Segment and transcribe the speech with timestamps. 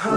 [0.00, 0.12] Assalamu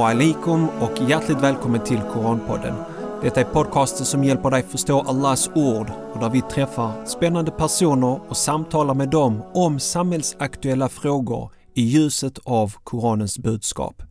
[0.00, 2.74] alaikum och hjärtligt välkommen till Koranpodden.
[3.22, 8.20] Detta är podcasten som hjälper dig förstå Allahs ord och där vi träffar spännande personer
[8.28, 14.02] och samtalar med dem om samhällsaktuella frågor i ljuset av Koranens budskap.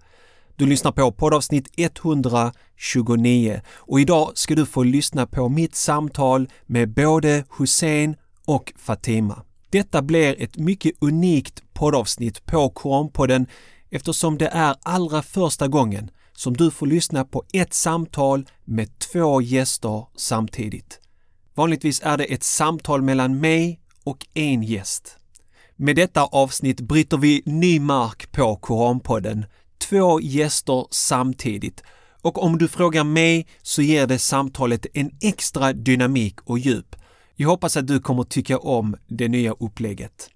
[0.58, 6.94] Du lyssnar på poddavsnitt 129 och idag ska du få lyssna på mitt samtal med
[6.94, 9.44] både Hussein och Fatima.
[9.70, 13.48] Detta blir ett mycket unikt poddavsnitt på Koranpodden
[13.90, 19.42] eftersom det är allra första gången som du får lyssna på ett samtal med två
[19.42, 21.00] gäster samtidigt.
[21.56, 25.18] Vanligtvis är det ett samtal mellan mig och en gäst.
[25.76, 29.46] Med detta avsnitt bryter vi ny mark på Koranpodden.
[29.90, 31.84] Två gäster samtidigt.
[32.22, 36.96] Och om du frågar mig så ger det samtalet en extra dynamik och djup.
[37.36, 40.30] Jag hoppas att du kommer tycka om det nya upplägget.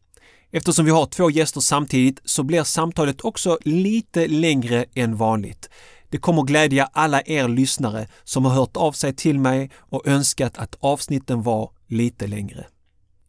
[0.52, 5.70] Eftersom vi har två gäster samtidigt så blir samtalet också lite längre än vanligt.
[6.10, 10.58] Det kommer glädja alla er lyssnare som har hört av sig till mig och önskat
[10.58, 12.66] att avsnitten var lite längre.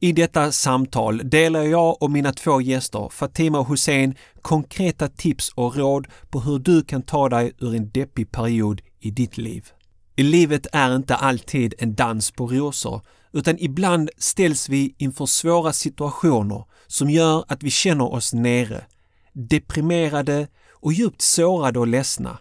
[0.03, 5.77] I detta samtal delar jag och mina två gäster, Fatima och Hussein, konkreta tips och
[5.77, 9.69] råd på hur du kan ta dig ur en deppig period i ditt liv.
[10.17, 13.01] Livet är inte alltid en dans på rosor,
[13.33, 18.85] utan ibland ställs vi inför svåra situationer som gör att vi känner oss nere,
[19.33, 22.39] deprimerade och djupt sårade och ledsna.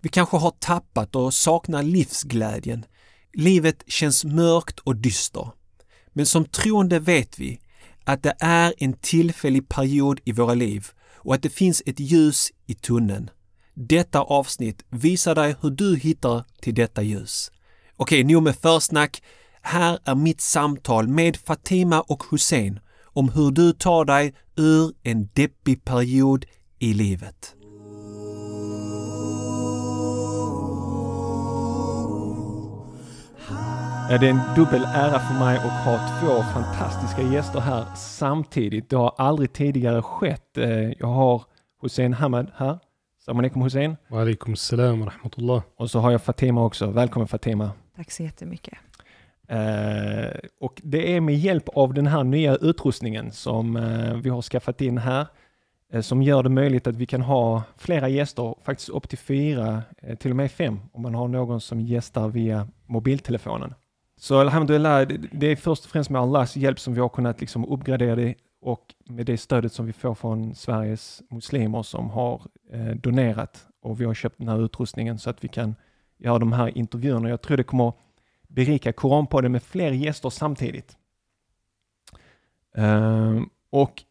[0.00, 2.84] Vi kanske har tappat och saknar livsglädjen.
[3.34, 5.50] Livet känns mörkt och dyster.
[6.12, 7.60] Men som troende vet vi
[8.04, 12.50] att det är en tillfällig period i våra liv och att det finns ett ljus
[12.66, 13.30] i tunneln.
[13.74, 17.50] Detta avsnitt visar dig hur du hittar till detta ljus.
[17.96, 19.22] Okej, nog med försnack.
[19.62, 25.28] Här är mitt samtal med Fatima och Hussein om hur du tar dig ur en
[25.34, 26.44] deppig period
[26.78, 27.54] i livet.
[34.20, 38.90] Det är en dubbel ära för mig att ha två fantastiska gäster här samtidigt.
[38.90, 40.58] Det har aldrig tidigare skett.
[40.58, 41.42] Eh, jag har
[41.82, 42.78] Hussein Hamad här.
[43.24, 43.96] Salam alaikum Hussein.
[44.08, 45.62] Wa alaikum salam wa rahmatullah.
[45.76, 46.86] Och så har jag Fatima också.
[46.86, 47.70] Välkommen Fatima.
[47.96, 48.74] Tack så jättemycket.
[49.48, 54.42] Eh, och det är med hjälp av den här nya utrustningen som eh, vi har
[54.42, 55.26] skaffat in här
[55.92, 59.82] eh, som gör det möjligt att vi kan ha flera gäster, faktiskt upp till fyra,
[60.18, 63.74] till och med fem om man har någon som gästar via mobiltelefonen.
[64.22, 67.64] Så alhamdulillah, det, är först och främst med Allahs hjälp som vi har kunnat liksom
[67.64, 72.86] uppgradera det och med det stödet som vi får från Sveriges muslimer som har eh,
[72.86, 75.74] donerat och vi har köpt den här utrustningen så att vi kan
[76.18, 77.28] göra de här intervjuerna.
[77.28, 77.92] Jag tror det kommer
[78.48, 80.96] berika Koranpodden med fler gäster samtidigt.
[82.76, 83.40] Eh,
[83.70, 84.02] och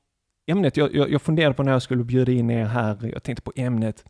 [0.47, 3.41] ämnet, jag, jag, jag funderade på när jag skulle bjuda in er här, jag tänkte
[3.41, 4.05] på ämnet,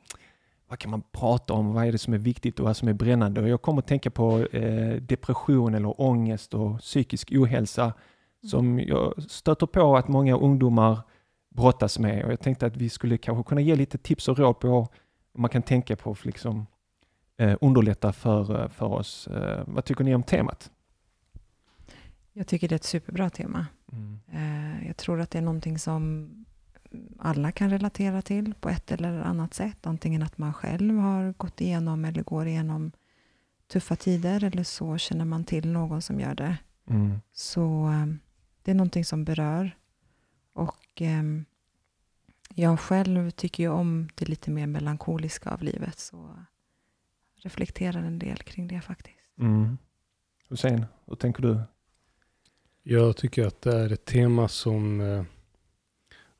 [0.71, 2.93] vad kan man prata om, vad är det som är viktigt och vad som är
[2.93, 3.41] brännande?
[3.41, 7.93] Och jag kom att tänka på eh, depression eller ångest och psykisk ohälsa mm.
[8.49, 10.99] som jag stöter på att många ungdomar
[11.49, 14.59] brottas med och jag tänkte att vi skulle kanske kunna ge lite tips och råd
[14.59, 14.67] på
[15.31, 16.67] vad man kan tänka på för liksom,
[17.37, 19.27] eh, underlätta för, eh, för oss.
[19.27, 20.71] Eh, vad tycker ni om temat?
[22.33, 23.65] Jag tycker det är ett superbra tema.
[23.91, 24.19] Mm.
[24.31, 26.29] Eh, jag tror att det är någonting som
[27.19, 29.87] alla kan relatera till på ett eller annat sätt.
[29.87, 32.91] Antingen att man själv har gått igenom eller går igenom
[33.67, 36.57] tuffa tider eller så känner man till någon som gör det.
[36.89, 37.21] Mm.
[37.31, 38.05] Så eh,
[38.63, 39.77] det är någonting som berör.
[40.53, 41.23] Och eh,
[42.55, 45.99] jag själv tycker ju om det lite mer melankoliska av livet.
[45.99, 46.45] Så
[47.35, 49.17] reflekterar en del kring det faktiskt.
[49.39, 49.77] Mm.
[50.49, 51.61] Hussein, hur tänker du?
[52.83, 55.01] Jag tycker att det är ett tema som,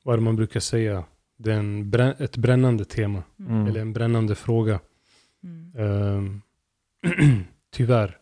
[0.04, 1.04] eh, vad man brukar säga,
[1.36, 3.22] det är en ett brännande tema.
[3.40, 3.66] Mm.
[3.66, 4.80] Eller en brännande fråga.
[5.44, 5.78] Mm.
[5.78, 6.38] Uh,
[7.70, 8.18] tyvärr.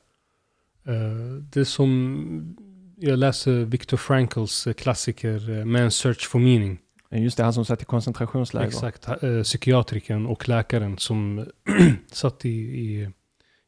[0.89, 2.57] Uh, det är som,
[2.97, 6.79] jag läser Viktor Frankls klassiker uh, Man's Search for Meaning.
[7.11, 8.67] Just det, han som satt i koncentrationsläger.
[8.67, 11.47] Exakt, äh, psykiatrikern och läkaren som
[12.13, 13.11] satt i, i,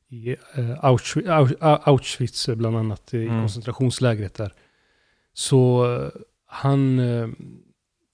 [0.08, 0.36] i
[0.80, 1.28] Auschwitz,
[1.60, 3.24] Auschwitz, bland annat, mm.
[3.24, 4.52] i koncentrationslägret där.
[5.34, 5.86] Så
[6.46, 6.98] han,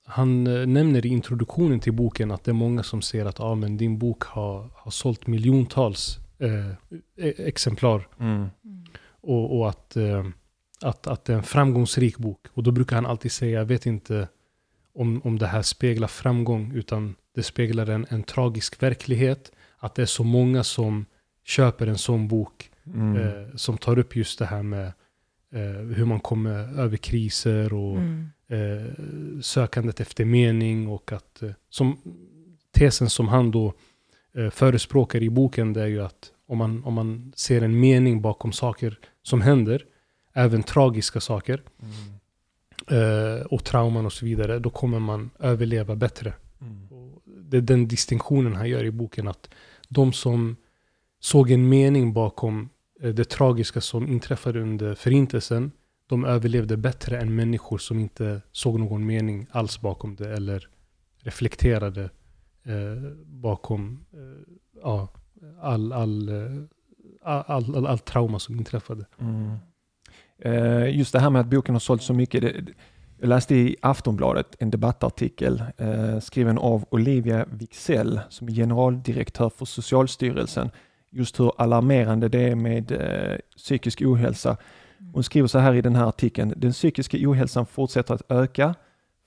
[0.09, 3.77] han nämner i introduktionen till boken att det är många som ser att ah, men
[3.77, 8.09] din bok har, har sålt miljontals e-, exemplar.
[8.21, 8.49] Mm.
[9.21, 9.97] Och, och att,
[10.83, 12.47] att, att det är en framgångsrik bok.
[12.55, 14.29] Och då brukar han alltid säga, jag vet inte
[14.95, 19.53] om, om det här speglar framgång, utan det speglar en, en tragisk verklighet.
[19.79, 21.07] Att det är så många som
[21.45, 22.71] köper en sån bok.
[22.95, 23.59] Mm.
[23.59, 24.87] som tar upp just det här med
[25.53, 28.31] eh, hur man kommer över kriser och Mm.
[28.49, 28.93] Eh,
[29.41, 31.99] sökandet efter mening och att eh, som
[32.71, 33.75] tesen som han då
[34.35, 38.23] eh, förespråkar i boken det är ju att om man, om man ser en mening
[38.23, 39.85] bakom saker som händer,
[40.33, 41.63] även tragiska saker
[42.91, 46.33] eh, och trauman och så vidare, då kommer man överleva bättre.
[46.91, 49.51] Och det är den distinktionen han gör i boken att
[49.89, 50.57] de som
[51.21, 52.69] såg en mening bakom
[53.01, 55.73] det tragiska som inträffade under förintelsen,
[56.09, 60.69] de överlevde bättre än människor som inte såg någon mening alls bakom det eller
[61.23, 62.11] reflekterade
[62.65, 65.09] eh, bakom eh, ja,
[65.61, 66.35] all, all, eh,
[67.23, 69.07] all, all, all, all trauma som inträffade.
[69.21, 69.57] Mm.
[70.39, 72.43] Eh, Just det här med att boken har sålt så mycket.
[72.43, 72.65] Det,
[73.21, 79.65] jag läste i Aftonbladet en debattartikel eh, skriven av Olivia Wixell som är generaldirektör för
[79.65, 80.71] Socialstyrelsen.
[81.11, 84.57] Just hur alarmerande det är med eh, psykisk ohälsa.
[85.13, 86.55] Hon skriver så här i den här artikeln.
[86.57, 88.75] Den psykiska ohälsan fortsätter att öka,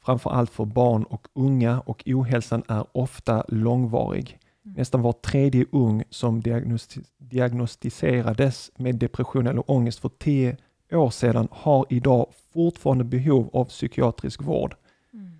[0.04, 4.40] framför allt för barn och unga och ohälsan är ofta långvarig.
[4.64, 10.58] Nästan var tredje ung som diagnosti- diagnostiserades med depression eller ångest för tio
[10.92, 14.76] år sedan har idag fortfarande behov av psykiatrisk vård.
[15.14, 15.32] Mm.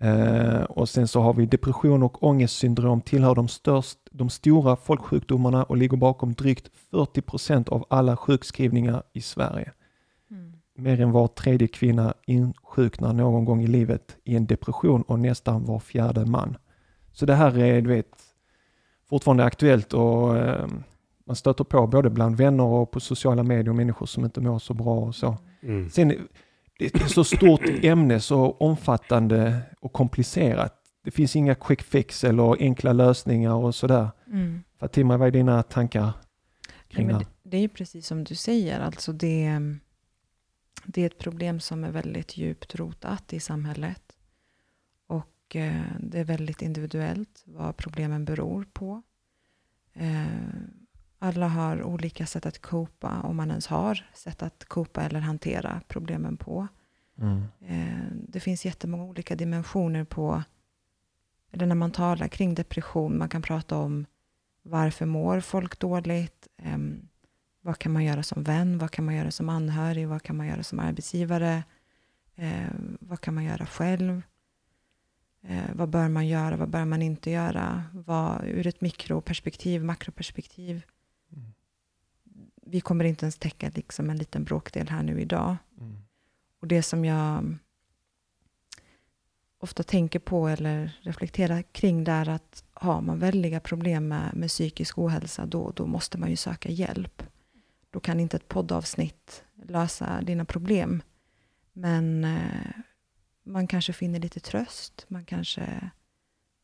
[0.00, 5.64] Eh, och sen så har vi depression och ångestsyndrom tillhör de, störst, de stora folksjukdomarna
[5.64, 9.72] och ligger bakom drygt 40 procent av alla sjukskrivningar i Sverige.
[10.80, 15.64] Mer än var tredje kvinna insjuknar någon gång i livet i en depression och nästan
[15.64, 16.56] var fjärde man.
[17.12, 18.06] Så det här är, du vet,
[19.08, 20.68] fortfarande aktuellt och eh,
[21.26, 24.74] man stöter på både bland vänner och på sociala medier människor som inte mår så
[24.74, 25.36] bra och så.
[25.62, 25.90] Mm.
[25.90, 26.08] Sen,
[26.78, 30.74] det är ett så stort ämne, så omfattande och komplicerat.
[31.04, 34.08] Det finns inga quick fix eller enkla lösningar och sådär.
[34.26, 34.62] Mm.
[34.78, 36.12] Fatima, vad är dina tankar
[36.88, 37.24] kring Nej, det men här?
[37.42, 39.60] det, det är ju precis som du säger, alltså det,
[40.84, 44.02] det är ett problem som är väldigt djupt rotat i samhället.
[45.06, 49.02] Och eh, det är väldigt individuellt vad problemen beror på.
[49.92, 50.26] Eh,
[51.18, 55.80] alla har olika sätt att copa, om man ens har sätt att copa eller hantera
[55.88, 56.68] problemen på.
[57.18, 57.42] Mm.
[57.60, 60.42] Eh, det finns jättemånga olika dimensioner på,
[61.50, 64.06] eller när man talar kring depression, man kan prata om
[64.62, 66.48] varför mår folk dåligt?
[66.56, 67.08] Em,
[67.60, 68.78] vad kan man göra som vän?
[68.78, 70.08] Vad kan man göra som anhörig?
[70.08, 71.62] Vad kan man göra som arbetsgivare?
[72.36, 72.68] Eh,
[73.00, 74.22] vad kan man göra själv?
[75.42, 76.56] Eh, vad bör man göra?
[76.56, 77.84] Vad bör man inte göra?
[77.92, 80.82] Vad, ur ett mikroperspektiv, makroperspektiv.
[81.32, 81.52] Mm.
[82.62, 85.56] Vi kommer inte ens täcka liksom en liten bråkdel här nu idag.
[85.80, 85.96] Mm.
[86.60, 87.56] Och det som jag
[89.58, 94.48] ofta tänker på eller reflekterar kring det är att har man väldiga problem med, med
[94.48, 97.22] psykisk ohälsa då, då måste man ju söka hjälp.
[97.90, 101.02] Då kan inte ett poddavsnitt lösa dina problem.
[101.72, 102.70] Men eh,
[103.42, 105.90] man kanske finner lite tröst, man kanske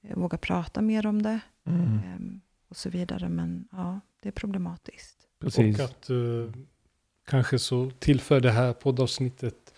[0.03, 1.95] eh, vågar prata mer om det Mm.
[1.95, 2.39] eh,
[2.69, 3.29] och så vidare.
[3.29, 5.17] Men ja, det är problematiskt.
[5.41, 5.79] Precis.
[5.79, 6.17] Och att eh,
[7.27, 9.75] kanske så tillför det här poddavsnittet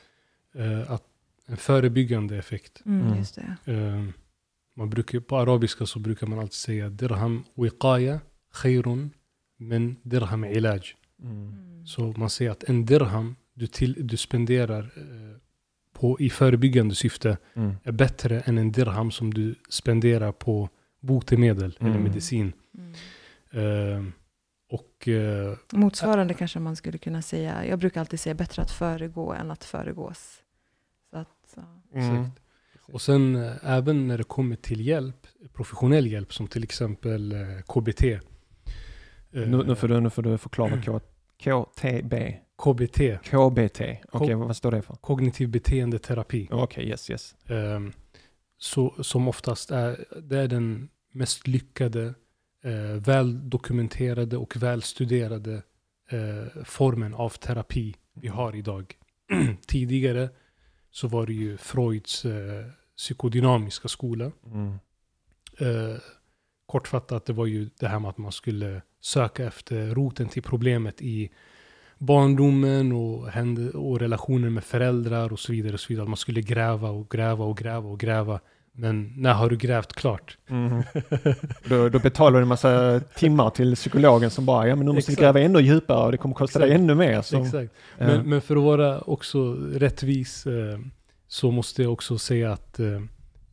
[0.55, 1.05] eh, att
[1.47, 2.83] en förebyggande effekt.
[2.87, 3.19] Mm.
[3.19, 3.73] Just det.
[3.73, 4.05] Eh,
[4.75, 8.21] man brukar, på arabiska så brukar man alltid säga dirham wiqaya
[8.53, 9.11] khairun
[9.57, 10.83] men dirham ilaj.
[11.23, 11.49] Mm.
[11.49, 11.87] Mm.
[11.87, 15.37] Så man säger att en dirham du, till, du spenderar eh,
[15.93, 17.75] på, i förebyggande syfte Mm.
[17.85, 20.69] är bättre än en dirham som du spenderar på
[21.01, 22.03] botemedel eller Mm.
[22.03, 22.53] medicin.
[22.79, 22.93] Mm.
[23.51, 24.13] Eh,
[24.71, 27.67] och eh, Motsvarande kanske man skulle kunna säga.
[27.67, 30.43] Jag brukar alltid säga bättre att föregå än att föregås.
[31.11, 31.57] Så att.
[31.93, 32.15] Mm.
[32.25, 32.41] Exakt.
[32.93, 37.35] Och sen även när det kommer till hjälp, professionell hjälp som till exempel
[37.67, 38.03] KBT.
[39.31, 41.01] Nu, nu, får du, nu får du förklara K,
[41.43, 42.15] KTB.
[42.63, 43.81] KBT, KBT.
[44.13, 44.95] Okej, K- vad står det för?
[44.95, 46.49] kognitiv beteendeterapi.
[46.51, 47.35] Okej, yes, yes.
[47.47, 47.93] Ehm,
[48.59, 52.15] så, som oftast är, det är den mest lyckade,
[52.65, 55.63] eh, väl dokumenterade och välstuderade
[56.11, 58.95] eh, formen av terapi vi har idag.
[59.67, 60.29] Tidigare
[60.91, 62.65] så var det ju Freuds eh,
[62.97, 64.33] psykodynamiska skola.
[64.47, 64.69] Mm.
[65.59, 65.97] Eh,
[66.69, 71.03] kortfattat, det var ju det här med att man skulle söka efter roten till problemet
[71.03, 71.31] i
[71.99, 75.73] barndomen och, hände, och relationer med föräldrar och så vidare.
[75.75, 76.03] Och så vidare.
[76.03, 78.41] Att man skulle gräva och gräva och gräva och gräva.
[78.73, 80.39] Men när har du grävt klart?
[80.49, 80.83] Mm.
[81.69, 85.13] Då, då betalar du en massa timmar till psykologen som bara, ja men nu måste
[85.13, 85.21] Exakt.
[85.21, 86.81] gräva ännu djupare och det kommer kosta dig Exakt.
[86.81, 87.23] ännu mer.
[87.23, 87.73] Så, Exakt.
[87.99, 90.79] eh, Men, men för att vara också rättvis eh,
[91.29, 93.01] så måste jag också säga att eh,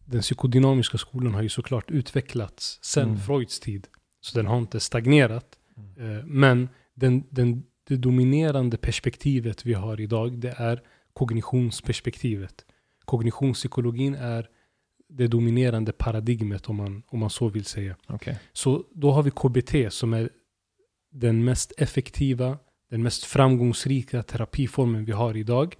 [0.05, 3.19] den psykodynamiska skolan har ju såklart utvecklats sedan Mm.
[3.19, 3.87] Freuds tid.
[4.21, 5.57] Så den har inte stagnerat.
[5.77, 6.17] Mm.
[6.17, 10.81] Eh, men den, den det dominerande perspektivet vi har idag, det är
[11.13, 12.65] kognitionsperspektivet.
[13.05, 14.49] Kognitionspsykologin är
[15.09, 17.95] det dominerande paradigmet om man, om man så vill säga.
[18.07, 18.35] Okay.
[18.53, 20.29] Så då har vi KBT som är
[21.11, 22.57] den mest effektiva,
[22.89, 25.75] den mest framgångsrika terapiformen vi har idag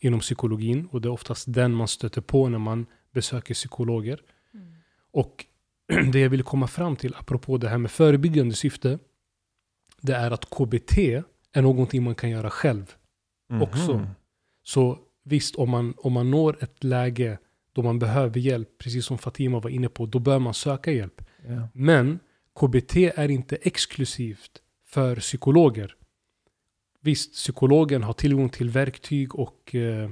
[0.00, 0.86] inom psykologin.
[0.86, 4.20] Och det är oftast den man stöter på när man besöker psykologer.
[4.54, 4.74] Mm.
[5.10, 5.46] Och
[6.12, 8.98] det jag vill komma fram till, apropå det här med förebyggande syfte,
[10.00, 10.98] det är att KBT
[11.52, 12.94] är någonting man kan göra själv
[13.50, 14.06] mm också.
[14.62, 17.38] Så visst, om man, om man når ett läge
[17.72, 21.22] då man behöver hjälp, precis som Fatima var inne på, då bör man söka hjälp.
[21.44, 21.66] Yeah.
[21.72, 22.18] Men
[22.60, 25.96] KBT är inte exklusivt för psykologer.
[27.00, 30.10] Visst, psykologen har tillgång till verktyg och eh,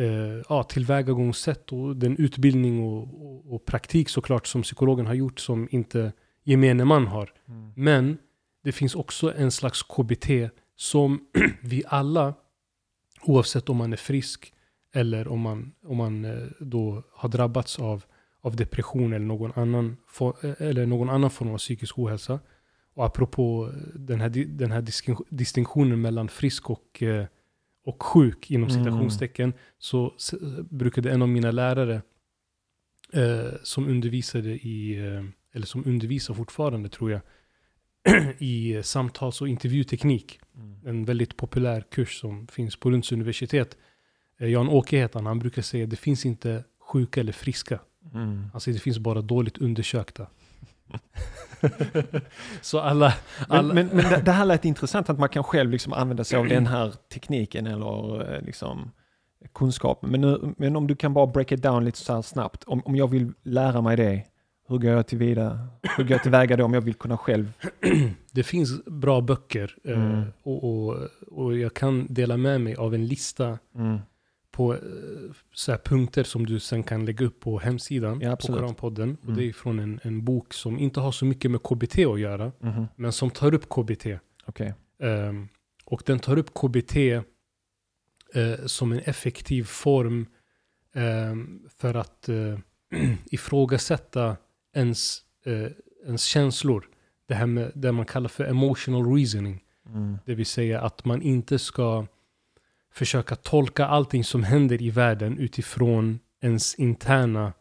[0.00, 5.40] eh, ja, tillvägagångssätt och den utbildning och, och, och, praktik såklart som psykologen har gjort
[5.40, 6.12] som inte
[6.44, 7.32] gemene man har.
[7.48, 7.72] Mm.
[7.76, 8.18] Men
[8.64, 10.28] det finns också en slags KBT
[10.76, 11.20] som
[11.62, 12.34] vi alla,
[13.22, 14.52] oavsett om man är frisk
[14.94, 18.04] eller om man, om man eh, då har drabbats av,
[18.40, 22.40] av depression eller någon, annan for, eh, eller någon annan form av psykisk ohälsa.
[22.94, 24.84] Och apropå den här, den här
[25.34, 27.26] distinktionen mellan frisk och, eh,
[27.84, 28.84] och sjuk inom mm.
[28.84, 29.58] citationstecken mm.
[29.78, 30.12] så
[30.70, 32.02] brukade en av mina lärare
[33.12, 37.20] eh, som undervisade i, eh, eller som undervisar fortfarande tror jag,
[38.38, 40.40] i samtals och intervjuteknik.
[40.54, 40.76] Mm.
[40.86, 43.76] En väldigt populär kurs som finns på Lunds universitet.
[44.38, 47.80] Eh, Jan-Åke heter han, han brukar säga att det finns inte sjuka eller friska.
[48.14, 48.50] Mm.
[48.54, 50.26] Alltså det finns bara dåligt undersökta.
[52.60, 53.14] så alla...
[53.48, 56.38] alla men, men, men, det här lät intressant att man kan själv liksom använda sig
[56.38, 58.90] av den här tekniken eller eh, liksom
[59.54, 60.10] kunskapen.
[60.10, 62.64] Men, nu, men om du kan bara break it down lite så här snabbt.
[62.64, 64.24] Om, om jag vill lära mig det,
[64.68, 65.58] hur går jag tillvida?
[65.96, 67.52] Hur går jag tillväga då om jag vill kunna själv?
[68.32, 70.24] Det finns bra böcker eh, mm.
[70.42, 73.98] och, och, och, jag kan dela med mig av en lista mm
[74.60, 74.80] på eh,
[75.52, 79.08] så punkter som du sen kan lägga upp på hemsidan ja, på Koranpodden.
[79.08, 79.18] Mm.
[79.26, 82.20] Och det är från en, en bok som inte har så mycket med KBT att
[82.20, 82.86] göra, mm.
[82.96, 84.06] men som tar upp KBT.
[84.46, 84.72] Okay.
[84.98, 85.48] Um, ehm,
[85.84, 87.22] och den tar upp KBT uh,
[88.34, 90.26] eh, som en effektiv form
[90.94, 92.58] um, för att uh,
[93.30, 94.36] ifrågasätta
[94.74, 95.68] ens, uh,
[96.06, 96.88] ens känslor.
[97.26, 99.62] Det här med det man kallar för emotional reasoning.
[99.86, 100.18] Mm.
[100.26, 102.06] Det vill säga att man inte ska
[102.92, 107.52] försöka tolka allting som händer i världen utifrån ens interna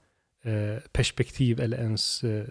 [0.43, 2.45] eh, perspektiv eller ens, eh,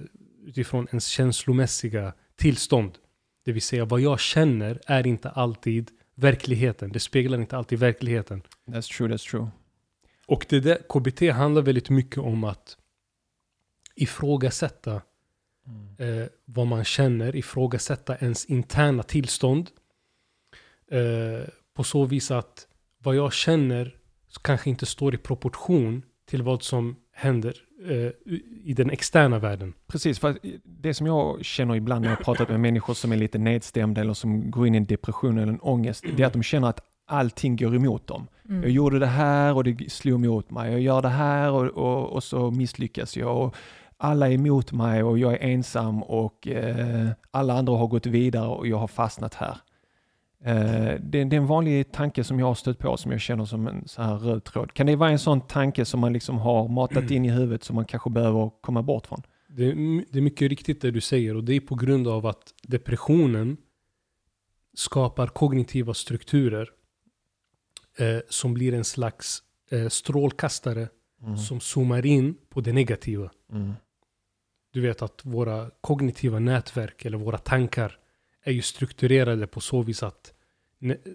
[0.44, 2.98] utifrån ens känslomässiga tillstånd.
[3.44, 6.92] Det vill säga vad jag känner är inte alltid verkligheten.
[6.92, 8.42] Det speglar inte alltid verkligheten.
[8.66, 9.48] That's true, that's true.
[10.26, 12.76] Och det där, KBT handlar väldigt mycket om att
[13.94, 15.02] ifrågasätta
[15.66, 16.20] mm.
[16.22, 19.70] eh, vad man känner, ifrågasätta ens interna tillstånd.
[20.90, 22.67] Eh, på så vis att
[23.02, 23.94] vad jag känner
[24.42, 27.54] kanske inte står i proportion till vad som händer
[27.88, 28.10] eh,
[28.64, 29.74] i den externa världen.
[29.86, 33.38] Precis, för det som jag känner ibland när jag pratat med människor som är lite
[33.38, 36.42] nedstämda eller som går in i en depression eller en ångest, det är att de
[36.42, 38.26] känner att allting går emot dem.
[38.48, 38.62] Mm.
[38.62, 40.72] Jag gjorde det här och det slog emot mig.
[40.72, 43.36] Jag gör det här och, och, och så misslyckas jag.
[43.44, 43.56] Och
[43.96, 48.48] alla är emot mig och jag är ensam och eh, alla andra har gått vidare
[48.48, 49.56] och jag har fastnat här.
[50.44, 53.66] Eh, det, är en vanlig tanke som jag har stött på som jag känner som
[53.66, 54.72] en så här röd tråd.
[54.72, 57.76] Kan det vara en sån tanke som man liksom har matat in i huvudet som
[57.76, 59.22] man kanske behöver komma bort från?
[59.48, 59.74] Det är,
[60.12, 63.56] det är mycket riktigt det du säger och det är på grund av att depressionen
[64.74, 66.68] skapar kognitiva strukturer
[67.98, 70.88] eh, som blir en slags eh, strålkastare
[71.22, 71.36] mm.
[71.36, 73.30] som zoomar in på det negativa.
[73.52, 73.72] Mm.
[74.72, 77.97] Du vet att våra kognitiva nätverk eller våra tankar
[78.48, 80.32] är ju strukturerade på så vis att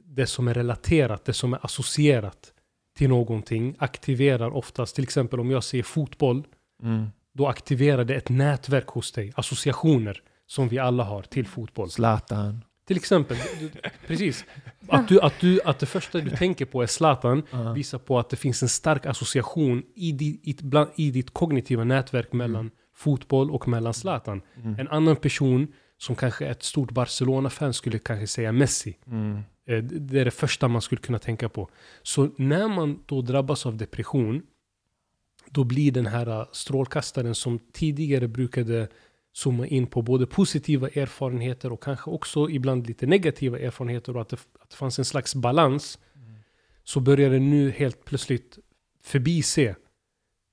[0.04, 2.54] det som är relaterat, det som är associerat
[2.98, 6.44] till någonting aktiverar oftast, till exempel om jag ser fotboll,
[6.84, 7.08] mm.
[7.34, 11.90] då aktiverar det ett nätverk hos dig, associationer som vi alla har till fotboll.
[11.90, 12.64] Zlatan.
[12.88, 13.72] Till exempel, du,
[14.08, 14.46] precis.
[14.88, 17.74] Att, du, att, du, att det första du tänker på är Zlatan uh -huh.
[17.74, 21.84] visar på att det finns en stark association i, di, i, bland, i ditt kognitiva
[21.84, 22.74] nätverk mellan mm.
[22.96, 24.42] fotboll och mellan Zlatan.
[24.56, 24.80] Mm.
[24.80, 25.68] En annan person
[26.04, 28.98] som kanske ett stort Barcelona-fan skulle kanske säga Messi.
[29.08, 29.38] Mm.
[29.66, 31.70] Eh, det är det första man skulle kunna tänka på.
[32.02, 34.42] Så när man då drabbas av depression,
[35.50, 38.88] då blir den här eh, strålkastaren som tidigare brukade
[39.34, 44.30] zooma in på både positiva erfarenheter och kanske också ibland lite negativa erfarenheter och att
[44.30, 46.00] det, att det fanns en slags balans.
[46.16, 46.36] Mm.
[46.84, 48.60] Så börjar det nu helt plötsligt
[49.04, 49.76] förbise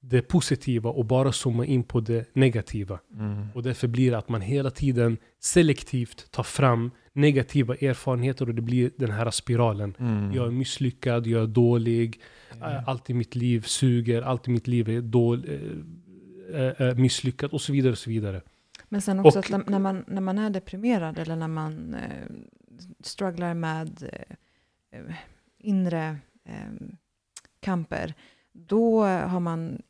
[0.02, 2.98] det positiva och bara zooma in på det negativa.
[3.14, 3.46] Mm.
[3.54, 8.62] Och därför blir det att man hela tiden selektivt tar fram negativa erfarenheter och det
[8.62, 9.94] blir den här spiralen.
[9.98, 10.32] Mm.
[10.32, 12.20] Jag är misslyckad, jag är dålig,
[12.60, 12.82] Ja.
[12.86, 17.52] allt i mitt liv suger, allt i mitt liv är dål, eh, eh, eh, misslyckat
[17.52, 17.92] och så vidare.
[17.92, 18.40] Och så vidare.
[18.88, 22.26] Men sen också Och- att när- man, när man är deprimerad eller när man eh,
[23.00, 24.10] strugglar med
[24.92, 25.14] eh,
[25.58, 26.54] inre eh,
[27.60, 28.14] kamper,
[28.52, 29.82] då har man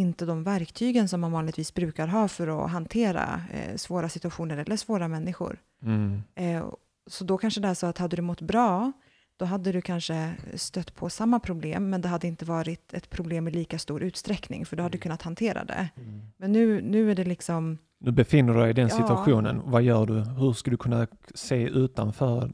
[0.00, 4.76] inte de verktygen som man vanligtvis brukar ha för att hantera eh, svåra situationer eller
[4.76, 5.58] svåra människor.
[5.82, 6.22] Mm.
[6.34, 6.64] Eh,
[7.06, 8.92] så då kanske det är så att hade du mått bra,
[9.36, 13.48] då hade du kanske stött på samma problem, men det hade inte varit ett problem
[13.48, 15.88] i lika stor utsträckning, för du hade kunnat hantera det.
[16.36, 18.96] Men nu, nu är det liksom, Du befinner dig i den Ja.
[18.96, 19.60] situationen.
[19.64, 20.14] Vad gör du?
[20.20, 22.50] Hur ska du kunna se utanför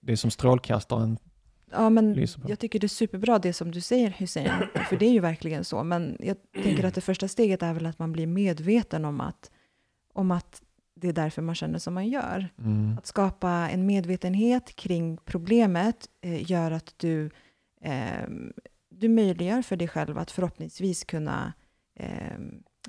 [0.00, 1.18] det som strålkastaren
[1.72, 4.50] ja men jag tycker det är superbra det som du säger Hussein,
[4.88, 7.86] för det är ju verkligen så, men jag tänker att det första steget är väl
[7.86, 9.50] att man blir medveten om att,
[10.12, 10.62] om att
[10.94, 12.48] det är därför man känner som man gör.
[12.58, 12.98] Mm.
[12.98, 17.30] Att skapa en medvetenhet kring problemet eh, gör att du,
[17.80, 18.28] eh,
[18.88, 21.52] du möjliggör för dig själv att förhoppningsvis kunna
[21.94, 22.38] eh,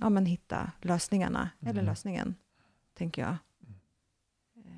[0.02, 1.86] ja, men hitta lösningarna, eller Mm.
[1.86, 2.36] lösningen,
[2.98, 3.36] tänker jag.
[4.58, 4.72] Eh,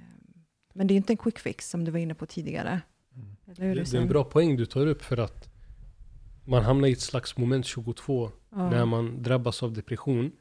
[0.73, 2.81] men det är inte en quick fix som du var inne på tidigare.
[3.47, 3.55] Mm.
[3.57, 5.49] Eller hur, Det, det är en bra poäng du tar upp för att
[6.45, 8.69] man hamnar i ett slags moment 22 Ja.
[8.69, 10.31] när man drabbas av depression.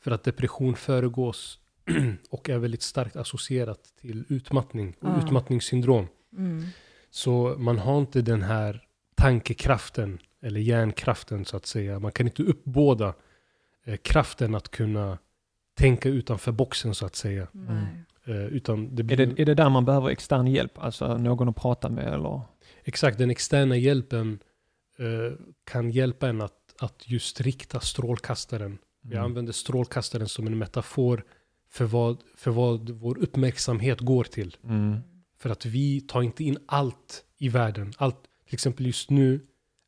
[0.00, 1.58] För att depression föregås
[2.30, 5.18] och är väldigt starkt associerat till utmattning och Ja.
[5.26, 6.06] utmattningssyndrom.
[6.36, 6.64] Mm.
[7.10, 8.82] Så man har inte den här
[9.14, 11.98] tankekraften eller hjärnkraften så att säga.
[11.98, 13.14] Man kan inte uppbåda
[13.84, 15.18] eh, kraften att kunna
[15.74, 17.48] tänka utanför boxen så att säga.
[17.52, 17.86] Nej.
[18.26, 20.78] Eh, utan det Är, blir, det, är det där man behöver extern hjälp?
[20.78, 22.40] Alltså någon att prata med eller?
[22.84, 24.38] Exakt, den externa hjälpen
[24.98, 28.78] eh, kan hjälpa en att, att just rikta strålkastaren.
[29.02, 29.24] Jag Mm.
[29.24, 31.24] använder strålkastaren som en metafor
[31.70, 34.56] för vad, för vad vår uppmärksamhet går till.
[34.64, 34.96] Mm.
[35.38, 37.92] För att vi tar inte in allt i världen.
[37.96, 38.16] Allt,
[38.46, 39.40] till exempel just nu,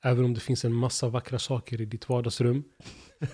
[0.05, 2.65] även om det finns en massa vackra saker i ditt vardagsrum.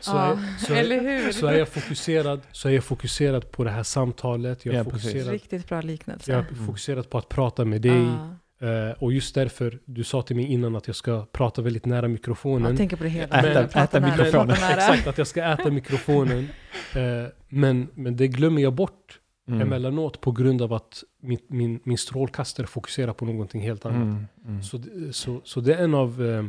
[0.00, 1.32] så, Ja, är, så, eller hur?
[1.32, 4.64] så är jag fokuserad Så är jag fokuserad på det här samtalet.
[4.66, 6.32] Jag är, Ja, fokuserad, Riktigt bra liknelse.
[6.32, 8.02] jag är fokuserad på att prata med dig.
[8.02, 8.36] Ja.
[8.68, 12.08] Eh, och just därför, du sa till mig innan att jag ska prata väldigt nära
[12.08, 12.68] mikrofonen.
[12.68, 13.68] Jag tänker på det hela Äta- tiden.
[13.68, 14.50] Prata äta nära, mikrofonen.
[14.76, 16.48] Exakt, att jag ska äta mikrofonen.
[16.94, 19.60] Eh, men, men det glömmer jag bort Mm.
[19.60, 23.96] emellanåt på grund av att min, min, min strålkastare fokuserar på någonting helt annat.
[24.02, 24.26] Mm.
[24.46, 24.62] Mm.
[24.62, 26.44] Så, det- så, så det är en av, eh,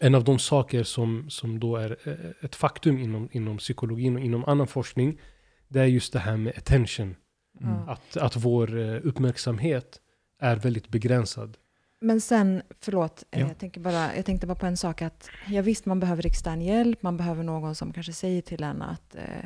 [0.00, 4.22] en av de saker som, som då är eh, ett faktum inom, inom psykologin och
[4.22, 5.20] inom annan forskning.
[5.68, 7.16] Det är just det här med attention.
[7.60, 7.88] Mm.
[7.88, 10.00] Att, att vår eh, uppmärksamhet
[10.40, 11.56] är väldigt begränsad.
[12.00, 13.48] Men sen, förlåt, eh, Ja.
[13.48, 16.60] jag, tänker bara, jag tänkte bara på en sak att ja, visst, man behöver extern
[16.60, 19.44] hjälp, man behöver någon som kanske säger till en att eh,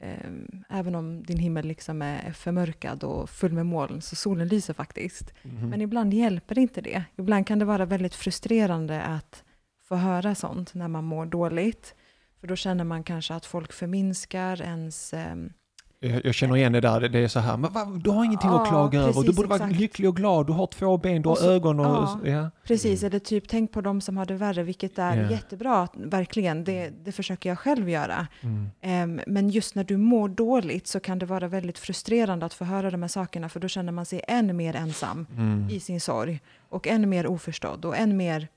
[0.00, 0.30] eh,
[0.68, 5.34] även om din himmel liksom är förmörkad och full med moln så solen lyser faktiskt.
[5.42, 5.70] Mm.
[5.70, 7.04] Men ibland hjälper inte det.
[7.16, 9.44] Ibland kan det vara väldigt frustrerande att
[9.88, 11.94] få höra sånt när man mår dåligt.
[12.40, 15.14] För då känner man kanske att folk förminskar ens...
[15.14, 15.52] ehm,
[16.00, 18.50] Jag, jag känner igen det där, det- är så här, men vad, du har ingenting
[18.50, 19.80] Ja, att klaga över, du precis, borde vara exakt.
[19.80, 21.86] lycklig och glad, du har två ben, du har Och så- ögon och...
[21.86, 22.18] ja.
[22.24, 22.50] Ja.
[22.64, 23.10] Precis, Mm.
[23.12, 25.30] eller typ tänk på de som har det värre, vilket är Ja.
[25.30, 26.64] jättebra, verkligen.
[26.64, 28.26] Det, det försöker jag själv göra.
[28.40, 28.66] Mm.
[28.80, 32.64] Ehm, men just när du mår dåligt så kan det vara väldigt frustrerande att få
[32.64, 35.68] höra de här sakerna, för då känner man sig än mer ensam Mm.
[35.70, 38.48] i sin sorg och än mer oförstådd och än mer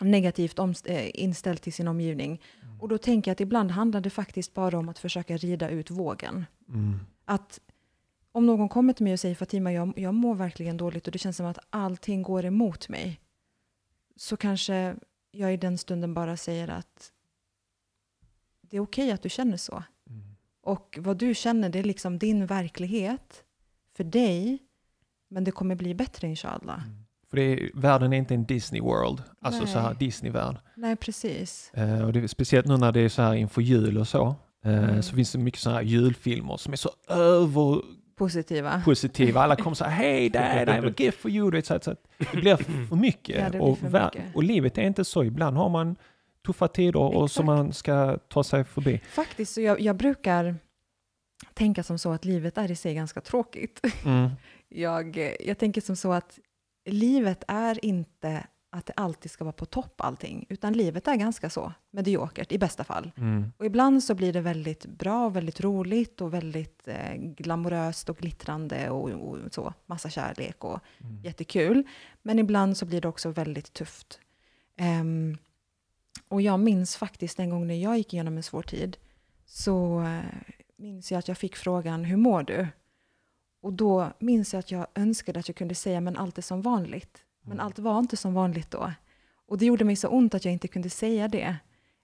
[0.00, 2.40] negativt eh, inställd till sin omgivning.
[2.80, 5.90] Och då tänker jag att ibland handlar det faktiskt bara om att försöka rida ut
[5.90, 6.46] vågen.
[6.68, 6.98] Mm.
[7.24, 7.60] Att
[8.32, 11.18] om någon kommer till mig och säger Fatima, jag, jag mår verkligen dåligt och det
[11.18, 13.20] känns som att allting går emot mig.
[14.16, 14.96] Så kanske
[15.30, 17.12] jag i den stunden bara säger att
[18.60, 19.84] det är okej att du känner så.
[20.10, 20.22] Mm.
[20.60, 23.44] Och vad du känner, det är liksom din verklighet
[23.96, 24.58] för dig.
[25.28, 26.82] Men det kommer bli bättre inshallah.
[27.32, 29.72] För det är, världen är inte en Disney World, alltså Nej.
[29.72, 30.56] så här Disney-värld.
[30.76, 31.70] Nej, precis.
[31.74, 34.34] Eh, och det är speciellt nu när det är så här inför jul och så,
[34.64, 35.02] eh, Mm.
[35.02, 38.82] så finns det mycket så här julfilmer som är så överpositiva.
[38.84, 39.40] Positiva.
[39.42, 41.50] Alla kommer så här, hej dad, I have a gift for you.
[41.50, 41.96] Du vet, så så
[42.32, 43.38] det blir för mycket.
[43.38, 44.34] Ja, det blir och, för mycket.
[44.36, 45.24] och livet är inte så.
[45.24, 45.96] Ibland har man
[46.46, 49.00] tuffa tider och som man ska ta sig förbi.
[49.08, 50.56] Faktiskt, så jag, jag brukar
[51.54, 53.80] tänka som så att livet är i sig ganska tråkigt.
[54.04, 54.30] Mm.
[54.74, 56.38] Jag, jag tänker som så att
[56.84, 61.50] livet är inte att det alltid ska vara på topp allting, utan livet är ganska
[61.50, 63.10] så mediokert i bästa fall.
[63.16, 63.52] Mm.
[63.58, 68.90] Och ibland så blir det väldigt bra, väldigt roligt och väldigt eh, glamoröst och glittrande
[68.90, 71.22] och, och så, massa kärlek och Mm.
[71.24, 71.84] jättekul.
[72.22, 74.20] Men ibland så blir det också väldigt tufft.
[74.76, 75.36] Ehm,
[76.28, 78.96] och jag minns faktiskt en gång när jag gick igenom en svår tid,
[79.46, 80.20] så eh,
[80.76, 82.68] minns jag att jag fick frågan, hur mår du?
[83.62, 86.62] Och då minns jag att jag önskade att jag kunde säga, men allt är som
[86.62, 87.18] vanligt.
[87.42, 87.66] Men Mm.
[87.66, 88.92] allt var inte som vanligt då.
[89.46, 91.56] Och det gjorde mig så ont att jag inte kunde säga det.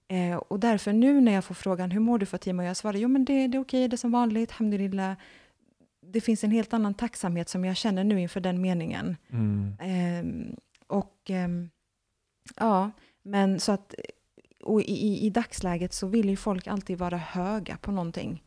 [0.07, 2.63] Eh, och därför nu när jag får frågan, hur mår du Fatima?
[2.63, 5.15] Och jag svarar, jo men det, det är okej, det är som vanligt, alhamdulillah.
[6.05, 9.17] Det finns en helt annan tacksamhet som jag känner nu inför den meningen.
[9.29, 9.77] Mm.
[9.79, 10.55] Ehm,
[10.87, 11.69] och ehm,
[12.55, 12.91] ja,
[13.23, 13.95] men så att
[14.63, 18.43] och i, i, i dagsläget så vill ju folk alltid vara höga på någonting.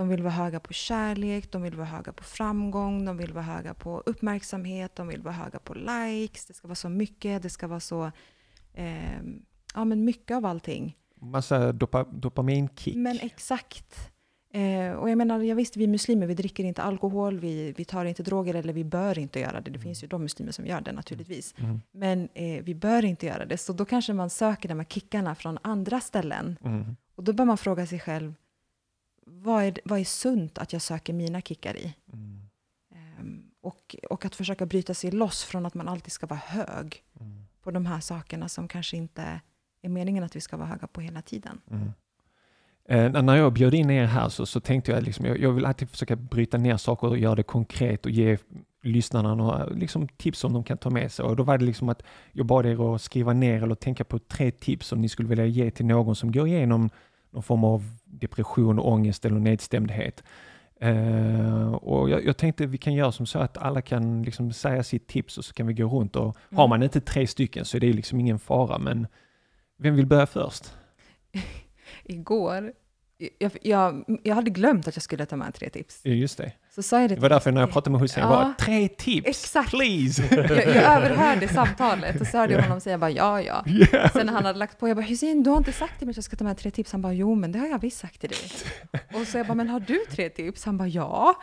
[0.00, 3.44] De vill vara höga på kärlek, de vill vara höga på framgång, de vill vara
[3.44, 7.50] höga på uppmärksamhet, de vill vara höga på likes, det ska vara så mycket, det
[7.50, 8.10] ska vara så,
[8.74, 9.42] ehm,
[9.74, 10.96] ja men mycket av allting.
[11.14, 12.96] Massa dopa, dopaminkick.
[12.96, 14.10] Men exakt.
[14.52, 18.04] Eh, och jag menar, jag visste vi muslimer, vi dricker inte alkohol, vi, vi tar
[18.04, 19.70] inte droger eller vi bör inte göra det.
[19.70, 21.54] Det finns ju de muslimer som gör det naturligtvis.
[21.58, 21.80] Mm.
[21.92, 23.56] Men eh, vi bör inte göra det.
[23.56, 26.56] Så då kanske man söker de här kickarna från andra ställen.
[26.64, 26.96] Mm.
[27.14, 28.34] Och då bör man fråga sig själv,
[29.26, 31.94] vad är, vad är sunt att jag söker mina kickar i?
[32.12, 32.40] Mm.
[32.94, 37.02] Ehm, och, och att försöka bryta sig loss från att man alltid ska vara hög
[37.20, 37.44] Mm.
[37.62, 39.40] på de här sakerna som kanske inte
[39.82, 41.60] är meningen att vi ska vara höga på hela tiden.
[41.70, 41.92] Mm.
[42.88, 45.64] Eh, när jag bjöd in er här så, så tänkte jag liksom, jag, jag vill
[45.64, 48.38] alltid försöka bryta ner saker och göra det konkret och ge
[48.82, 51.24] lyssnarna några liksom, tips som de kan ta med sig.
[51.24, 52.02] Och då var det liksom att
[52.32, 55.46] jag bad er att skriva ner eller tänka på tre tips som ni skulle vilja
[55.46, 56.90] ge till någon som går igenom
[57.30, 60.22] någon form av depression, ångest eller nedstämdhet.
[60.80, 64.82] Eh, och jag, jag tänkte vi kan göra som så att alla kan liksom säga
[64.82, 66.68] sitt tips och så kan vi gå runt och har Mm.
[66.68, 69.06] man inte tre stycken så är det liksom ingen fara men
[69.78, 70.74] vem vill börja först?
[72.04, 72.72] Igår,
[73.38, 76.00] jag, jag, jag hade glömt att jag skulle ta med tre tips.
[76.04, 76.52] Just det.
[76.74, 78.54] Så sa jag det Det var därför när jag pratade med Hussein, jag Ja, bara
[78.58, 79.70] tre tips, exakt.
[79.70, 80.22] please!
[80.30, 83.64] jag, jag överhörde samtalet och så hörde jag honom säga bara ja, ja.
[83.66, 84.12] Yeah.
[84.12, 86.10] Sen när han hade lagt på, jag bara Hussein, du har inte sagt till mig
[86.12, 86.92] att jag ska ta med tre tips.
[86.92, 88.38] Han bara jo, men det har jag visst sagt till dig.
[89.14, 90.64] Och så jag bara, men har du tre tips?
[90.64, 91.34] Han bara ja.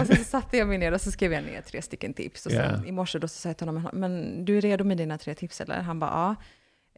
[0.00, 2.46] Och sen så satte jag mig ner och så skrev jag ner tre stycken tips.
[2.46, 2.88] Och sen Ja.
[2.88, 5.34] i morse då så sa jag till honom, men du är redo med dina tre
[5.34, 5.80] tips eller?
[5.80, 6.34] Han bara ja.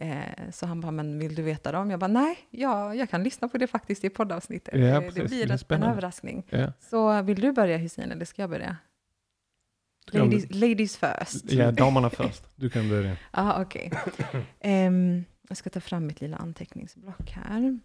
[0.03, 1.91] Eh, så han bara, men vill du veta dem?
[1.91, 4.75] Jag bara, nej, ja, jag kan lyssna på det faktiskt i poddavsnittet.
[4.81, 5.15] Ja, Eh, precis.
[5.15, 5.93] det Det blir är en, spännande.
[5.93, 6.47] överraskning.
[6.51, 6.73] Ja.
[6.81, 8.77] Så vill du börja Hussein eller ska jag börja?
[10.13, 11.53] Du Ladies, ladies first.
[11.53, 12.45] ja, damerna först.
[12.57, 13.17] du kan börja.
[13.33, 13.93] Ja, okej.
[14.61, 17.79] Ehm, jag ska ta fram mitt lilla anteckningsblock här.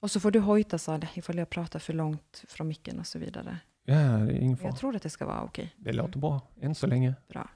[0.00, 3.18] Och så får du hojta Sade ifall jag pratar för långt från micken och så
[3.18, 3.58] vidare.
[3.84, 4.68] Ja, det är ingen fara.
[4.68, 5.74] jag tror att det ska vara okej.
[5.76, 7.14] Det låter bra, än så länge.
[7.28, 7.48] Bra.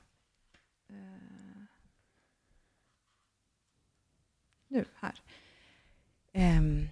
[4.75, 5.23] Nu, här.
[6.59, 6.89] Um,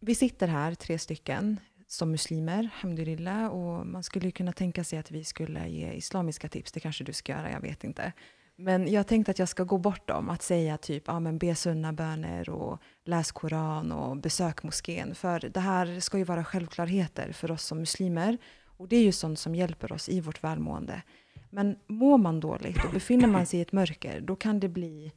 [0.00, 5.10] vi sitter här, tre stycken, som muslimer, alhamdulillah, och man skulle kunna tänka sig att
[5.10, 6.72] vi skulle ge islamiska tips.
[6.72, 8.12] Det kanske du ska göra, jag vet inte.
[8.56, 11.92] Men jag tänkte att jag ska gå bortom att säga typ, ah, men be sunna
[11.92, 15.14] böner och läs koran och besök moskén.
[15.14, 18.38] För det här ska ju vara självklarheter för oss som muslimer.
[18.64, 21.02] Och det är ju sånt som hjälper oss i vårt välmående.
[21.50, 25.12] Men mår man dåligt och befinner man sig i ett mörker, då kan det bli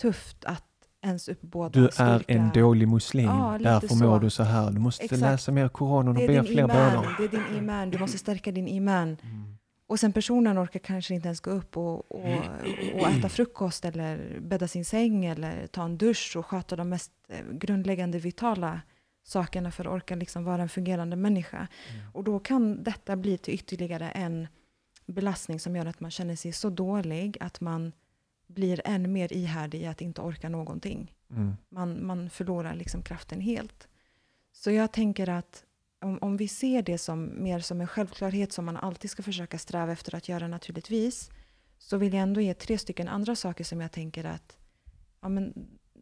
[0.00, 0.67] tufft att
[1.02, 2.24] ens uppbåda Du är styrka.
[2.34, 4.04] en dålig muslim, Ja, därför så.
[4.04, 4.70] mår du så här.
[4.70, 5.20] Du måste Exakt.
[5.20, 7.16] läsa mer Koranen och be fler böner.
[7.18, 9.16] det är din iman, du måste stärka din iman.
[9.22, 9.54] Mm.
[9.86, 12.38] Och sen personen orkar kanske inte ens gå upp och, och,
[12.94, 17.12] och äta frukost eller bädda sin säng eller ta en dusch och sköta de mest
[17.28, 18.80] eh, grundläggande vitala
[19.24, 21.56] sakerna för att orka liksom vara en fungerande människa.
[21.56, 22.10] Mm.
[22.12, 24.48] Och då kan detta bli till ytterligare en
[25.06, 27.92] belastning som gör att man känner sig så dålig att man
[28.48, 31.12] blir än mer ihärdig i att inte orka någonting.
[31.30, 31.56] Mm.
[31.68, 33.88] Man, man förlorar liksom kraften helt.
[34.52, 35.64] Så jag tänker att
[36.00, 39.58] om, om vi ser det som mer som en självklarhet som man alltid ska försöka
[39.58, 41.30] sträva efter att göra naturligtvis,
[41.78, 44.56] så vill jag ändå ge tre stycken andra saker som jag tänker att
[45.20, 45.52] ja, men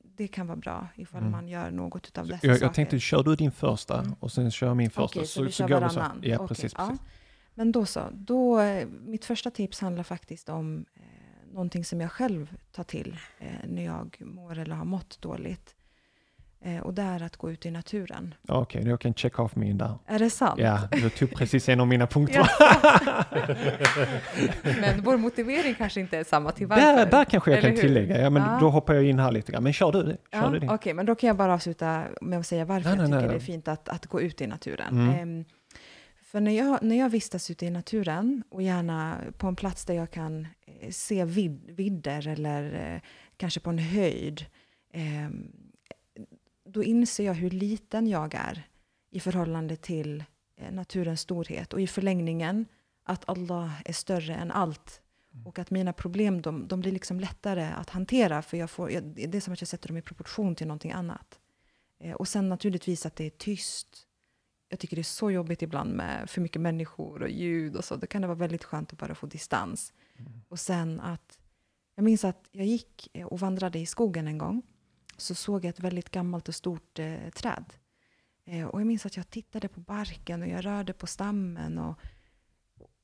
[0.02, 1.32] det kan vara bra ifall Mm.
[1.32, 2.66] man gör något av dessa Jag, saker.
[2.66, 4.14] jag tänkte, kör du din första Mm.
[4.20, 5.18] och sen kör jag min första.
[5.20, 6.22] Okej, så, vi kör går varannan.
[6.22, 6.28] så.
[6.28, 6.72] Ja, Okej, precis.
[6.78, 6.86] ja.
[6.88, 7.06] precis.
[7.54, 8.00] Men då så.
[8.12, 11.02] Då, eh, mitt första tips handlar faktiskt om eh,
[11.56, 15.74] någonting som jag själv tar till eh, när jag mår eller har mått dåligt.
[16.60, 18.34] Eh, och det är att gå ut i naturen.
[18.48, 19.98] Okej, jag kan check off min där.
[20.06, 20.60] Är det sant?
[20.60, 22.50] Ja, du tog precis en av mina punkter.
[24.80, 26.82] Men vår motivering kanske inte är samma till varför.
[26.82, 27.82] Där, där kanske jag Eller kan hur?
[27.82, 28.20] tillägga.
[28.20, 28.58] Ja, men Ja.
[28.60, 29.62] Då hoppar jag in här lite grann.
[29.62, 30.16] Men kör du det.
[30.30, 30.52] Ja.
[30.74, 33.28] Okej, men då kan jag bara avsluta med att säga varför Nej, jag nej, tycker
[33.28, 33.38] nej.
[33.38, 34.88] det är fint att, att gå ut i naturen.
[34.88, 35.14] Mm.
[35.18, 35.44] Ehm,
[36.26, 39.94] för när jag, när jag vistas ute i naturen och gärna på en plats där
[39.94, 43.00] jag kan eh, se vid, vidder eller eh,
[43.36, 44.46] kanske på en höjd,
[44.92, 45.52] ehm,
[46.64, 48.68] då inser jag hur liten jag är
[49.10, 50.24] i förhållande till
[50.56, 52.66] eh, naturens storhet och i förlängningen
[53.04, 55.02] att Allah är större än allt
[55.44, 59.04] Och att mina problem de, de blir liksom lättare att hantera, för jag får, jag,
[59.04, 61.40] det är som att jag sätter dem i proportion till någonting annat.
[62.00, 64.05] Eh, och sen naturligtvis att det är tyst.
[64.68, 67.96] Jag tycker det är så jobbigt ibland med för mycket människor och ljud och så.
[67.96, 69.92] Då kan det vara väldigt skönt att bara få distans.
[70.16, 70.32] Mm.
[70.48, 71.38] Och sen att,
[71.94, 74.62] jag minns att jag gick och vandrade i skogen en gång.
[75.16, 77.64] Så såg jag ett väldigt gammalt och stort eh, träd.
[78.44, 81.78] Eh, och jag minns att jag tittade på barken och jag rörde på stammen.
[81.78, 82.00] Och,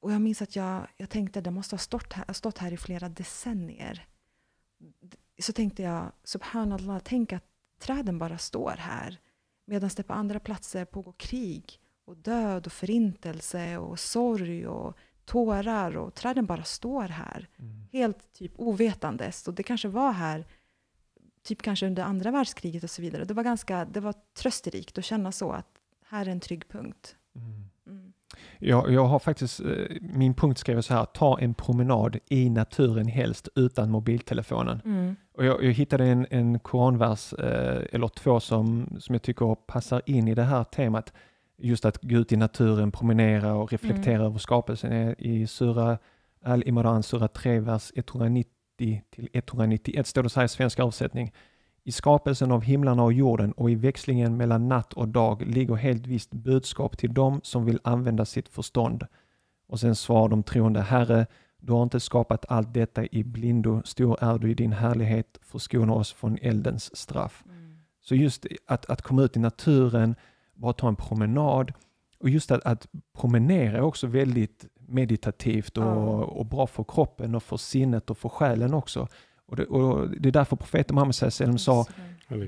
[0.00, 2.76] och jag minns att jag, jag tänkte det måste ha stått här, stått här i
[2.76, 4.06] flera decennier.
[5.38, 7.44] Så tänkte jag, subhanallah, tänk att
[7.78, 9.20] träden bara står här.
[9.72, 15.96] Medan det på andra platser pågår krig och död och förintelse och sorg och tårar
[15.96, 17.48] och träden bara står här.
[17.58, 17.88] Mm.
[17.92, 19.48] Helt typ ovetandes.
[19.48, 20.46] Och det kanske var här
[21.42, 23.24] typ kanske under andra världskriget och så vidare.
[23.24, 25.68] Det var ganska det var trösterikt att känna så att
[26.06, 27.16] här är en trygg punkt.
[27.36, 27.64] Mm.
[28.64, 29.66] Jag, jag har faktiskt, eh,
[30.00, 34.80] min punkt skrev så här, ta en promenad i naturen helst utan mobiltelefonen.
[34.84, 35.16] Mm.
[35.34, 40.02] Och jag, jag, hittade en, en koranvers, eh, eller två som, som jag tycker passar
[40.06, 41.12] in i det här temat.
[41.58, 44.26] Just att gå ut i naturen, promenera och reflektera mm.
[44.26, 45.14] över skapelsen.
[45.18, 45.98] I Sura
[46.44, 51.32] Al-Imran, Sura 3, vers 190 till 191 står det så här i svensk översättning.
[51.84, 56.06] I skapelsen av himlarna och jorden och i växlingen mellan natt och dag ligger helt
[56.06, 59.06] visst budskap till dem som vill använda sitt förstånd.
[59.68, 61.26] Och sen svarar de troende, Herre,
[61.58, 65.92] du har inte skapat allt detta i blindo, stor är du i din härlighet, förskona
[65.92, 67.44] oss från eldens straff.
[67.46, 67.78] Mm.
[68.00, 70.14] Så just att, att komma ut i naturen,
[70.54, 71.72] bara ta en promenad
[72.18, 76.24] och just att, att promenera är också väldigt meditativt och, ja.
[76.24, 79.08] och, bra för kroppen och för sinnet och för själen också.
[79.52, 81.86] Och det, och det är därför profeten Muhammed sallam sa,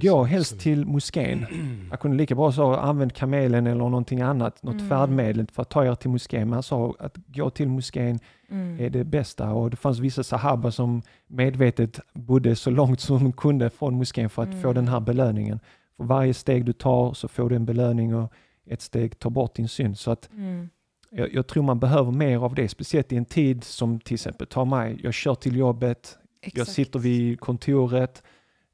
[0.00, 1.46] gå helst till moskén.
[1.90, 4.88] Han kunde lika bra säga, använd kamelen eller någonting annat, något mm.
[4.88, 6.48] färdmedel för att ta er till moskén.
[6.48, 8.18] Men han sa att gå till moskén
[8.50, 8.80] mm.
[8.80, 9.52] är det bästa.
[9.52, 14.30] Och det fanns vissa sahaba som medvetet bodde så långt som de kunde från moskén
[14.30, 14.62] för att mm.
[14.62, 15.60] få den här belöningen.
[15.96, 18.32] För varje steg du tar så får du en belöning och
[18.66, 19.98] ett steg tar bort din synd.
[19.98, 20.68] Så att mm.
[21.10, 24.46] jag, jag, tror man behöver mer av det, speciellt i en tid som till exempel,
[24.46, 26.56] ta mig, jag kör till jobbet, Exakt.
[26.56, 28.22] jag sitter vid kontoret,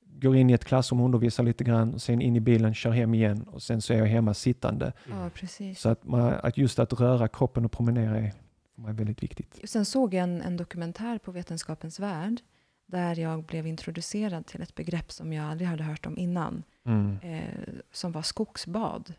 [0.04, 2.90] går in i ett klassrum och undervisar lite grann, och sen in i bilen, kör
[2.90, 4.92] hem igen och sen så är jag hemma sittande.
[5.08, 5.30] Ja,
[5.76, 8.32] så att, man, att just att röra kroppen och promenera är
[8.74, 9.60] för mig väldigt viktigt.
[9.64, 12.40] Sen såg jag en, en dokumentär på Vetenskapens Värld
[12.86, 17.18] där jag blev introducerad till ett begrepp som jag aldrig hade hört om innan, mm.
[17.22, 19.14] eh, som var skogsbad.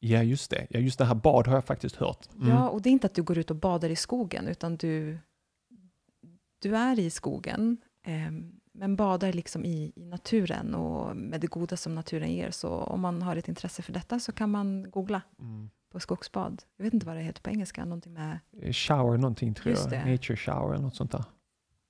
[0.00, 0.66] Ja, just det.
[0.70, 2.28] Ja, just det här bad har jag faktiskt hört.
[2.34, 2.48] Mm.
[2.48, 5.18] Ja, och det är inte att du går ut och badar i skogen, utan du,
[6.58, 7.76] du är i skogen,
[8.72, 12.50] men badar liksom i, i naturen och med det goda som naturen ger.
[12.50, 15.70] Så om man har ett intresse för detta så kan man googla mm.
[15.90, 16.62] på skogsbad.
[16.76, 18.38] Jag vet inte vad det heter på engelska, någonting med...
[18.62, 20.12] Eh, shower någonting tror just jag, det.
[20.12, 21.24] nature shower eller något sånt där.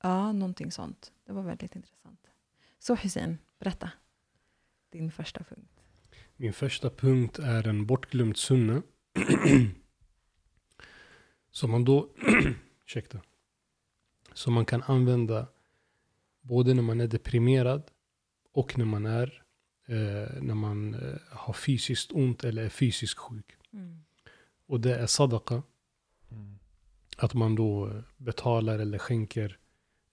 [0.03, 1.13] Ja, någonting sånt.
[1.27, 2.21] Det var väldigt intressant.
[2.79, 3.91] Så Hussein, berätta
[4.93, 5.81] din första punkt.
[6.37, 8.83] Min första punkt är en bortglömd sunna.
[11.51, 12.09] som man då,
[12.87, 13.19] ursäkta,
[14.33, 15.47] som man kan använda
[16.47, 17.83] både när man är deprimerad
[18.53, 19.43] och när man är
[19.87, 23.57] eh, när man eh, har fysiskt ont eller är fysiskt sjuk.
[23.73, 24.05] Mm.
[24.67, 25.63] Och det är sadaka.
[26.31, 26.59] Mm.
[27.17, 29.59] Att man då betalar eller skänker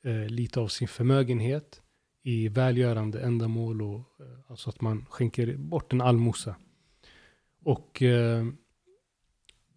[0.03, 1.81] eh, lite av sin förmögenhet
[2.23, 3.81] i välgörande ändamål.
[3.81, 6.55] Och, eh, alltså att man skänker bort en allmosa.
[7.63, 8.45] Och eh,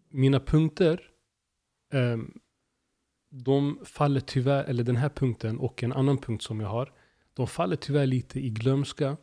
[0.09, 1.11] mina punkter,
[1.93, 2.19] eh,
[3.45, 6.93] de faller tyvärr, eller den här punkten och en annan punkt som jag har,
[7.35, 9.17] de faller tyvärr lite i glömska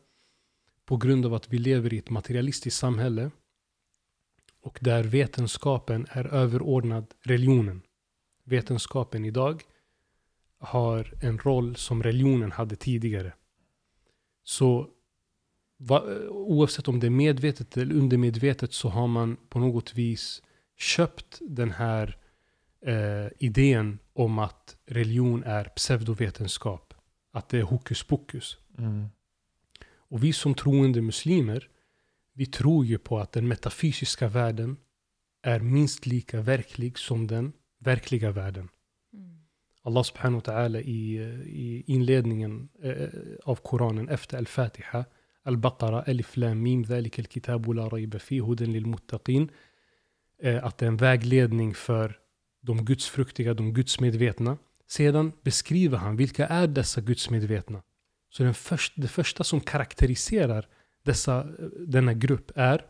[0.86, 3.32] på grund av att vi lever i ett materialistiskt samhälle
[4.62, 7.82] och där vetenskapen är överordnad religionen.
[8.43, 9.63] Vetenskapen idag
[10.58, 13.34] har en roll som religionen hade tidigare.
[14.43, 14.89] Så
[15.78, 20.41] va, oavsett om det är medvetet eller undermedvetet så har man på något vis
[20.78, 22.17] köpt den här
[22.86, 26.93] eh, idén om att religion är pseudovetenskap.
[27.34, 28.58] Att det är hokus pokus.
[28.78, 29.08] Mm.
[30.13, 31.69] Och vi som troende muslimer,
[32.34, 34.78] vi tror ju på att den metafysiska världen
[35.43, 38.69] är minst lika verklig som den verkliga världen.
[39.13, 39.38] Mm.
[39.82, 43.10] Allah subhanahu wa ta'ala i, eh, i inledningen eh,
[43.43, 45.06] av Koranen efter al-Fatiha,
[45.43, 49.50] al-Baqara, alif lam mim, al-kitabu la rayba fi, hudan lil muttaqin.
[50.41, 52.19] Eh, att det är en vägledning för
[52.63, 54.58] de gudsfruktiga, de gudsmedvetna.
[54.88, 57.84] Sedan beskriver han vilka är dessa gudsmedvetna.
[58.30, 60.67] Så den först, det första som karaktäriserar
[61.04, 61.43] dessa,
[61.88, 62.86] denna grupp är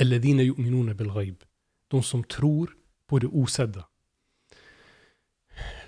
[0.00, 1.44] Alladina yu'minuna bil ghaib.
[1.88, 3.86] De som tror på det osedda.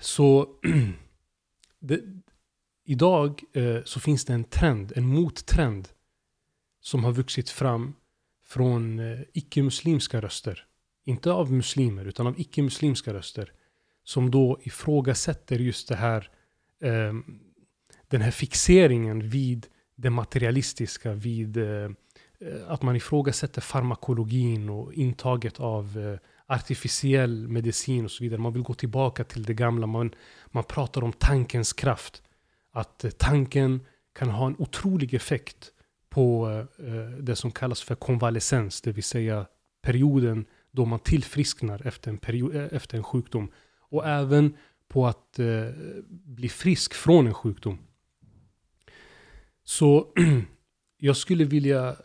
[0.00, 0.48] Så
[1.80, 2.00] det,
[2.84, 5.88] idag eh, så finns det en trend, en mottrend
[6.80, 7.94] som har vuxit fram
[8.44, 10.67] från eh, icke-muslimska röster.
[11.08, 13.52] Inte av muslimer, utan av icke-muslimska röster.
[14.04, 16.30] Som då ifrågasätter just det här,
[16.82, 17.12] eh,
[18.08, 21.90] den här fixeringen vid det materialistiska, vid eh,
[22.66, 26.18] att man ifrågasätter farmakologin och intaget av eh,
[26.56, 28.40] artificiell medicin och så vidare.
[28.40, 29.86] Man vill gå tillbaka till det gamla.
[29.86, 30.14] Man,
[30.46, 32.22] man pratar om tankens kraft.
[32.70, 33.80] Att eh, tanken
[34.12, 35.72] kan ha en otrolig effekt
[36.10, 39.46] på eh, eh det som kallas för konvalescens, det vill säga
[39.82, 40.46] perioden
[40.78, 43.50] då man tillfrisknar efter en, period, eh, efter en sjukdom.
[43.78, 44.56] Och även
[44.88, 45.70] på att eh,
[46.08, 47.78] bli frisk från en sjukdom.
[49.64, 50.12] Så
[50.98, 51.96] jag skulle vilja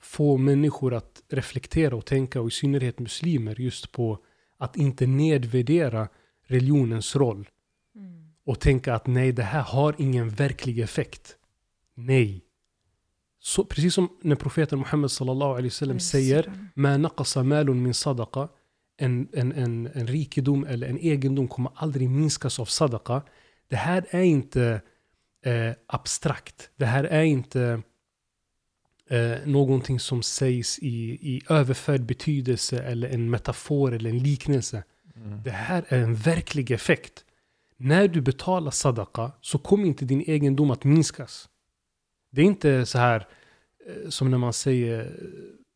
[0.00, 4.18] få människor att reflektera och tänka, och i synnerhet muslimer, just på
[4.58, 6.08] att inte nedvärdera
[6.46, 7.48] religionens roll.
[7.94, 8.30] Mm.
[8.44, 11.36] Och tänka att nej, det här har ingen verklig effekt.
[11.94, 12.45] Nej.
[13.46, 18.48] Så, precis som när profeten Muhammed sallallahu alaihi wasallam säger Ma naqasa malun min sadaqa
[18.98, 23.22] en, en, en, en rikedom eller en egendom kommer aldrig minskas av sadaqa.
[23.68, 24.80] Det här är inte
[25.44, 26.70] eh, abstrakt.
[26.76, 27.82] Det här är inte
[29.10, 34.84] eh, någonting som sägs i, i överförd betydelse eller en metafor eller en liknelse.
[35.16, 35.42] Mm.
[35.42, 37.24] Det här är en verklig effekt.
[37.76, 41.48] När du betalar sadaqa så kommer inte din egendom att minskas.
[42.36, 43.26] Det är inte så här
[43.86, 45.12] eh, som när man säger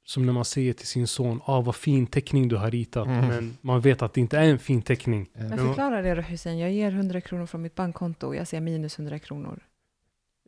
[0.05, 3.29] som när man säger till sin son, ah, vad fin teckning du har ritat, mm.
[3.29, 5.31] men man vet att det inte är en fin teckning.
[5.33, 8.61] Men förklara det då Hussein, jag ger 100 kronor från mitt bankkonto och jag ser
[8.61, 9.63] minus 100 kronor.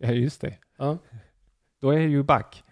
[0.01, 0.55] Ja, just det.
[0.79, 0.99] Ja.
[1.81, 2.65] Då är det ju back.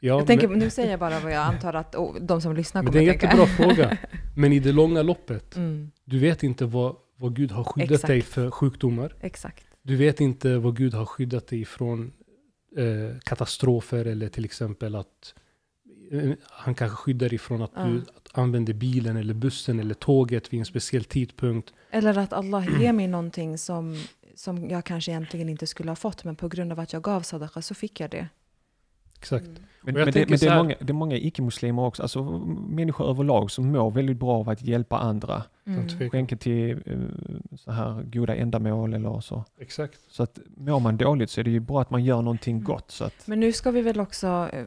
[0.00, 2.56] Ja, jag tänker, men, nu säger jag bara vad jag antar att oh, de som
[2.56, 3.26] lyssnar kommer tänka.
[3.26, 3.98] Det är en jättebra fråga.
[4.36, 5.90] Men i det långa loppet, mm.
[6.04, 8.06] du vet inte vad, vad Gud har skyddat Exakt.
[8.06, 9.14] dig för sjukdomar.
[9.20, 9.66] Exakt.
[9.82, 12.12] Du vet inte vad Gud har skyddat dig från
[12.76, 15.34] eh, katastrofer eller till exempel att
[16.10, 17.94] eh, han kanske skyddar dig från att mm.
[17.94, 21.72] du att använder bilen eller bussen eller tåget vid en speciell tidpunkt.
[21.90, 26.24] Eller att Allah ger mig någonting som, som jag kanske egentligen inte skulle ha fått,
[26.24, 28.28] men på grund av att jag gav sadaqa så fick jag det.
[29.26, 29.46] Exakt.
[29.46, 29.62] Mm.
[29.82, 32.22] Men, men, det, men det, är många, det är många icke-muslimer också, alltså
[32.68, 35.42] människor överlag som mår väldigt bra av att hjälpa andra.
[35.66, 36.10] Mm.
[36.10, 37.08] Skänka till uh,
[37.56, 39.44] så här goda ändamål eller så.
[39.58, 40.00] Exakt.
[40.08, 42.64] Så att mår man dåligt så är det ju bra att man gör någonting mm.
[42.64, 42.90] gott.
[42.90, 43.26] Så att...
[43.26, 44.64] Men nu ska vi väl också uh,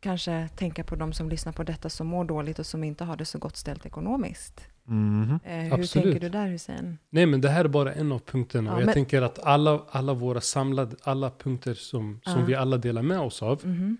[0.00, 3.16] kanske tänka på de som lyssnar på detta som mår dåligt och som inte har
[3.16, 4.60] det så gott ställt ekonomiskt.
[4.88, 5.40] Mm.
[5.44, 5.92] Eh, hur Absolut.
[6.04, 6.98] tänker du där Hussein?
[7.10, 8.70] Nej men det här är bara en av punkterna.
[8.70, 8.94] Ja, jag men...
[8.94, 13.42] tänker att alla, alla våra samlade, alla punkter som, som vi alla delar med oss
[13.42, 13.96] av, mm.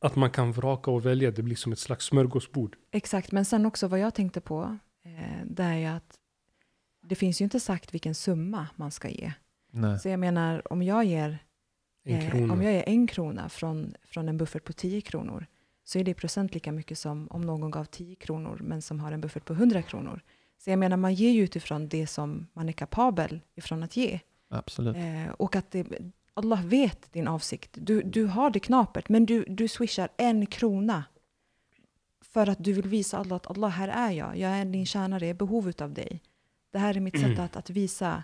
[0.00, 2.76] att man kan vraka och välja, det blir som ett slags smörgåsbord.
[2.92, 6.18] Exakt, men sen också vad jag tänkte på, eh, det är ju att
[7.02, 9.32] det finns ju inte sagt vilken summa man ska ge.
[9.72, 9.98] Nej.
[9.98, 11.38] Så jag menar, om jag ger
[12.04, 15.46] eh, om jag ger en krona från, från en buffert på 10 kronor,
[15.90, 19.00] så är det i procent lika mycket som om någon gav 10 kronor men som
[19.00, 20.20] har en buffert på 100 kronor.
[20.58, 24.20] Så jag menar, man ger ju utifrån det som man är kapabel ifrån att ge.
[24.50, 24.96] Absolut.
[24.96, 25.86] Eh, och att det,
[26.34, 27.70] Allah vet din avsikt.
[27.72, 31.04] Du, du har det knapert, men du, du swishar en krona
[32.24, 34.36] för att du vill visa Allah att Allah, här är jag.
[34.36, 36.22] Jag är din tjänare, jag är behov av dig.
[36.72, 38.22] Det här är mitt sätt att, att visa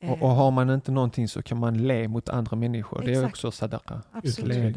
[0.00, 2.98] eh, och, och, har man inte någonting så kan man le mot andra människor.
[2.98, 3.14] Exakt.
[3.14, 4.02] Det är också sadaqa.
[4.12, 4.76] Absolut.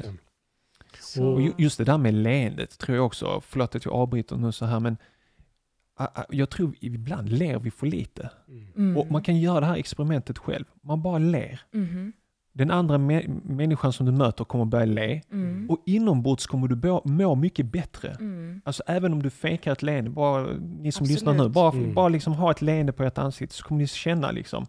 [1.00, 1.26] Så.
[1.26, 4.66] Och just det där med leendet tror jag också, förlåt att jag avbryter nu så
[4.66, 4.98] här, men
[6.30, 8.30] jag tror ibland ler vi för lite.
[8.76, 8.98] Mm.
[8.98, 10.66] Och man kan göra det här experimentet själv.
[10.82, 11.62] Man bara ler.
[11.74, 12.14] Mm.
[12.54, 15.22] Den andra människan som du möter kommer börja le.
[15.32, 15.70] Mm.
[15.70, 18.18] Och inombords kommer du må mycket bättre.
[18.20, 18.62] Mm.
[18.66, 21.10] Alltså även om du fejkar ett leende, bara ni som Absolut.
[21.10, 21.94] lyssnar nu, bara, mm.
[21.94, 24.66] bara liksom ha ett leende på ert ansikte så kommer ni känna liksom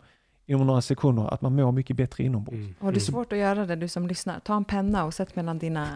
[0.51, 2.57] inom några sekunder att man mår mycket bättre inombords.
[2.57, 2.75] Mm.
[2.81, 4.41] Har du svårt att göra det, du som lyssnar?
[4.41, 5.89] Ta en penna och sätt mellan dina,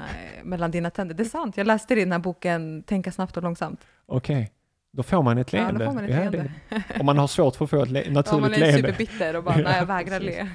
[0.43, 1.15] mellan dina tänder.
[1.15, 3.81] Det är sant, jag läste det i den här boken Tänka snabbt och långsamt.
[4.07, 4.37] Okej.
[4.37, 4.49] Okay.
[4.93, 5.85] Då får man ett leende.
[5.85, 6.53] Ja, då får man ett leende.
[6.69, 8.35] Ja, om man har svårt för att få ett le naturligt leende.
[8.35, 8.89] Om man är leende.
[8.89, 10.47] superbitter och bara, nej jag vägrar le.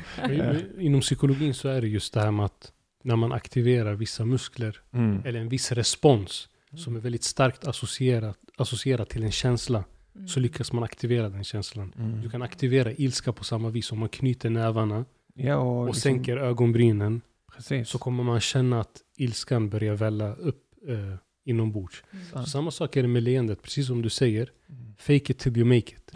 [0.85, 2.71] Inom psykologin så är det just det här med att
[3.03, 5.21] när man aktiverar vissa muskler, mm.
[5.25, 9.83] eller en viss respons, som är väldigt starkt associerat, associerat till en känsla,
[10.15, 10.27] Mm.
[10.27, 11.93] Så lyckas man aktivera den känslan.
[11.97, 12.21] Mm.
[12.21, 13.91] Du kan aktivera ilska på samma vis.
[13.91, 17.21] Om man knyter nävarna ja, och, och liksom, sänker ögonbrynen.
[17.55, 17.89] Precis.
[17.89, 22.03] Så kommer man känna att ilskan börjar välla upp eh, inombords.
[22.33, 22.45] Mm.
[22.45, 23.62] samma sak är det med leendet.
[23.62, 24.51] Precis som du säger.
[24.69, 24.95] Mm.
[24.97, 26.12] Fake it till you make it.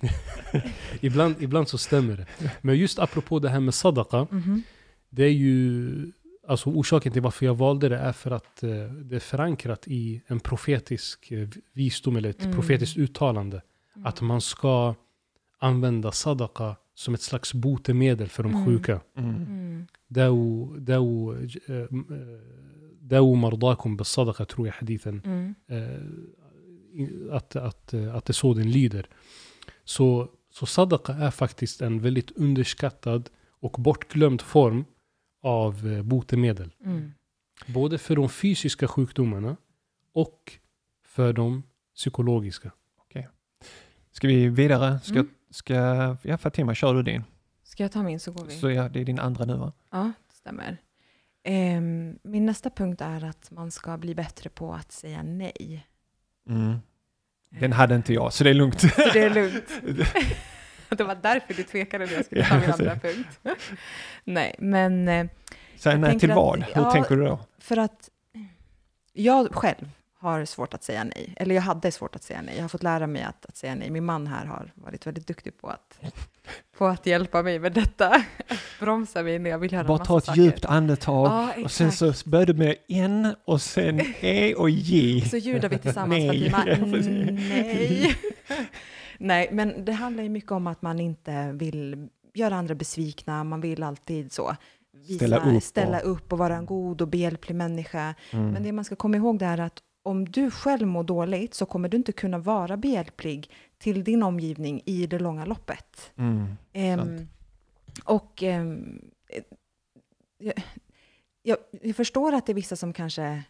[1.00, 2.50] ibland, ibland så stämmer det.
[2.60, 4.26] Men just apropå det här med sadaqa.
[4.32, 4.62] Mm.
[5.10, 6.12] Det är ju
[6.47, 10.21] Alltså orsaken till varför jag valde det är för att eh, det är förankrat i
[10.27, 12.55] en profetisk eh, visdom eller ett mm.
[12.55, 13.61] profetiskt uttalande.
[13.95, 14.05] Mm.
[14.07, 14.95] Att man ska
[15.59, 18.65] använda sadaqa som ett slags botemedel för de Mm.
[18.65, 19.01] sjuka.
[19.17, 19.35] Mm.
[19.35, 19.87] Mm.
[20.07, 21.85] داو داو eh,
[23.01, 25.21] داو مرضاكم بالصدقة tror jag hadithen.
[25.25, 25.55] Mm.
[25.67, 29.05] eh, att, att, eh, att det är så den lyder.
[29.83, 33.29] Så, så sadaqa är faktiskt en väldigt underskattad
[33.59, 34.85] och bortglömd form
[35.44, 36.70] av eh, botemedel.
[36.84, 37.12] Mm.
[37.66, 39.56] Både för de fysiska sjukdomarna
[40.12, 40.52] och
[41.04, 41.62] för de
[41.94, 42.72] psykologiska.
[44.10, 45.00] Ska vi vidare?
[45.00, 45.28] Ska, Mm.
[45.50, 45.74] ska,
[46.22, 47.24] ja Fatima, kör du din?
[47.62, 48.56] Ska jag ta min så går vi?
[48.58, 49.72] Så ja, det är din andra nu va?
[49.90, 50.76] Ja, det stämmer.
[51.42, 55.86] Ehm, min nästa punkt är att man ska bli bättre på att säga nej.
[56.48, 56.78] Mm.
[57.60, 58.80] Den hade inte jag, så det är lugnt.
[58.80, 59.64] Så det är lugnt.
[60.98, 63.40] det var därför du tvekade när jag skulle ta min andra punkt.
[64.24, 65.26] nej, men eh,
[65.76, 66.62] Säg Jag nej till att- vad?
[66.62, 67.38] Hur ja, tänker du då?
[67.58, 68.10] för att
[69.12, 71.34] jag själv har svårt att säga nej.
[71.36, 72.54] Eller jag hade svårt att säga nej.
[72.56, 73.90] Jag har fått lära mig att, att säga nej.
[73.90, 76.00] Min man här har varit väldigt duktig på att,
[76.78, 78.08] på att hjälpa mig med detta.
[78.48, 80.40] Att bromsa mig när jag vill göra Bara massa ta ett saker.
[80.40, 85.20] djupt andetag Ja, och sen så börjar du med N och sen E och J.
[85.30, 86.48] Så ljudar vi tillsammans Nej.
[86.50, 87.06] Ja, precis.
[87.30, 88.16] Nej.
[89.18, 93.44] Nej, men det handlar ju mycket om att man inte vill göra andra besvikna.
[93.44, 94.56] Man vill alltid så
[94.92, 98.14] visa, Ställa upp och- ställa upp och vara en god och behjälplig människa.
[98.30, 98.50] Mm.
[98.50, 101.66] Men det man ska komma ihåg det är att om du själv mår dåligt så
[101.66, 106.12] kommer du inte kunna vara behjälplig till din omgivning i det långa loppet.
[106.16, 106.46] Mm.
[106.98, 107.28] Sant.
[108.04, 108.64] och eh,
[110.38, 110.54] jag,
[111.42, 113.42] jag, jag förstår att det är vissa som kanske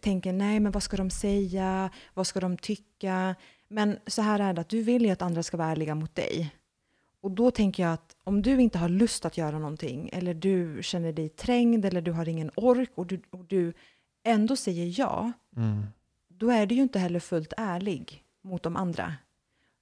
[0.00, 1.90] tänker nej, men vad ska de säga?
[2.14, 3.34] Vad ska de tycka?
[3.72, 6.14] Men så här är det att du vill ju att andra ska vara ärliga mot
[6.14, 6.54] dig.
[7.20, 10.78] Och då tänker jag att om du inte har lust att göra någonting eller du
[10.82, 13.72] känner dig trängd eller du har ingen ork och du, och du
[14.24, 15.82] ändå säger ja, Mm.
[16.28, 19.14] då är du ju inte heller fullt ärlig mot de andra.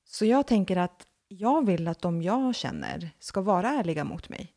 [0.04, 4.52] Så jag tänker att jag vill att de jag känner ska vara ärliga mot mig.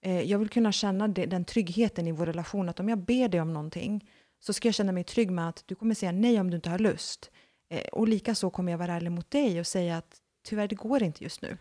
[0.00, 3.40] Eh, jag vill kunna känna den tryggheten i vår relation, att om jag ber dig
[3.40, 4.10] om någonting
[4.40, 6.70] så ska jag känna mig trygg med att du kommer säga nej om du inte
[6.70, 7.30] har lust.
[7.70, 10.16] Eh, och lika så kommer jag vara ärlig mot dig och säga att
[10.48, 11.56] tyvärr, det går inte just nu.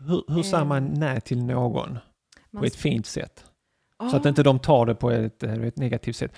[0.00, 1.98] Hur, hur säger Ehm, man nej till någon
[2.50, 3.44] Man på ett fint sätt?
[3.98, 6.32] Ja, Så att inte de tar det på ett, eh, ett negativt sätt.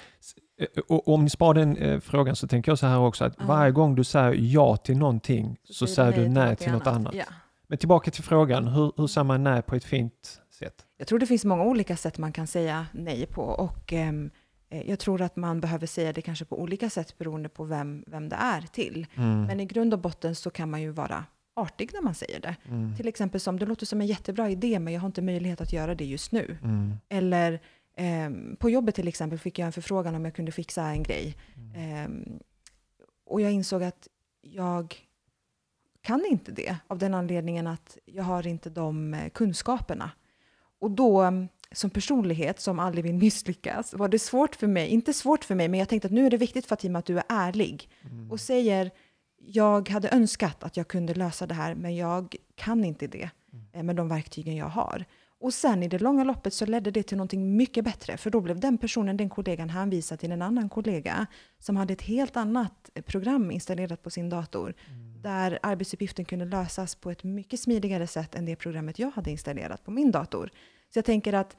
[0.60, 3.34] Eh, Och om ni sparar den eh, frågan så tänker jag så här också att
[3.38, 3.44] Ja.
[3.46, 7.14] varje gång du säger ja till någonting så, säger du nej någonting till något annat.
[7.14, 7.24] Ja.
[7.66, 10.86] Men tillbaka till frågan, hur, hur säger man nej på ett fint sätt?
[10.96, 14.12] Jag tror det finns många olika sätt man kan säga nej på och eh,
[14.68, 18.28] jag tror att man behöver säga det kanske på olika sätt beroende på vem, vem
[18.28, 19.06] det är till.
[19.14, 19.44] Mm.
[19.44, 22.56] Men i grund och botten så kan man ju vara artig när man säger det.
[22.68, 22.96] Mm.
[22.96, 25.72] Till exempel som det låter som en jättebra idé men jag har inte möjlighet att
[25.72, 26.58] göra det just nu.
[26.62, 26.92] Mm.
[27.08, 27.60] Eller
[27.96, 31.36] ehm, på jobbet till exempel fick jag en förfrågan om jag kunde fixa en grej.
[31.76, 32.38] Ehm,
[33.24, 34.08] och jag insåg att
[34.40, 34.96] jag
[36.00, 40.10] kan inte det av den anledningen att jag har inte de eh, kunskaperna.
[40.80, 45.44] Och då som personlighet som aldrig vill misslyckas var det svårt för mig, inte svårt
[45.44, 47.88] för mig, men jag tänkte att nu är det viktigt Fatima att du är ärlig
[48.04, 48.30] Mm.
[48.30, 48.90] och säger
[49.38, 53.30] jag hade önskat att jag kunde lösa det här, men jag kan inte det
[53.72, 55.04] eh, med de verktygen jag har.
[55.40, 58.40] Och sen i det långa loppet så ledde det till någonting mycket bättre, för då
[58.40, 61.26] blev den personen, den kollegan, hänvisad till en annan kollega
[61.58, 64.74] som hade ett helt annat eh, program installerat på sin dator,
[65.22, 69.84] där arbetsuppgiften kunde lösas på ett mycket smidigare sätt än det programmet jag hade installerat
[69.84, 70.50] på min dator.
[70.92, 71.56] Så jag tänker att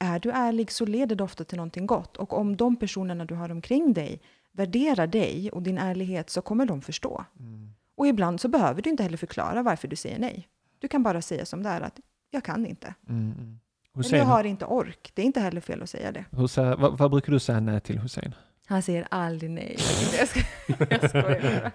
[0.00, 2.16] är du ärlig så leder det ofta till någonting gott.
[2.16, 4.20] Och om de personerna du har omkring dig
[4.52, 7.24] värderar dig och din ärlighet så kommer de förstå.
[7.40, 7.74] Mm.
[7.96, 10.48] Och ibland så behöver du inte heller förklara varför du säger nej.
[10.78, 12.00] Du kan bara säga som det är att
[12.30, 12.94] jag kan inte.
[13.08, 13.32] Mm.
[13.32, 13.58] mm.
[13.94, 15.12] Eller Hussein, jag har inte ork.
[15.14, 16.48] Det är inte heller fel att säga det.
[16.48, 18.34] säger, vad, vad brukar du säga nej till Hussein?
[18.66, 19.76] Han säger aldrig nej.
[20.18, 20.40] Jag, ska,
[20.90, 21.70] jag skojar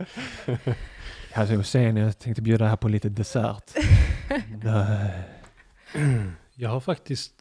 [0.48, 0.76] bara.
[1.34, 3.72] Alltså Hussein, jag tänkte bjuda här på lite dessert.
[4.64, 5.24] Nej.
[6.60, 7.34] Jag har faktiskt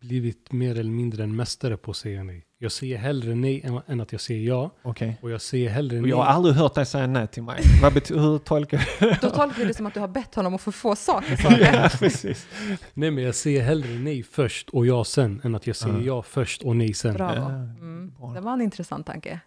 [0.00, 2.46] blivit mer eller mindre en mästare på att säga nej.
[2.58, 4.70] Jag säger hellre nej än, att jag säger ja.
[4.82, 5.18] Okej.
[5.22, 6.10] Och jag säger hellre Och nej.
[6.10, 7.62] Jag har aldrig hört dig säga nej till mig.
[7.82, 8.88] Vad hur tolkar
[9.22, 11.36] Då tolkar vi det som att du har bett honom att få få saker.
[11.36, 11.60] sa du.
[11.62, 12.46] Ja, precis.
[12.94, 16.02] Nej men jag säger hellre nej först och ja sen än att jag säger Ja.
[16.04, 17.14] ja först och nej sen.
[17.14, 17.34] Bravo.
[17.40, 18.12] Ja, Mm.
[18.18, 18.32] bra.
[18.34, 19.40] Det var en intressant tanke.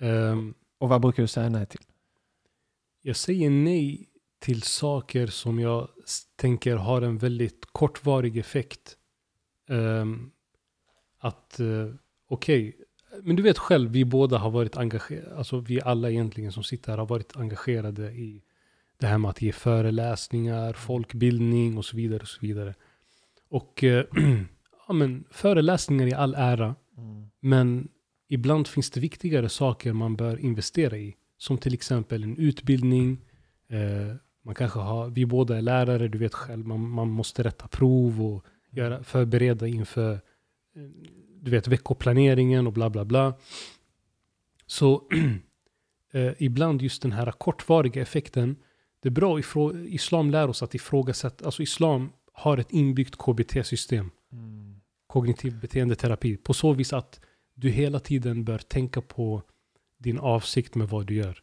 [0.00, 1.80] Ehm, Och vad brukar du säga nej till?
[3.02, 4.06] jag säger nej
[4.40, 5.88] till saker som jag
[6.36, 8.96] tänker har en väldigt kortvarig effekt.
[9.68, 10.30] Ehm,
[11.18, 11.94] att, uh,
[12.28, 12.76] okej,
[13.22, 16.90] men du vet själv, vi båda har varit engagerade, alltså vi alla egentligen som sitter
[16.92, 18.42] här har varit engagerade i
[18.98, 22.20] det här med att ge föreläsningar, folkbildning och så vidare.
[22.20, 22.74] Och så vidare.
[23.48, 24.04] Och eh,
[24.88, 26.74] ja, men föreläsningar i all ära,
[27.40, 27.88] men
[28.28, 31.16] ibland finns det viktigare saker man bör investera i.
[31.38, 33.18] Som till exempel en utbildning,
[33.68, 37.68] eh, man kanske har, vi båda är lärare, du vet själv, man, man måste rätta
[37.68, 40.82] prov och göra, förbereda inför eh,
[41.40, 43.34] du vet, veckoplaneringen och bla bla bla.
[44.66, 45.02] Så
[46.12, 48.56] eh, ibland just den här kortvariga effekten,
[49.00, 54.10] det är bra, ifrå, islam lär oss att ifrågasätta, alltså islam har ett inbyggt KBT-system.
[54.32, 54.80] Mm.
[55.06, 56.36] Kognitiv beteendeterapi.
[56.36, 57.20] På så vis att
[57.54, 59.42] du hela tiden bör tänka på
[59.98, 61.42] din avsikt med vad du gör.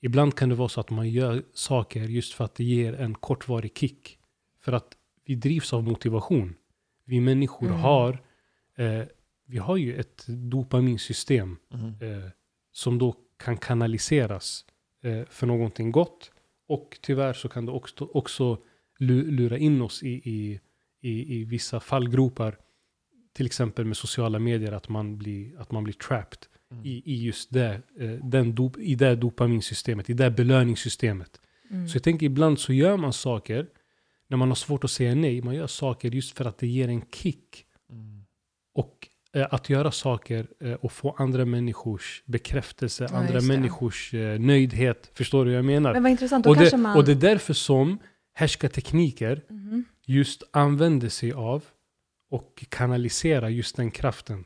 [0.00, 3.14] Ibland kan det vara så att man gör saker just för att det ger en
[3.14, 4.18] kortvarig kick.
[4.60, 6.54] För att vi drivs av motivation.
[7.04, 7.80] Vi människor mm.
[7.80, 8.22] har,
[8.76, 9.02] eh,
[9.46, 11.86] vi har ju ett dopaminsystem mm.
[11.86, 12.30] eh,
[12.72, 14.64] som då kan kanaliseras
[15.02, 16.32] eh, för någonting gott.
[16.66, 18.58] Och tyvärr så kan det också, också
[18.98, 20.60] lura in oss i, i,
[21.00, 22.58] i, i vissa fallgropar.
[23.32, 26.38] Till exempel med sociala medier, att man blir, att man blir trapped
[26.72, 26.86] mm.
[26.86, 31.40] i, i just det, eh, den dop, i det dopaminsystemet, i det belöningssystemet.
[31.70, 31.88] Mm.
[31.88, 33.66] Så jag tänker ibland så gör man saker
[34.28, 35.42] när man har svårt att säga nej.
[35.42, 37.64] Man gör saker just för att det ger en kick.
[37.90, 38.24] Mm.
[38.74, 44.40] Och eh, att göra saker eh, och få andra människors bekräftelse, ja, andra människors eh,
[44.40, 45.10] nöjdhet.
[45.14, 45.92] Förstår du vad jag menar?
[45.92, 46.96] Men vad intressant, och, det, man...
[46.96, 47.98] och det är därför som
[48.34, 49.84] härskartekniker mm.
[50.06, 51.64] just använder sig av
[52.30, 54.44] och kanaliserar just den kraften.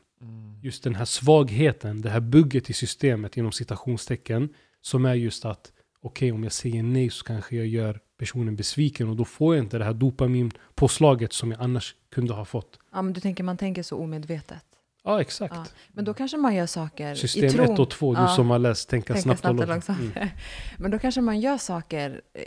[0.63, 4.49] Just den här svagheten, det här bugget i systemet inom citationstecken.
[4.81, 8.55] Som är just att okej, okay, om jag säger nej så kanske jag gör personen
[8.55, 12.79] besviken och då får jag inte det här dopaminpåslaget som jag annars kunde ha fått.
[12.91, 14.65] Ja, men du tänker man tänker så omedvetet?
[15.03, 15.55] Ja, exakt.
[15.55, 17.73] Ja, men då kanske man gör saker System i tron.
[17.73, 20.15] 1 och 2, ja, du som har läst Tänka, tänka snabbt, snabbt och långsamt.
[20.15, 20.29] Mm.
[20.77, 22.43] men då kanske man gör saker eh,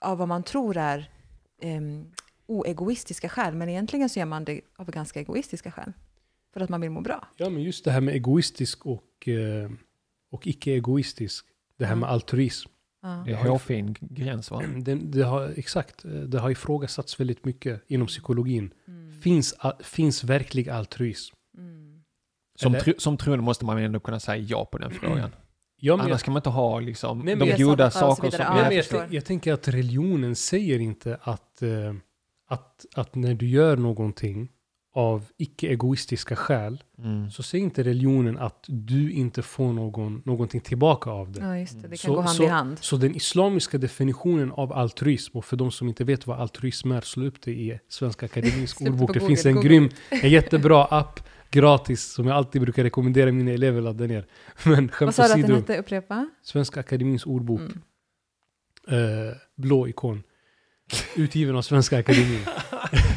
[0.00, 1.10] av vad man tror är
[1.62, 2.10] um,
[2.46, 5.92] oegoistiska skäl, men egentligen så gör man det av ganska egoistiska skäl.
[6.58, 7.28] För att man vill må bra.
[7.36, 9.70] Ja, men just det här med egoistisk och, eh,
[10.30, 11.46] och icke-egoistisk.
[11.76, 12.70] Det här med altruism.
[13.02, 13.22] Ja.
[13.26, 14.62] Det är en hårfin gräns va?
[14.76, 18.70] Det, det, har, exakt, det har ifrågasatts väldigt mycket inom psykologin.
[18.88, 19.20] Mm.
[19.20, 21.34] Finns, finns verklig altruism?
[21.58, 22.02] Mm.
[22.54, 25.30] Som, tro, som troende måste man ändå kunna säga ja på den frågan.
[25.76, 28.40] Ja, Annars jag, kan man inte ha liksom, nej, de goda saker som...
[28.40, 31.94] Ja, jag, jag, jag, tänker att religionen säger inte att, uh,
[32.48, 34.48] att, att när du gör någonting
[34.98, 37.30] av icke-egoistiska skäl, mm.
[37.30, 41.40] så säger inte religionen att du inte får någon, någonting tillbaka av det.
[41.40, 41.88] Ja, just det.
[41.88, 42.78] Det kan så, gå hand så, i hand.
[42.80, 47.00] Så den islamiska definitionen av altruism, och för de som inte vet vad altruism är,
[47.00, 49.14] slå upp det i Svenska Akademisk ordbok.
[49.14, 49.68] Det finns en Google.
[49.68, 51.20] grym, en jättebra app,
[51.50, 54.26] gratis, som jag alltid brukar rekommendera mina elever att ladda ner.
[54.64, 55.78] Men Vad sa du att den hette?
[55.78, 56.28] Upprepa?
[56.42, 57.60] Svenska Akademins ordbok.
[57.60, 59.28] Mm.
[59.28, 60.22] Uh, blå ikon.
[61.16, 62.40] Utgiven av Svenska Akademin.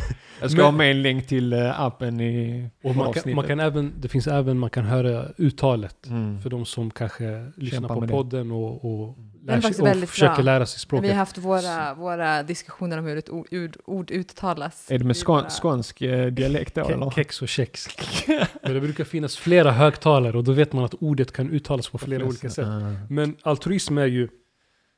[0.42, 3.48] Jag ska men, ha med en länk till uh, appen i och man kan, man
[3.48, 6.42] kan, även, Det finns även, man kan höra uttalet mm.
[6.42, 10.44] för de som kanske lyssnar på podden och, och, lär sig, och försöker bra.
[10.44, 11.06] lära sig språket.
[11.06, 13.48] Vi har haft våra, våra diskussioner om hur ett ord,
[13.86, 14.92] ord, uttalas.
[14.92, 16.84] Är det med skån, skånsk eh, dialekt då?
[16.84, 17.88] Ke kex och kex.
[18.64, 21.98] Men det brukar finnas flera högtalare och då vet man att ordet kan uttalas på
[21.98, 22.68] flera olika sätt.
[23.10, 24.28] Men altruism är ju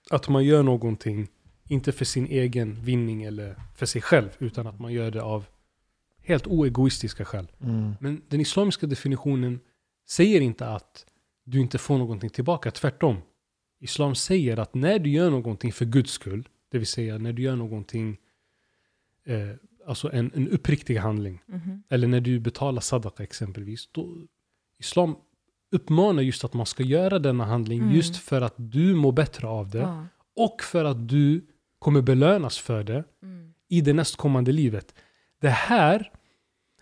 [0.10, 1.28] att man gör någonting
[1.68, 5.46] inte för sin egen vinning eller för sig själv, utan att man gör det av
[6.24, 7.52] helt oegoistiska skäl.
[7.62, 7.94] Mm.
[8.00, 9.60] Men den islamiska definitionen
[10.10, 11.06] säger inte att
[11.44, 13.18] du inte får någonting tillbaka, tvärtom.
[13.80, 17.42] Islam säger att när du gör någonting för Guds skull, det vill säga när du
[17.42, 18.18] gör någonting,
[19.26, 19.50] eh,
[19.88, 24.16] alltså en, en uppriktig handling, mm eller när du betalar sadaka exempelvis, då
[24.80, 25.16] Islam
[25.72, 27.96] uppmanar just att man ska göra denna handling mm.
[27.96, 30.06] just för att du mår bättre av det ja.
[30.36, 31.46] och för att du
[31.84, 33.54] kommer belönas för det mm.
[33.70, 34.96] i det nästkommande livet.
[35.42, 36.12] Det här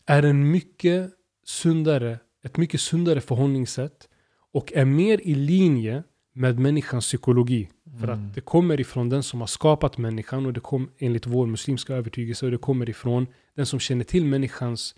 [0.06, 1.12] är en mycket
[1.46, 4.10] sundare, ett mycket sundare förhållningssätt
[4.54, 7.70] och är mer i linje med människans psykologi.
[7.88, 8.00] Mm.
[8.00, 8.32] För att mm.
[8.36, 12.46] det kommer ifrån den som har skapat människan och det kom enligt vår muslimska övertygelse
[12.46, 14.96] och det kommer ifrån den som känner till människans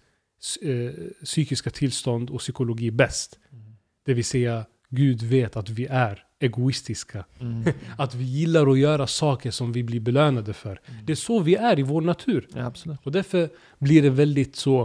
[0.62, 0.92] eh,
[1.26, 3.40] psykiska tillstånd och psykologi bäst.
[3.52, 3.76] Mm.
[4.06, 7.26] Det vill säga Gud vet att vi är egoistiska.
[7.40, 7.74] Mm.
[7.98, 10.82] att vi gillar att göra saker som vi blir belönade för.
[10.86, 11.06] Mm.
[11.06, 12.48] Det är så vi är i vår natur.
[12.56, 13.00] Ja, absolut.
[13.04, 14.82] Och därför blir det väldigt så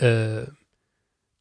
[0.00, 0.48] eh,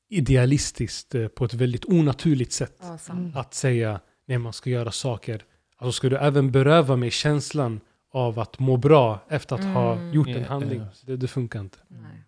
[0.09, 2.77] idealistiskt eh, på ett väldigt onaturligt sätt.
[2.81, 2.97] Ja,
[3.35, 5.43] att säga när man ska göra saker.
[5.77, 7.81] Alltså ska du även beröva mig känslan
[8.11, 9.73] av att må bra efter att mm.
[9.73, 10.85] ha gjort en handling.
[11.05, 11.77] Det, det, funkar inte.
[11.87, 12.23] Nej.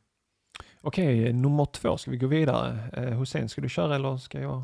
[0.82, 1.97] Okej, nummer två.
[1.97, 2.89] Ska vi gå vidare?
[2.93, 4.63] Eh, Hussein, ska du köra eller ska jag?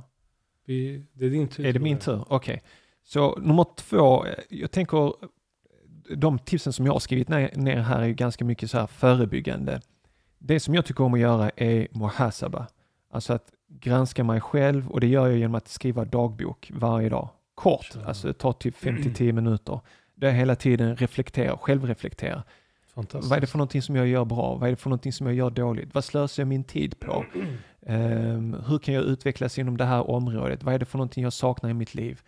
[0.72, 1.66] Vi, det är din tur.
[1.66, 2.24] Är det min tur?
[2.28, 2.36] Okej.
[2.36, 2.60] Okay.
[3.04, 5.14] Så nummer två, jag tänker
[6.16, 9.82] de tipsen som jag har skrivit ner här är ganska mycket så här förebyggande.
[10.40, 12.68] Det som jag tycker om att göra är muhasaba.
[13.12, 17.30] Alltså att granska mig själv och det gör jag genom att skriva dagbok varje dag.
[17.56, 19.80] Kort, alltså det tar typ 5-10 minuter.
[20.16, 22.44] Där jag hela tiden reflekterar, självreflekterar.
[22.94, 24.56] Vad är det för någonting som jag gör bra?
[24.56, 25.94] Vad är det för någonting som jag gör dåligt?
[25.94, 27.26] Vad slösar jag min tid på?
[27.86, 30.64] Um, hur kan jag utvecklas inom det här området?
[30.64, 32.22] Vad är det för någonting jag saknar i mitt liv?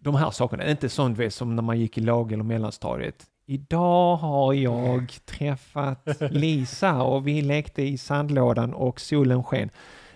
[0.00, 3.26] De här sakerna, inte sånt vet, som när man gick i låg eller mellanstadiet.
[3.46, 9.70] Idag har jag träffat Lisa och vi lekte i sandlådan och solen sken.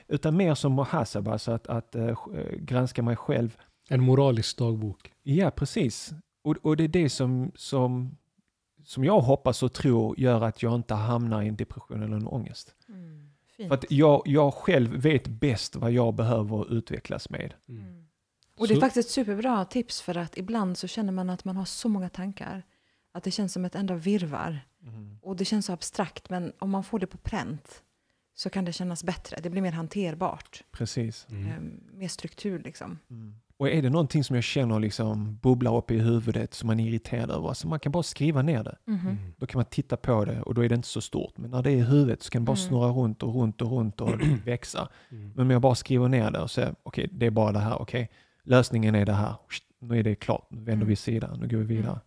[0.09, 2.15] Utan mer som muhasaba, alltså att, att uh,
[2.59, 3.57] granska mig själv.
[3.89, 5.13] En moralisk dagbok.
[5.23, 6.13] Ja, precis.
[6.45, 8.17] Och, och det är det som, som,
[8.85, 12.27] som jag hoppas och tror gör att jag inte hamnar i en depression eller en
[12.27, 12.75] ångest.
[12.89, 13.28] Mm,
[13.67, 17.55] För att jag, jag själv vet bäst vad jag behöver utvecklas med.
[17.69, 17.83] Mm.
[17.83, 18.05] mm.
[18.59, 21.57] Och det är faktiskt ett superbra tips för att ibland så känner man att man
[21.57, 22.63] har så många tankar.
[23.13, 24.61] Att det känns som ett enda virvar.
[24.83, 25.19] Mm.
[25.23, 27.83] Och det känns så abstrakt, men om man får det på pränt
[28.35, 29.41] så kan det kännas bättre.
[29.43, 30.65] Det blir mer hanterbart.
[30.71, 31.27] Precis.
[31.31, 31.81] Mm.
[31.93, 32.99] Mer struktur liksom.
[33.11, 33.35] Mm.
[33.59, 36.89] Och är det någonting som jag känner liksom bubblar upp i huvudet som man är
[36.89, 38.77] irriterad över, så man kan bara skriva ner det.
[38.85, 39.01] Mhm.
[39.01, 39.17] Mm.
[39.37, 41.39] Då kan man titta på det och då är det inte så stort.
[41.39, 42.69] Men när det är i huvudet så kan det bara mm.
[42.69, 44.11] snurra runt och runt och runt och
[44.45, 44.89] växa.
[45.11, 45.33] Mm.
[45.35, 47.59] Men om jag bara skriver ner det och säger okej, okay, det är bara det
[47.59, 49.35] här, okej, okay, lösningen är det här,
[49.79, 50.97] nu är det klart, nu vänder vi mm.
[50.97, 52.01] sida, nu går vi vidare.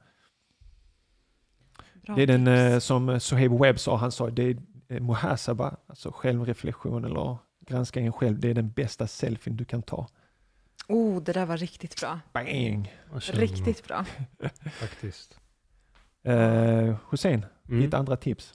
[2.05, 5.75] Bra det är den eh, som Sohaib Webb sa, han sa det är eh, muhasaba,
[5.87, 7.37] alltså självreflektion eller
[7.67, 10.07] granska en själv, det är den bästa selfien du kan ta.
[10.87, 12.19] Oh, det där var riktigt bra.
[12.33, 12.93] Bang!
[13.33, 14.05] Riktigt bra.
[14.71, 15.39] Faktiskt.
[16.27, 17.81] Uh, Hussein, mm.
[17.81, 18.53] ditt andra tips?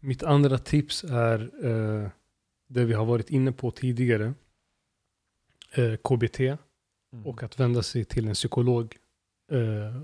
[0.00, 2.08] Mitt andra tips är uh,
[2.66, 4.34] det vi har varit inne på tidigare.
[5.78, 7.26] Uh, KBT mm.
[7.26, 8.96] och att vända sig till en psykolog.
[9.52, 10.02] Uh,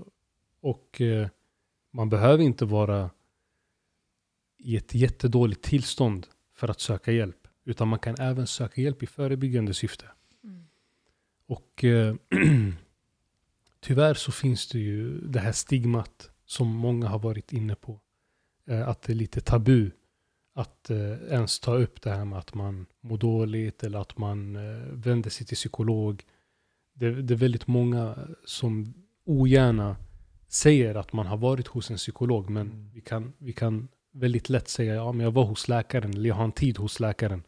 [0.61, 1.01] och
[1.91, 3.09] man behöver inte vara
[4.57, 7.47] i ett jättedåligt tillstånd för att söka hjälp.
[7.65, 10.05] Utan man kan även söka hjälp i förebyggande syfte.
[11.47, 12.15] Och eh,
[13.79, 17.99] tyvärr så finns det ju det här stigmat som många har varit inne på.
[18.67, 19.91] Eh, att det är lite tabu
[20.55, 24.55] att eh, ens ta upp det här med att man mår dåligt eller att man
[24.55, 26.23] eh, vänder sig till psykolog.
[26.93, 28.15] Det, det, är väldigt många
[28.45, 28.93] som
[29.25, 29.95] ogärna
[30.47, 32.89] säger att man har varit hos en psykolog men mm.
[32.93, 36.35] vi, kan, vi kan väldigt lätt säga ja men jag var hos läkaren eller jag
[36.35, 37.43] har en tid hos läkaren.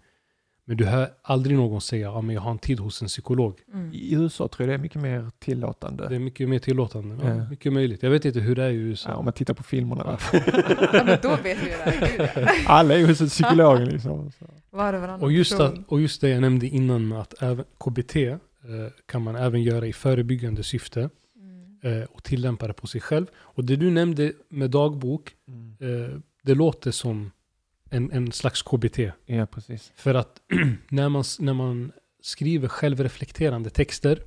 [0.70, 3.60] Men du hör aldrig någon säga att ja, jag har en tid hos en psykolog.
[3.74, 3.94] Mm.
[3.94, 6.10] I USA tror jag det är mycket mer tillåtande.
[6.10, 7.18] Det är mycket mer tillåtande.
[7.22, 7.50] Ja, ja.
[7.50, 8.04] Mycket möjligt.
[8.04, 9.10] Jag vet inte hur det är i USA.
[9.10, 10.20] Ja, om man tittar på filmerna.
[10.34, 10.40] ja,
[11.06, 12.50] men då vet vi det.
[12.68, 13.80] Alla är hos en psykolog.
[13.80, 14.32] Liksom.
[14.70, 18.38] Var och, just att, och just det jag nämnde innan med att även KBT eh,
[19.06, 21.10] kan man även göra i förebyggande syfte.
[21.40, 22.02] Mm.
[22.02, 23.26] Eh, och tillämpa det på sig själv.
[23.36, 25.76] Och det du nämnde med dagbok, mm.
[25.80, 27.32] eh, det låter som
[27.90, 29.00] en, en slags KBT.
[29.26, 29.92] Ja, precis.
[29.96, 30.42] För att
[30.90, 34.24] när man, när man skriver självreflekterande texter,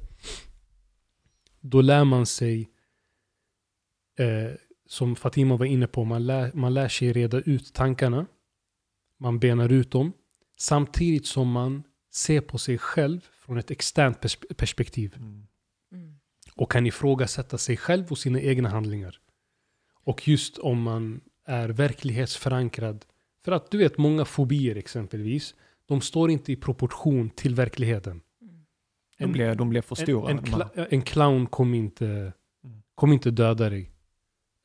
[1.61, 2.71] då lär man sig,
[4.19, 4.53] eh,
[4.87, 8.27] som Fatima var inne på, man lär, man lär sig reda ut tankarna.
[9.19, 10.13] Man benar ut dem.
[10.59, 11.83] Samtidigt som man
[12.13, 15.15] ser på sig själv från ett externt pers perspektiv.
[15.17, 15.47] Mm.
[15.93, 16.15] Mm.
[16.55, 19.21] Och kan ifrågasätta sig själv och sina egna handlingar.
[20.05, 23.05] Och just om man är verklighetsförankrad
[23.45, 25.55] för att du vet, många fobier exempelvis,
[25.87, 28.21] de står inte i proportion till verkligheten.
[29.17, 30.31] En, de, blir, de blir för stora.
[30.31, 32.83] En, en, cl en clown kommer inte, mm.
[32.95, 33.91] kom inte döda dig.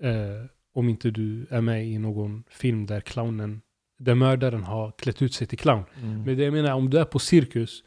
[0.03, 3.61] Eh, om inte du är med i någon film där clownen,
[3.99, 5.83] där mördaren har klätt ut sig till clown.
[6.01, 6.23] Mm.
[6.23, 7.83] Men det jag menar, om du är på cirkus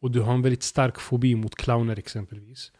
[0.00, 2.72] och du har en väldigt stark fobi mot clowner exempelvis.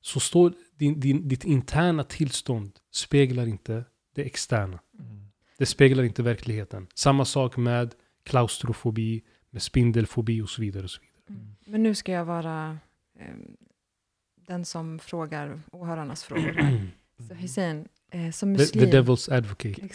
[0.00, 3.84] Så står din, din, ditt interna tillstånd speglar inte
[4.14, 4.80] det externa.
[4.98, 5.27] Mm.
[5.58, 6.86] Det speglar inte verkligheten.
[6.94, 7.94] Samma sak med
[8.24, 10.84] klaustrofobi, med spindelfobi och så vidare.
[10.84, 11.40] Och så vidare.
[11.40, 11.56] Mm.
[11.66, 12.78] Men nu ska jag vara
[13.18, 13.26] eh,
[14.46, 16.52] den som frågar åhörarnas frågor.
[16.52, 16.90] Här.
[17.28, 18.84] Så Hussein, eh, som muslim...
[18.84, 19.88] The, the devil's advocate.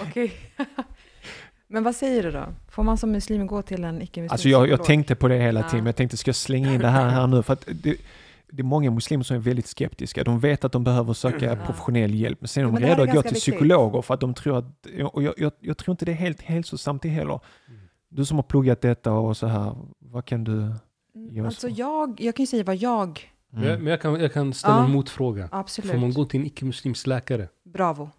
[0.00, 0.32] Okej.
[1.68, 2.54] Men vad säger du då?
[2.68, 5.62] Får man som muslim gå till en icke-muslim Alltså jag, jag tänkte på det hela
[5.62, 7.42] tiden, men jag tänkte ska jag slänga in det här, här nu?
[7.42, 7.96] För att det,
[8.52, 10.24] det är många muslimer som är väldigt skeptiska.
[10.24, 11.66] De vet att de behöver söka mm.
[11.66, 14.58] professionell hjälp, men sen är de redo att gå till psykologer för att de tror
[14.58, 17.40] att, och jag, jag, jag tror inte det är helt hälsosamt det heller.
[17.68, 17.80] Mm.
[18.08, 20.74] Du som har pluggat detta och så här, vad kan du mm,
[21.14, 21.46] ge oss?
[21.46, 23.32] Alltså jag, jag kan ju säga vad jag...
[23.52, 23.82] Mm.
[23.82, 25.48] Men jag, kan, jag kan ställa ja, en motfråga.
[25.52, 25.90] Absolut.
[25.90, 27.48] Får man gå till en icke-muslimsk läkare?
[27.64, 28.10] Bravo.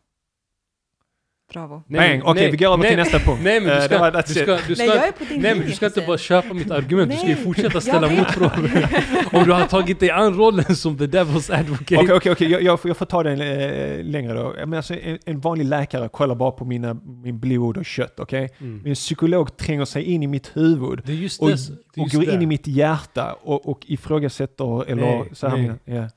[1.54, 1.84] Bravo.
[1.90, 3.40] Okej, okay, vi går över till nästa punkt.
[3.44, 5.68] Nej, men du ska, du ska, du ska, nej, jag är på din nej, men
[5.68, 8.88] du ska inte bara köpa mitt argument, nej, du ska ju fortsätta ställa motfrågor.
[9.38, 11.98] Om du har tagit dig an rollen som the devil's advocate.
[11.98, 14.54] Okej, okej, okej, jag, jag får ta den äh, längre då.
[14.58, 16.94] Men alltså, en, en, vanlig läkare kollar bara på mina,
[17.24, 18.46] min blod och kött, okej?
[18.46, 18.58] Okay?
[18.68, 18.78] Mm.
[18.78, 21.56] Men en psykolog tränger sig in i mitt huvud det är just och, det,
[21.94, 25.58] det är och går in i mitt hjärta och, och ifrågasätter, eller nej, så här,
[25.58, 25.98] nej.
[25.98, 26.10] Ja.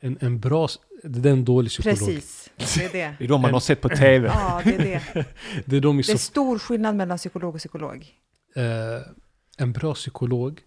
[0.00, 0.68] En, en bra,
[1.08, 1.98] det är en dålig psykolog.
[1.98, 3.14] Precis, det är det.
[3.18, 4.26] Det är de man har sett på tv.
[4.28, 4.78] Ja, det är
[5.14, 5.26] det.
[5.66, 8.06] Det är, de Det är så, stor skillnad mellan psykolog och psykolog.
[8.56, 8.62] eh,
[9.58, 10.60] en bra psykolog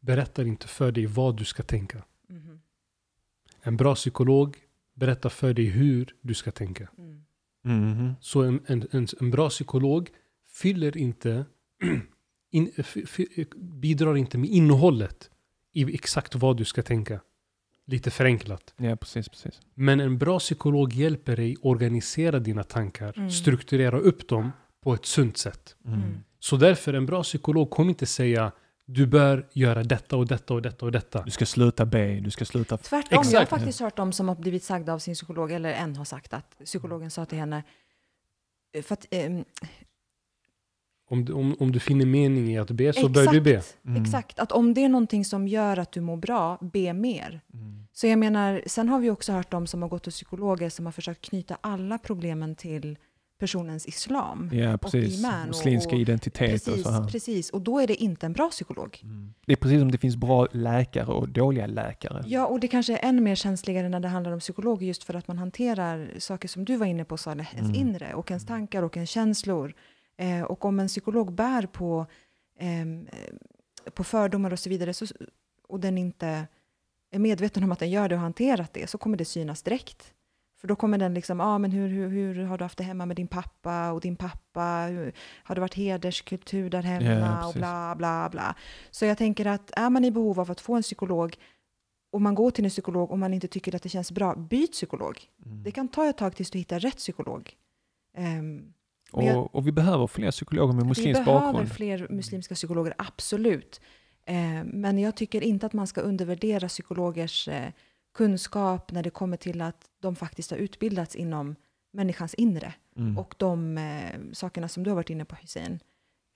[0.00, 2.04] berättar inte för dig vad du ska tänka.
[2.28, 2.60] Mhm.
[3.62, 4.56] En bra psykolog
[4.94, 6.88] berättar för dig hur du ska tänka.
[6.98, 7.22] Mm.
[7.64, 8.14] Mhm.
[8.20, 10.08] Så en, en, en, en bra psykolog
[10.48, 11.44] fyller inte,
[12.50, 13.18] in, f, f,
[13.56, 15.30] bidrar inte med innehållet
[15.72, 17.20] i exakt vad du ska tänka.
[17.86, 18.74] Lite förenklat.
[18.76, 19.60] Ja, precis, precis.
[19.74, 23.30] Men en bra psykolog hjälper dig organisera dina tankar, Mm.
[23.30, 24.52] strukturera upp dem
[24.84, 25.76] på ett sunt sätt.
[25.84, 25.98] Mm.
[26.02, 26.18] Mm.
[26.38, 28.52] Så därför, en bra psykolog kommer inte säga
[28.88, 31.22] du bör göra detta och detta och detta och detta.
[31.22, 32.76] Du ska sluta be, du ska sluta...
[32.76, 33.50] Tvärtom, jag har Exakt.
[33.50, 36.58] faktiskt hört de som har blivit sagda av sin psykolog, eller en har sagt att
[36.64, 37.62] psykologen sa till henne,
[38.76, 39.44] eh, för att, ehm,
[41.08, 43.62] Om, du- om, om du finner mening i att be så bör du be.
[43.86, 44.02] Mm.
[44.02, 47.40] Exakt, att om det är någonting som gör att du mår bra, be mer.
[47.54, 47.86] Mm.
[47.92, 50.84] Så jag menar, sen har vi också hört de som har gått till psykologer som
[50.86, 52.98] har försökt knyta alla problemen till
[53.38, 54.50] personens islam.
[54.52, 55.18] Ja, precis.
[55.18, 57.08] iman och- Muslimska och- identitet och Precis, så här.
[57.08, 59.00] precis, och då är det inte en bra psykolog.
[59.02, 59.34] Mm.
[59.46, 62.22] Det är precis som det finns bra läkare och dåliga läkare.
[62.26, 65.14] Ja, och det kanske är ännu mer känsligare när det handlar om psykologer just för
[65.14, 67.88] att man hanterar saker som du var inne på, Saleh, ens Mm.
[67.88, 69.74] inre och ens tankar och ens känslor.
[70.18, 72.06] Eh, och om en psykolog bär på,
[72.58, 72.86] eh,
[73.94, 75.06] på fördomar och så vidare så,
[75.68, 76.46] och den inte
[77.10, 80.12] är medveten om att den gör det och hanterat det så kommer det synas direkt.
[80.60, 83.06] För då kommer den liksom, ah, men hur, hur, hur har du haft det hemma
[83.06, 84.86] med din pappa och din pappa?
[84.90, 85.12] Hur,
[85.44, 87.04] har det varit hederskultur där hemma?
[87.04, 88.54] Ja, och bla bla bla.
[88.90, 91.36] Så jag tänker att är man i behov av att få en psykolog
[92.12, 94.72] och man går till en psykolog och man inte tycker att det känns bra, byt
[94.72, 95.20] psykolog.
[95.44, 95.62] Mm.
[95.62, 97.52] Det kan ta ett tag tills du hittar rätt psykolog.
[98.14, 98.74] Men
[99.12, 101.72] jag- Och, och vi behöver fler psykologer med vi muslimsk behöver bakgrund.
[101.72, 103.80] fler muslimska psykologer, absolut.
[104.26, 107.70] Eh, men jag tycker inte att man ska undervärdera psykologers eh,
[108.14, 111.56] kunskap när det kommer till att de faktiskt har utbildats inom
[111.92, 112.74] människans inre.
[112.96, 113.18] Mm.
[113.18, 115.80] Och de eh, sakerna som du har varit inne på Hussein.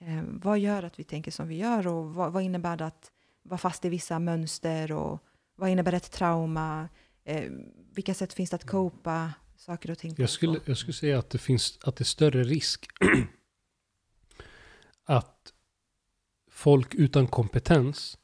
[0.01, 3.11] Eh, vad gör att vi tänker som vi gör och vad, vad innebär det att
[3.43, 5.25] vara fast i vissa mönster och
[5.57, 6.89] vad innebär ett trauma?
[7.25, 7.45] Eh,
[7.95, 10.23] vilka sätt finns det att copa saker och ting på?
[10.23, 12.87] Jag skulle, jag skulle säga att det finns att det är större risk
[15.05, 15.53] att
[16.51, 18.19] folk utan kompetens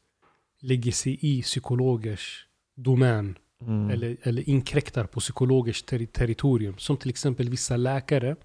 [0.60, 3.90] lägger sig i psykologers domän Mm.
[3.90, 6.78] eller, eller inkräktar på psykologers terri- territorium.
[6.78, 8.36] Som till exempel vissa läkare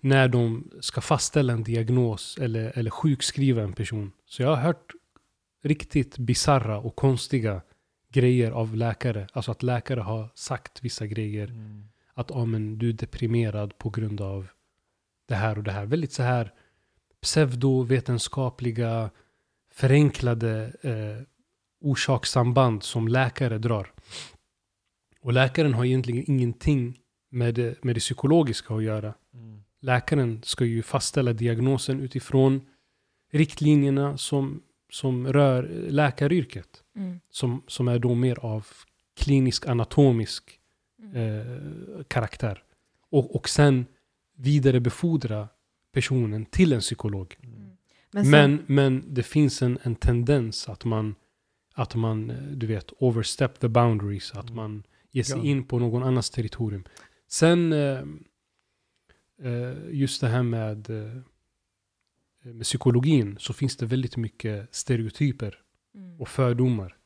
[0.00, 4.12] när de ska fastställa en diagnos eller, eller sjukskriva en person.
[4.26, 4.92] Så jag har hört
[5.62, 7.62] riktigt bizarra och konstiga
[8.12, 9.28] grejer av läkare.
[9.32, 11.88] Alltså att läkare har sagt vissa grejer Mm.
[12.14, 14.48] Att ah, men du är deprimerad på grund av
[15.28, 15.86] det här och det här.
[15.86, 16.52] Väldigt så här
[17.20, 19.10] pseudovetenskapliga,
[19.70, 21.26] förenklade eh,
[21.80, 23.92] orsakssamband som läkare drar.
[25.20, 26.98] Och läkaren har egentligen ingenting
[27.30, 29.14] med det, med det psykologiska att göra.
[29.34, 29.64] Mm.
[29.80, 32.60] Läkaren ska ju fastställa diagnosen utifrån
[33.32, 36.82] riktlinjerna som, som rör läkaryrket.
[36.96, 37.20] Mm.
[37.30, 38.66] Som, som är då mer av
[39.16, 40.61] klinisk anatomisk Mm.
[41.14, 42.62] Eh, karaktär.
[43.10, 43.86] Och, och sen
[44.36, 45.48] vidarebefordra
[45.92, 47.36] personen till en psykolog.
[47.42, 47.70] Mm.
[48.12, 51.14] Men, sen, Men, men det finns en, en tendens att man,
[51.74, 54.32] att man, eh, du vet, overstep the boundaries.
[54.32, 54.54] Att Mm.
[54.56, 55.44] man ger sig Ja.
[55.44, 56.84] in på någon annans territorium.
[57.28, 57.98] Sen, eh,
[59.42, 61.16] eh, just det här med, eh,
[62.42, 65.58] med psykologin, så finns det väldigt mycket stereotyper
[65.94, 66.20] Mm.
[66.20, 66.96] och fördomar.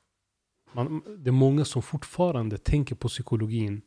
[0.73, 3.83] Man, det är många som fortfarande tänker på psykologin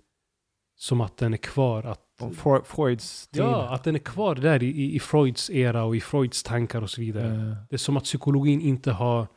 [0.76, 1.84] som att den är kvar.
[1.84, 3.42] Att, Fre- Freuds tid.
[3.42, 6.90] ja, att den är kvar där i, i, Freuds era och i Freuds tankar och
[6.90, 7.34] så vidare.
[7.36, 9.28] Eh, Det är som att psykologin inte har,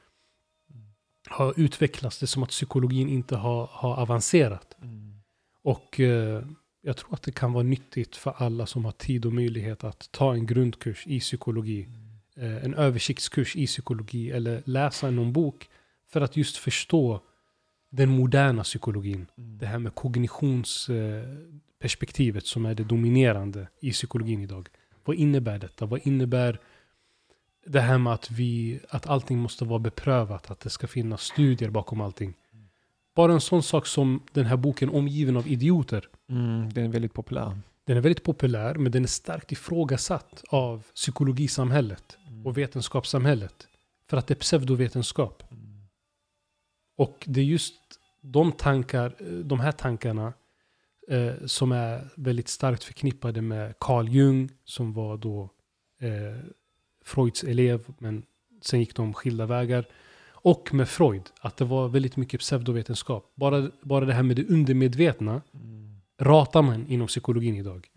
[1.29, 2.19] har utvecklats.
[2.19, 4.77] Det är som att psykologin inte har, har avancerat.
[4.83, 5.13] mm.
[5.65, 6.43] Och eh,
[6.83, 10.09] jag tror att det kan vara nyttigt för alla som har tid och möjlighet att
[10.13, 11.89] ta en grundkurs i psykologi.
[12.37, 15.69] Eh, en översiktskurs i psykologi eller läsa någon bok
[16.09, 17.21] för att just förstå
[17.93, 19.27] den moderna psykologin.
[19.39, 19.59] Mm.
[19.59, 24.69] Det här med kognitionsperspektivet som är det dominerande i psykologin idag.
[25.05, 25.87] Vad innebär detta?
[25.87, 26.59] Vad innebär
[27.67, 30.51] det här med att, vi, att allting måste vara beprövat?
[30.51, 32.35] Att det ska finnas studier bakom allting.
[33.15, 36.09] Bara en sån sak som den här boken Omgiven av idioter.
[36.29, 37.59] Mm, den är väldigt populär.
[37.85, 42.47] Den är väldigt populär men den är starkt ifrågasatt av psykologisamhället Mm.
[42.47, 43.69] och vetenskapssamhället.
[44.09, 45.43] För att det är pseudovetenskap.
[45.51, 45.63] Mm.
[46.97, 47.82] Och det är just
[48.23, 49.15] de, tankar,
[49.45, 50.33] de här tankarna
[51.09, 55.51] eh, som är väldigt starkt förknippade med Carl Jung som var då
[56.01, 56.45] eh,
[57.05, 58.23] Freuds elev men
[58.63, 59.85] sen gick de skilda vägar.
[60.45, 63.33] Och med Freud, att det var väldigt mycket pseudovetenskap.
[63.35, 65.97] Bara, bara det här med det undermedvetna Mm.
[66.19, 67.89] ratar man inom psykologin idag.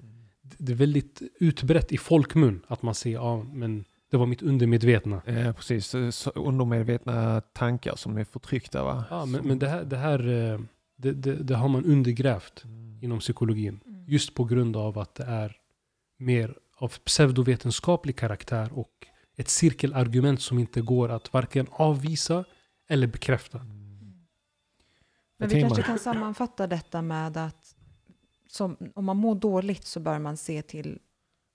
[0.57, 3.85] Det är väldigt utbrett i folkmun att man säger ja, men
[4.15, 5.21] det var mitt undermedvetna.
[5.25, 5.87] Ja, precis.
[5.87, 9.03] Så- så Undermedvetna tankar som är förtryckta va?
[9.09, 10.19] Ja, men, Som- men det här, det, här
[10.53, 10.59] eh,
[10.95, 12.99] det, det, det har man undergrävt Mm.
[13.03, 13.79] inom psykologin.
[13.85, 14.05] Mm.
[14.07, 15.57] Just på grund av att det är
[16.17, 18.91] mer av pseudovetenskaplig karaktär och
[19.35, 22.43] ett cirkelargument som inte går att varken avvisa
[22.89, 23.57] eller bekräfta.
[23.59, 24.25] Mm.
[25.37, 27.75] Men vi kanske kan sammanfatta detta med att
[28.47, 30.99] som, om man mår dåligt så bör man se till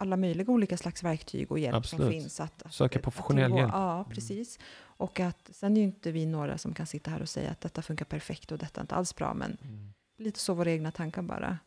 [0.01, 2.05] alla möjliga olika slags verktyg och hjälp Absolut.
[2.05, 2.41] som finns.
[2.41, 3.59] Att, att, Söka att professionell tillgå.
[3.59, 3.73] hjälp.
[3.75, 4.59] Ja, precis.
[4.83, 7.61] Och att sen är ju inte vi några som kan sitta här och säga att
[7.61, 9.93] detta funkar perfekt och detta är inte alls bra, men Mm.
[10.19, 11.59] lite så våra egna tankar bara.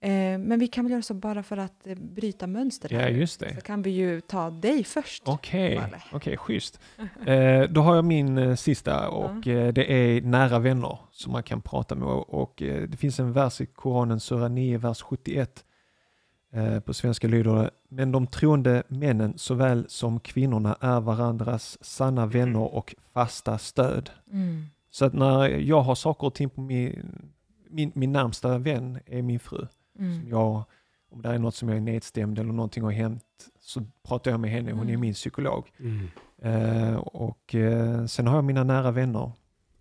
[0.00, 3.00] Eh, men vi kan väl göra så bara för att eh, bryta mönster här.
[3.00, 3.54] Ja, just det.
[3.54, 5.22] Så kan vi ju ta dig först.
[5.26, 6.02] Okej, Valle.
[6.12, 6.80] okej, schysst.
[7.26, 11.60] Eh, då har jag min sista och eh, det är nära vänner som man kan
[11.62, 12.08] prata med.
[12.08, 15.64] Och, det finns en vers i Koranen, Sura 9, vers 71.
[16.54, 22.26] Eh, på svenska lyder det, men de troende männen såväl som kvinnorna är varandras sanna
[22.26, 24.10] vänner och fasta stöd.
[24.32, 24.64] Mm.
[24.90, 27.22] Så att när jag har saker och ting på min,
[27.70, 29.66] min, min närmsta vän är min fru.
[29.96, 30.28] Som Mm.
[30.28, 30.64] jag,
[31.10, 33.24] om det är något som jag är nedstämd eller någonting har hänt
[33.60, 35.00] så pratar jag med henne, hon är Mm.
[35.00, 35.64] min psykolog.
[35.78, 36.08] Mm.
[36.42, 39.32] Eh, och eh, sen har jag mina nära vänner.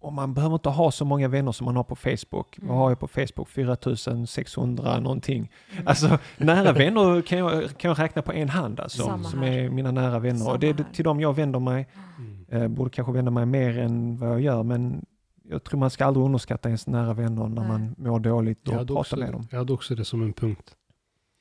[0.02, 2.58] Och man behöver inte ha så många vänner som man har på Facebook.
[2.62, 2.76] Vad Mm.
[2.78, 3.50] har jag på Facebook?
[3.50, 5.52] 4600 någonting.
[5.74, 5.88] Mm.
[5.88, 9.04] Alltså nära vänner kan jag, kan jag räkna på en hand alltså.
[9.04, 9.52] Samma som här.
[9.52, 10.40] är mina nära vänner.
[10.40, 11.88] Samma och det är till dem jag vänder mig.
[12.18, 12.46] Mm.
[12.64, 14.64] Eh, borde kanske vända mig mer än vad jag gör.
[14.64, 15.06] Men
[15.44, 17.68] jag tror man ska aldrig underskatta ens nära vänner när Nej.
[17.68, 19.48] man mår dåligt och pratar också, med dem.
[19.52, 20.76] jag hade också det som en punkt.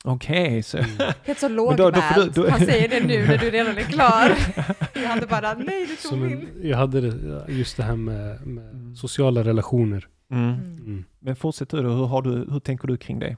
[0.03, 0.89] Okej, så Mm.
[1.23, 1.89] Helt så då- då
[2.33, 4.37] då- Han säger det nu när du redan är klar.
[5.01, 6.49] Jag hade bara, nej du tog min.
[6.63, 8.95] jag hade det, just det här med, med Mm.
[8.95, 10.07] sociala relationer.
[10.31, 10.43] mm.
[10.49, 10.77] Mm.
[10.77, 11.05] Mm.
[11.19, 13.35] Men fortsätt du hur, har du, hur tänker du kring det?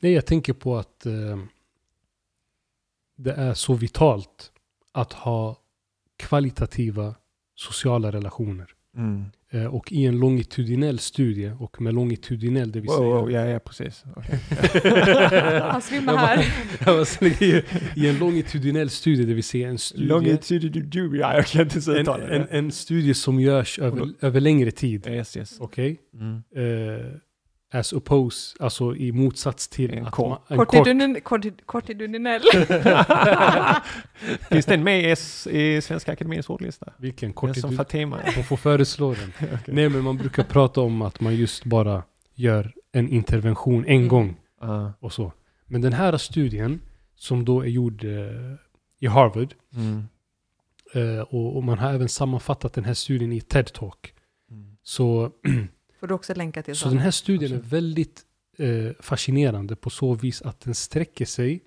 [0.00, 1.38] Nej, jag tänker på att eh,
[3.16, 4.52] det är så vitalt
[4.92, 5.56] att ha
[6.16, 7.14] kvalitativa
[7.54, 8.74] sociala relationer.
[8.98, 9.24] Mm.
[9.50, 13.08] Eh, och i en longitudinell studie, och med longitudinell det vill Wow, säga...
[13.08, 14.04] wow, ja, ja, precis.
[14.16, 14.38] Okej.
[15.60, 16.46] Han svimmar Jag bara- här.
[16.86, 17.04] Jag bara
[17.42, 17.62] i,
[17.96, 20.68] I en longitudinell studie, det vill säga en studie, Longitude,
[21.18, 22.46] ja, jag kan inte en, en, det.
[22.50, 25.06] en studie som görs över, över längre tid.
[25.06, 25.56] Yes, yes.
[25.60, 25.96] Okej?
[26.14, 26.34] Mm.
[26.56, 27.06] Eh,
[27.70, 30.28] as oppose, alltså i motsats till En att kort.
[30.28, 30.76] man, en kort.
[34.50, 36.92] Finns den med i, S, i Svenska Akademiens ordlista?
[36.98, 38.20] vilken Den som Fatima?
[38.36, 39.32] Man får föreslå den.
[39.66, 42.02] Nej, men man brukar prata om att man just bara
[42.34, 44.08] gör en intervention en Mm.
[44.08, 45.32] gång Ah, och så.
[45.66, 46.80] Men den här studien
[47.16, 48.10] som då är gjord eh,
[49.00, 50.04] i Harvard mm.
[50.94, 54.12] eh, och, och man har även sammanfattat den här studien i TED-talk.
[54.50, 54.76] Mm.
[54.82, 55.30] Så,
[56.00, 58.22] Får du också länka till så den här studien är väldigt
[58.58, 58.68] eh,
[59.00, 61.62] fascinerande på så vis att den sträcker sig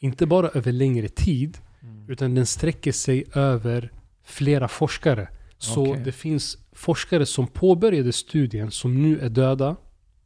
[0.00, 2.10] inte bara över längre tid Mm.
[2.10, 3.92] utan den sträcker sig över
[4.24, 5.28] flera forskare.
[5.58, 6.02] Så Okej.
[6.04, 9.76] det finns forskare som påbörjade studien som nu är döda,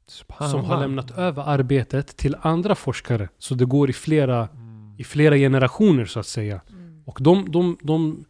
[0.06, 3.28] som har lämnat över arbetet till andra forskare.
[3.38, 4.94] Så det går i flera, Mm.
[4.98, 6.60] i flera generationer så att säga.
[6.70, 7.02] Mm.
[7.06, 8.24] Och de, de, de,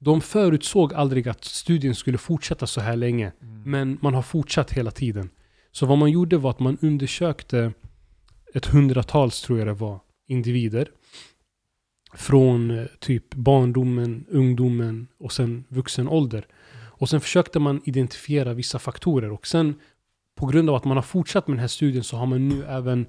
[0.00, 3.32] de förutsåg aldrig att studien skulle fortsätta så här länge.
[3.42, 3.62] Mm.
[3.70, 5.30] Men man har fortsatt hela tiden.
[5.72, 7.72] Så vad man gjorde var att man undersökte
[8.54, 10.90] ett hundratals, tror jag det var, individer.
[12.14, 16.46] Från eh, typ barndomen, ungdomen och sen vuxen ålder.
[16.72, 19.30] Och sen försökte man identifiera vissa faktorer.
[19.30, 19.74] Och sen
[20.34, 22.64] på grund av att man har fortsatt med den här studien så har man nu
[22.64, 23.06] även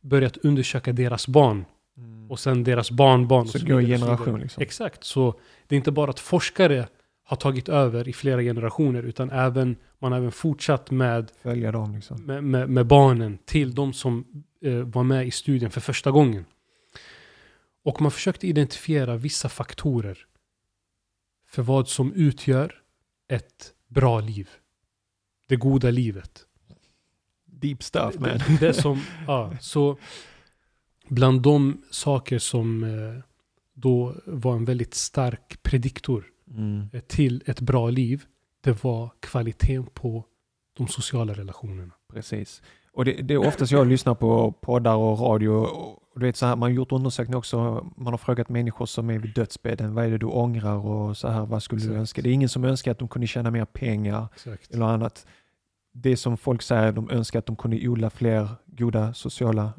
[0.00, 1.64] börjat undersöka deras barn.
[1.98, 2.30] Mm.
[2.30, 3.46] Och sen deras barnbarn.
[3.46, 3.98] Så går så vidare.
[3.98, 4.62] generation liksom.
[4.62, 5.34] Exakt, så
[5.66, 6.88] det är inte bara att forskare
[7.24, 11.94] har tagit över i flera generationer utan även man har även fortsatt med, Följa dem
[11.94, 12.22] liksom.
[12.22, 16.44] med, med, med barnen till de som eh, var med i studien för första gången.
[17.84, 20.18] Och man försökte identifiera vissa faktorer
[21.48, 22.74] för vad som utgör
[23.28, 24.50] ett bra liv.
[25.48, 26.46] Det goda livet.
[27.44, 28.30] Deep stuff man.
[28.30, 29.98] Det, det som, ja, så
[31.08, 33.22] bland de saker som eh,
[33.74, 36.88] då var en väldigt stark prediktor Mm.
[36.92, 38.24] eh, till ett bra liv,
[38.60, 40.24] det var kvaliteten på
[40.76, 41.92] de sociala relationerna.
[42.12, 42.62] Precis.
[42.92, 46.46] Och det, det är oftast jag lyssnar på poddar och radio och du vet så
[46.46, 50.04] här, man har gjort undersökningar också, man har frågat människor som är vid dödsbädden, vad
[50.04, 51.98] är det du ångrar och så här, vad skulle du Exakt.
[52.00, 52.22] önska?
[52.22, 54.74] Det är ingen som önskar att de kunde tjäna mer pengar Exakt.
[54.74, 55.26] eller annat.
[55.96, 59.72] Det som folk säger, de önskar att de kunde odla fler goda sociala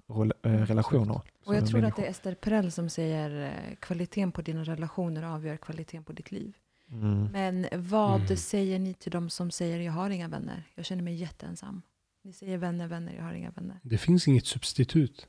[0.43, 1.21] eh, relationer.
[1.45, 2.01] Och jag tror att människor.
[2.01, 6.31] det är Ester Perell som säger eh, kvaliteten på dina relationer avgör kvaliteten på ditt
[6.31, 6.53] liv.
[6.91, 7.31] Mm.
[7.31, 8.37] Men vad mm.
[8.37, 10.63] säger ni till de som säger jag har inga vänner?
[10.75, 11.81] Jag känner mig jätteensam.
[12.23, 13.79] Ni säger vänner, vänner, jag har inga vänner.
[13.83, 15.27] Det finns inget substitut.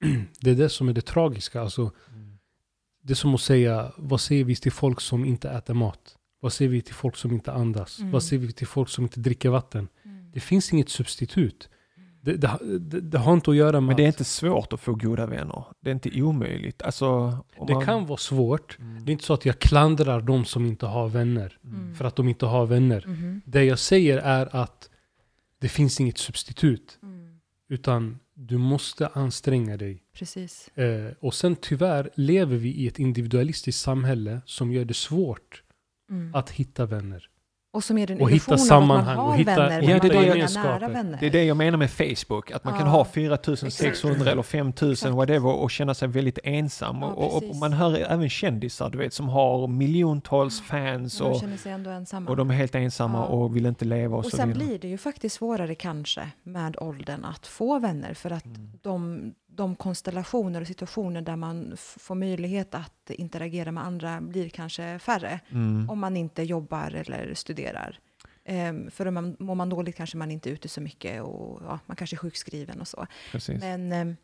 [0.40, 1.60] Det är det som är det tragiska.
[1.60, 2.38] Alltså, mm.
[3.02, 6.16] Det är som att säga, vad säger vi till folk som inte äter mat?
[6.40, 7.98] Vad säger vi till folk som inte andas?
[7.98, 8.12] Mm.
[8.12, 9.88] Vad säger vi till folk som inte dricker vatten?
[10.32, 11.68] Det finns inget substitut.
[12.24, 14.80] Det, det, det, det, har inte att göra med Men det är inte svårt att
[14.80, 15.64] få goda vänner.
[15.80, 16.82] Det är inte omöjligt.
[16.82, 17.84] Alltså, det man...
[17.84, 18.78] kan vara svårt.
[18.78, 19.04] Mm.
[19.04, 21.58] Det är inte så att jag klandrar de som inte har vänner.
[21.64, 21.94] Mm.
[21.94, 23.04] För att de inte har vänner.
[23.04, 23.40] Mm.
[23.44, 24.90] Det jag säger är att
[25.58, 26.98] det finns inget substitut.
[27.02, 27.40] Mm.
[27.68, 30.02] Utan du måste anstränga dig.
[30.12, 30.68] Precis.
[30.68, 35.62] Eh, och sen tyvärr lever vi i ett individualistiskt samhälle som gör det svårt
[36.10, 36.34] mm.
[36.34, 37.28] att hitta vänner.
[37.72, 40.88] Och som ger en och hitta sammanhang, har hitta, vänner, ja, det, är det, nära
[40.88, 41.18] vänner.
[41.20, 42.80] det är det jag menar med Facebook, att man ja.
[42.80, 46.98] kan ha 4600 eller 5000 whatever och känna sig väldigt ensam.
[47.00, 51.42] Ja, och, och, man hör även kändisar du vet, som har miljontals fans och,
[52.26, 53.24] och de är helt ensamma ja.
[53.24, 54.16] och vill inte leva.
[54.16, 54.66] Och, och så sen vidare.
[54.66, 58.70] blir det ju faktiskt svårare kanske med åldern att få vänner för att mm.
[58.82, 64.98] de de konstellationer och situationer där man får möjlighet att interagera med andra blir kanske
[64.98, 65.40] färre.
[65.50, 65.90] Mm.
[65.90, 67.98] Om man inte jobbar eller studerar.
[68.48, 71.62] Um, för om man, mår man dåligt kanske man inte är ute så mycket och
[71.62, 73.06] ja, man kanske är sjukskriven och så.
[73.32, 73.60] Precis.
[73.60, 74.16] Men um,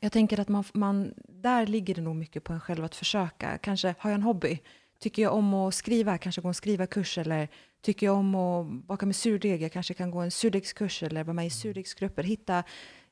[0.00, 3.58] jag tänker att man, man, där ligger det nog mycket på en själv att försöka.
[3.58, 4.58] Kanske har jag en hobby?
[4.98, 7.48] Tycker jag om att skriva, kanske gå en skrivarkurs eller
[7.82, 11.34] tycker jag om att baka med surdeg, jag kanske kan gå en surdegskurs eller vara
[11.34, 12.22] med i surdegsgrupper.
[12.22, 12.64] Hitta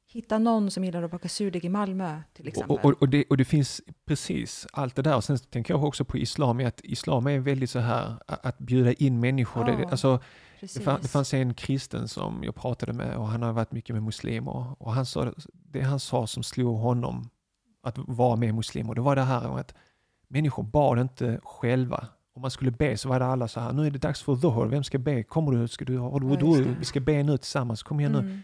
[0.08, 2.76] hitta någon som gillar att baka surdeg i Malmö till exempel.
[2.76, 5.16] Och, och, och, det, och det finns precis allt det där.
[5.16, 8.92] Och sen tänker jag också på islam, att islam är väldigt så här att bjuda
[8.92, 9.68] in människor.
[9.68, 10.20] Ja, det, alltså,
[10.60, 13.94] det, fann, det fanns en kristen som jag pratade med och han har varit mycket
[13.94, 14.82] med muslimer.
[14.82, 17.30] Och han sa, det han sa som slog honom
[17.82, 19.74] att vara med muslimer, det var det här att
[20.28, 22.06] människor bad inte själva.
[22.34, 24.34] Om man skulle be så var det alla så här, nu är det dags för
[24.34, 25.22] dhuhr, vem ska be?
[25.22, 25.68] Kommer du?
[25.68, 28.18] Ska du har du, ja, Vi ska be nu tillsammans, kom igen nu.
[28.18, 28.42] Mm.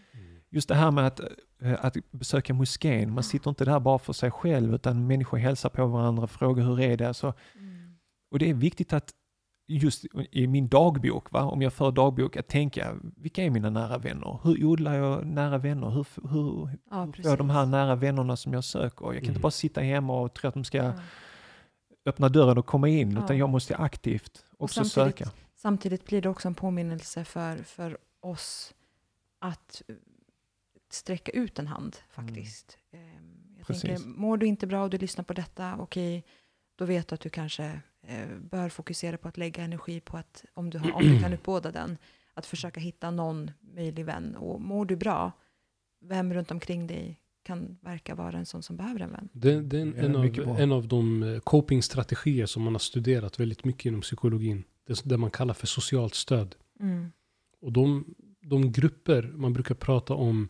[0.55, 1.19] Just det här med att
[1.65, 3.13] Eh, att besöka moskén.
[3.13, 6.79] Man sitter inte där bara för sig själv utan människor hälsar på varandra, frågar hur
[6.79, 7.13] är det?
[7.13, 7.95] Så, mm.
[8.31, 9.13] Och det är viktigt att
[9.67, 11.43] just i min dagbok, va?
[11.43, 14.39] om jag för dagbok, att tänka vilka är mina nära vänner?
[14.43, 15.89] Hur odlar jag nära vänner?
[15.89, 19.05] Hur, hur, ja, hur får jag de här nära vännerna som jag söker?
[19.05, 19.29] Jag kan mm.
[19.29, 20.93] inte bara sitta hemma och tro att de ska ja.
[22.05, 23.23] öppna dörren och komma in, ja.
[23.23, 25.31] utan jag måste aktivt också och samtidigt, söka.
[25.55, 28.73] Samtidigt blir det också en påminnelse för, för oss
[29.39, 29.81] att
[30.95, 32.27] sträcka ut en hand mm.
[32.27, 32.77] faktiskt.
[32.91, 33.05] Mm.
[33.57, 33.81] Jag Precis.
[33.81, 36.31] tänker, mår du inte bra och du lyssnar på detta, okej, okay,
[36.75, 40.45] då vet du att du kanske eh, bör fokusera på att lägga energi på att,
[40.53, 41.97] om du, har, om du kan uppbåda den,
[42.33, 44.35] att försöka hitta någon möjlig vän.
[44.35, 45.31] Och mår du bra,
[46.01, 49.29] vem runt omkring dig kan verka vara en sån som behöver en vän.
[49.33, 53.39] Det, det är en, en, av, en av de eh, copingstrategier som man har studerat
[53.39, 54.63] väldigt mycket inom psykologin.
[54.87, 56.55] Det, det man kallar för socialt stöd.
[56.79, 57.11] Mm.
[57.61, 60.47] Och de, de grupper man brukar prata om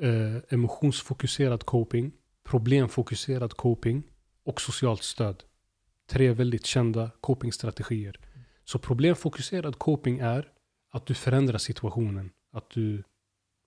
[0.00, 2.12] eh, emotionsfokuserad coping,
[2.44, 4.02] problemfokuserad coping
[4.44, 5.42] och socialt stöd.
[6.10, 8.20] Tre väldigt kända copingstrategier.
[8.64, 10.48] Så problemfokuserad coping är
[10.90, 12.30] att du förändrar situationen.
[12.52, 13.02] Att du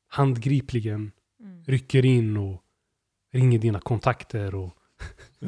[0.07, 1.63] handgripligen mm.
[1.63, 2.63] rycker in och
[3.31, 4.77] ringer dina kontakter och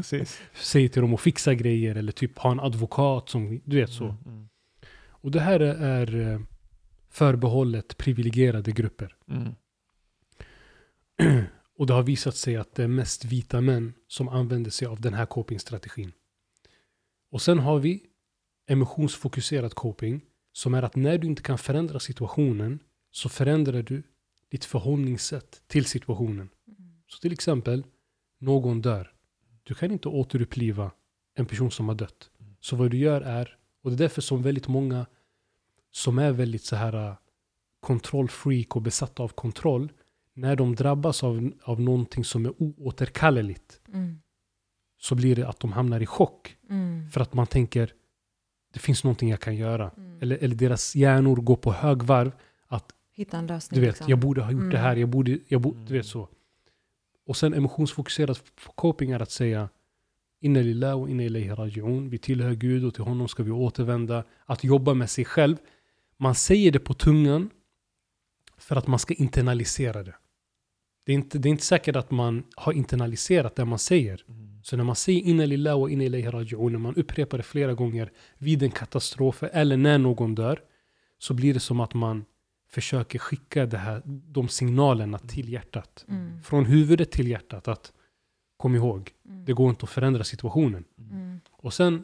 [0.53, 4.05] säger till dem att fixa grejer eller typ ha en advokat som, du vet så.
[4.05, 4.49] Mm, mm.
[5.07, 6.39] Och det här är eh,
[7.09, 9.15] förbehållet privilegierade grupper.
[9.29, 9.55] Mm.
[11.77, 15.01] och det har visat sig att det är mest vita män som använder sig av
[15.01, 16.11] den här copingstrategin.
[17.31, 18.03] Och sen har vi
[18.67, 22.79] emotionsfokuserad coping som är att när du inte kan förändra situationen
[23.11, 24.03] så förändrar du
[24.49, 26.49] ditt förhållningssätt till situationen.
[26.67, 26.93] Mm.
[27.07, 27.83] Så till exempel,
[28.39, 29.13] någon dör.
[29.63, 30.91] Du kan inte återuppliva
[31.35, 32.29] en person som har dött.
[32.59, 35.05] Så vad du gör är, och det är därför som väldigt många
[35.91, 37.15] som är väldigt så här äh,
[37.79, 39.91] kontrollfreak och besatta av kontroll
[40.35, 44.19] när de drabbas av, av någonting som är oåterkalleligt mm.
[44.97, 46.57] så blir det att de hamnar i chock.
[46.69, 47.09] Mm.
[47.09, 47.93] För att man tänker
[48.73, 49.91] det finns någonting jag kan göra.
[49.97, 50.21] Mm.
[50.21, 52.31] Eller, eller deras hjärnor går på högvarv.
[52.67, 53.79] Att, Hitta en lösning.
[53.79, 54.09] Du vet, liksom.
[54.09, 54.89] jag borde ha gjort det här.
[54.89, 54.99] Mm.
[54.99, 56.29] Jag borde, jag borde, Du vet så.
[57.27, 58.39] Och sen emotionsfokuserad
[58.75, 59.69] coping är att säga
[60.39, 62.09] Inna lillah och inna ilayhi raji'un.
[62.09, 64.23] Vi tillhör Gud och till honom ska vi återvända.
[64.45, 65.57] Att jobba med sig själv.
[66.17, 67.49] Man säger det på tungan
[68.57, 70.15] för att man ska internalisera det.
[71.05, 74.23] Det är, inte, det är inte säkert att man har internaliserat det man säger.
[74.27, 74.59] Mm.
[74.63, 77.73] Så när man säger inna lillah och inna ilayhi raji'un, när man upprepar det flera
[77.73, 80.61] gånger vid en katastrof eller när någon dör,
[81.19, 82.25] så blir det som att man
[82.69, 85.27] försöker skicka det här, de signalerna mm.
[85.27, 86.05] till hjärtat.
[86.07, 86.43] Mm.
[86.43, 87.67] Från huvudet till hjärtat.
[87.67, 87.93] att
[88.57, 89.45] Kom ihåg, mm.
[89.45, 90.83] det går inte att förändra situationen.
[90.97, 91.39] Mm.
[91.51, 92.03] Och sen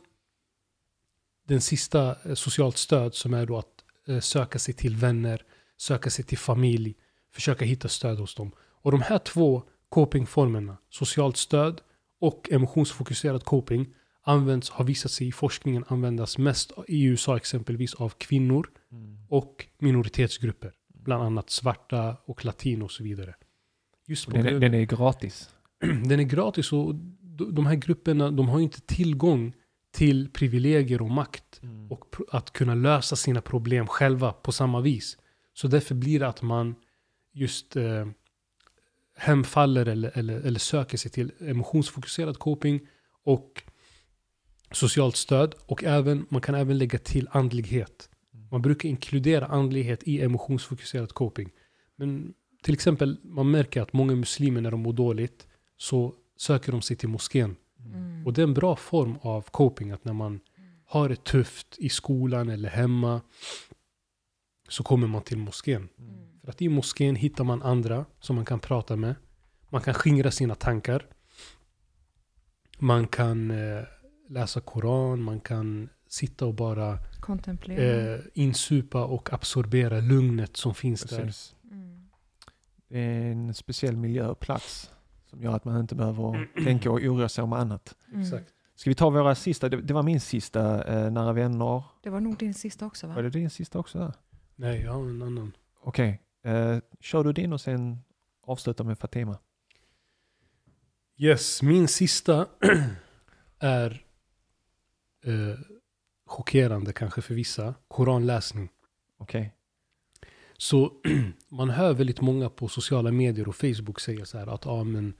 [1.47, 5.45] den sista eh, socialt stöd som är då att eh, söka sig till vänner,
[5.77, 6.95] söka sig till familj,
[7.33, 8.51] försöka hitta stöd hos dem.
[8.81, 11.81] Och de här två copingformerna, socialt stöd
[12.19, 18.09] och emotionsfokuserad coping, används, har visat sig i forskningen användas mest i USA exempelvis av
[18.09, 19.17] kvinnor mm.
[19.29, 20.73] och minoritetsgrupper.
[20.93, 23.35] Bland annat svarta och latino och så vidare.
[24.07, 25.49] Just den, är, den är gratis?
[25.79, 26.95] Den är gratis och
[27.53, 29.53] de här grupperna de har inte tillgång
[29.91, 31.91] till privilegier och makt mm.
[31.91, 35.17] och att kunna lösa sina problem själva på samma vis.
[35.53, 36.75] Så därför blir det att man
[37.33, 38.05] just eh,
[39.21, 42.79] hemfaller eller, eller, eller söker sig till emotionsfokuserad coping
[43.23, 43.63] och
[44.71, 45.55] socialt stöd.
[45.65, 48.09] Och även, man kan även lägga till andlighet.
[48.33, 48.47] Mm.
[48.51, 51.49] Man brukar inkludera andlighet i emotionsfokuserad coping.
[51.95, 55.47] Men till exempel, man märker att många muslimer när de mår dåligt
[55.77, 57.55] så söker de sig till moskén.
[57.85, 58.25] Mm.
[58.25, 60.39] Och det är en bra form av coping, att när man
[60.85, 63.21] har det tufft i skolan eller hemma
[64.69, 65.89] så kommer man till moskén.
[65.99, 66.30] Mm.
[66.43, 69.15] För att i moskén hittar man andra som man kan prata med.
[69.69, 71.07] Man kan skingra sina tankar.
[72.79, 73.83] Man kan eh,
[74.29, 76.97] läsa Koran, man kan sitta och bara.
[77.67, 81.55] Eh, insupa och absorbera lugnet som finns Precis.
[81.61, 81.75] där.
[81.75, 82.09] Mm.
[82.87, 84.91] Det är en speciell miljö och plats
[85.25, 87.95] som gör att man inte behöver tänka och oroa sig om annat.
[88.13, 88.25] Mm.
[88.75, 89.69] Ska vi ta våra sista?
[89.69, 91.83] Det, det var min sista, eh, Nära vänner.
[92.03, 93.13] Det var nog din sista också va?
[93.13, 93.99] Var det din sista också?
[93.99, 94.13] Där?
[94.55, 95.51] Nej, jag har en annan.
[95.81, 96.17] Okej, okay.
[96.43, 98.03] Eh, kör du din och sen
[98.41, 99.39] avsluta med Fatima.
[101.17, 102.47] Yes, min sista
[103.59, 104.05] är
[105.23, 105.59] eh,
[106.25, 107.73] chockerande kanske för vissa.
[107.87, 108.69] Koranläsning.
[109.17, 109.41] Okej.
[109.41, 109.51] Okay.
[110.57, 110.91] Så
[111.49, 115.13] man hör väldigt många på sociala medier och Facebook säga så här att ah, men,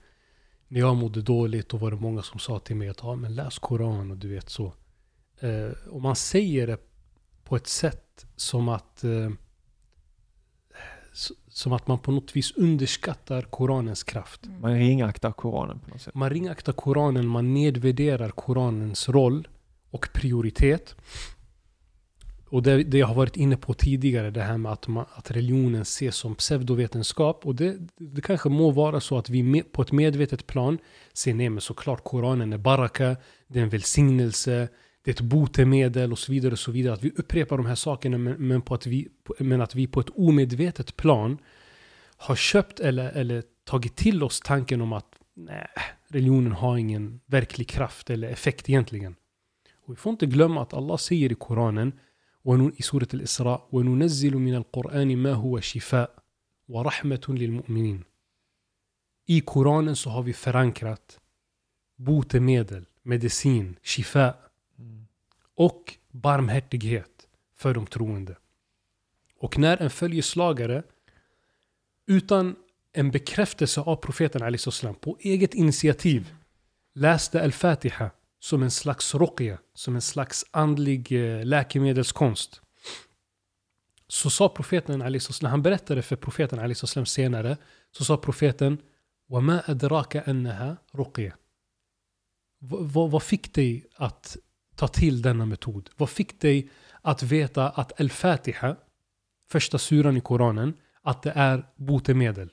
[0.68, 3.34] när jag mådde dåligt då var det många som sa till mig att ah, men
[3.34, 4.72] läs Koran och du vet så.
[5.40, 6.78] Eh, och man säger det
[7.44, 9.30] på ett sätt som att eh,
[11.48, 14.46] som att man på något vis underskattar Koranens kraft.
[14.46, 14.60] Mm.
[14.60, 16.14] Man ringaktar Koranen på något sätt.
[16.14, 19.48] Man ringaktar Koranen, man nedvärderar Koranens roll
[19.90, 20.96] och prioritet.
[22.48, 25.30] Och det, det jag har varit inne på tidigare, det här med att, man, att
[25.30, 27.46] religionen ses som pseudovetenskap.
[27.46, 30.78] Och det, det kanske må vara så att vi med, på ett medvetet plan
[31.12, 34.68] ser nej men såklart Koranen är baraka, det är en välsignelse,
[35.02, 36.52] det är ett botemedel och så vidare.
[36.52, 36.94] och så vidare.
[36.94, 40.00] Att vi upprepar de här sakerna men, men, på att vi, men att vi på
[40.00, 41.38] ett omedvetet plan
[42.16, 45.68] har köpt eller, eller tagit till oss tanken om att nej,
[46.08, 49.16] religionen har ingen verklig kraft eller effekt egentligen.
[49.84, 51.92] Och vi får inte glömma att Allah säger i Koranen
[52.76, 56.10] i surat al-Isra وَنُنَزِّلُ مِنَ الْقُرْآنِ مَا هُوَ شِفَاء
[56.68, 58.04] وَرَحْمَةٌ لِلْمُؤْمِنِينَ
[59.26, 61.20] I Koranen så har vi förankrat
[61.96, 64.34] botemedel, medicin, shifa
[65.55, 68.37] och barmhärtighet för de troende.
[69.39, 70.83] Och när en följeslagare
[72.05, 72.55] utan
[72.93, 74.57] en bekräftelse av profeten Ali
[75.01, 76.33] på eget initiativ
[76.93, 82.61] läste al-Fatiha som en slags ruqya, som en slags andlig eh, läkemedelskonst.
[84.07, 87.57] Så sa profeten Ali när han berättade för profeten Ali senare,
[87.91, 88.81] så sa profeten
[89.29, 91.31] وَمَا أَدْرَاكَ أَنَّهَا رُقْيَ
[92.59, 94.37] Vad fick dig att
[94.82, 95.90] ta till denna metod?
[95.96, 96.70] Vad fick dig
[97.02, 98.76] att veta att Al-Fatiha,
[99.50, 102.50] första suran i Koranen, att det är botemedel?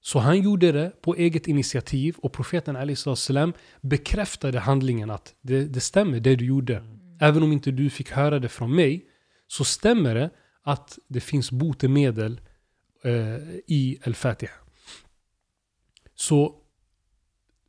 [0.00, 5.64] Så han gjorde det på eget initiativ och profeten Ali salam bekräftade handlingen att det,
[5.64, 6.76] det stämmer det du gjorde.
[6.76, 7.18] Mm.
[7.20, 9.06] Även om inte du fick höra det från mig
[9.46, 10.30] så stämmer det
[10.62, 12.40] att det finns botemedel
[13.04, 13.12] eh,
[13.66, 14.54] i Al-Fatiha.
[16.14, 16.54] Så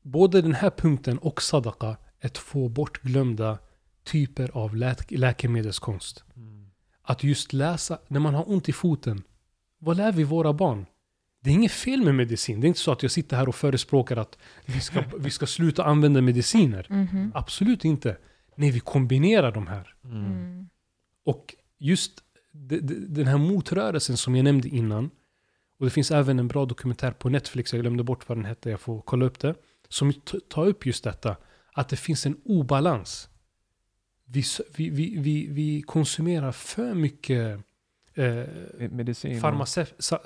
[0.02, 3.58] både den här punkten och sadaqa är två bortglömda
[4.04, 6.24] typer av lä läkemedelskonst.
[6.36, 6.66] Mm.
[7.02, 9.24] Att just läsa, när man har ont i foten,
[9.80, 10.86] vad lär vi våra barn?
[11.44, 12.62] Det är inget fel med medicin.
[12.62, 15.46] Det är inte så att jag sitter här och förespråkar att vi ska, vi ska
[15.46, 16.88] sluta använda mediciner.
[16.90, 17.32] Mm -hmm.
[17.34, 18.18] Absolut inte.
[18.56, 19.96] Nej, vi kombinerar de här.
[20.04, 20.26] Mm.
[20.26, 20.70] mm.
[21.26, 22.12] Och just
[23.08, 25.10] den här motrörelsen som jag nämnde innan.
[25.80, 28.70] Och det finns även en bra dokumentär på Netflix, jag glömde bort vad den hette,
[28.70, 29.56] jag får kolla upp det.
[29.90, 30.14] Som
[30.50, 31.36] tar upp just detta.
[31.74, 33.30] Att det finns en obalans.
[34.26, 34.44] Vi,
[34.76, 37.60] vi, vi, vi, vi konsumerar för mycket
[38.14, 38.44] eh,
[38.92, 39.42] Medicin.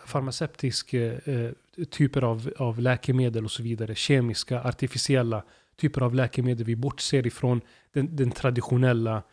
[0.06, 1.52] farmaceutisk eh,
[1.90, 3.96] typer av, av läkemedel och så vidare.
[3.96, 5.44] Kemiska, artificiella
[5.76, 6.66] typer av läkemedel.
[6.66, 7.62] Vi bortser ifrån
[7.92, 9.24] den, den traditionella.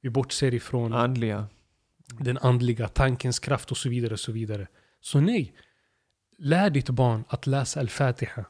[0.00, 1.46] Vi bortser ifrån andliga.
[2.18, 4.12] den andliga tankens kraft och så vidare.
[4.12, 4.66] Och så, vidare.
[5.00, 5.54] så nej,
[6.38, 8.44] lär ditt barn att läsa Al-Fatiha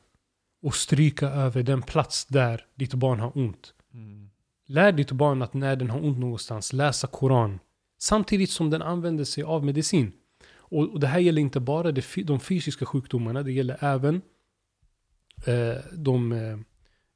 [0.62, 3.74] och stryka över den plats där ditt barn har ont.
[3.94, 4.30] Mm.
[4.66, 7.58] Lär ditt barn att när den har ont någonstans läsa Koran.
[7.98, 10.12] Samtidigt som den använder sig av medicin.
[10.54, 14.22] Och, och det här gäller inte bara det, de fysiska sjukdomarna, det gäller även
[15.46, 16.58] eh, de, eh,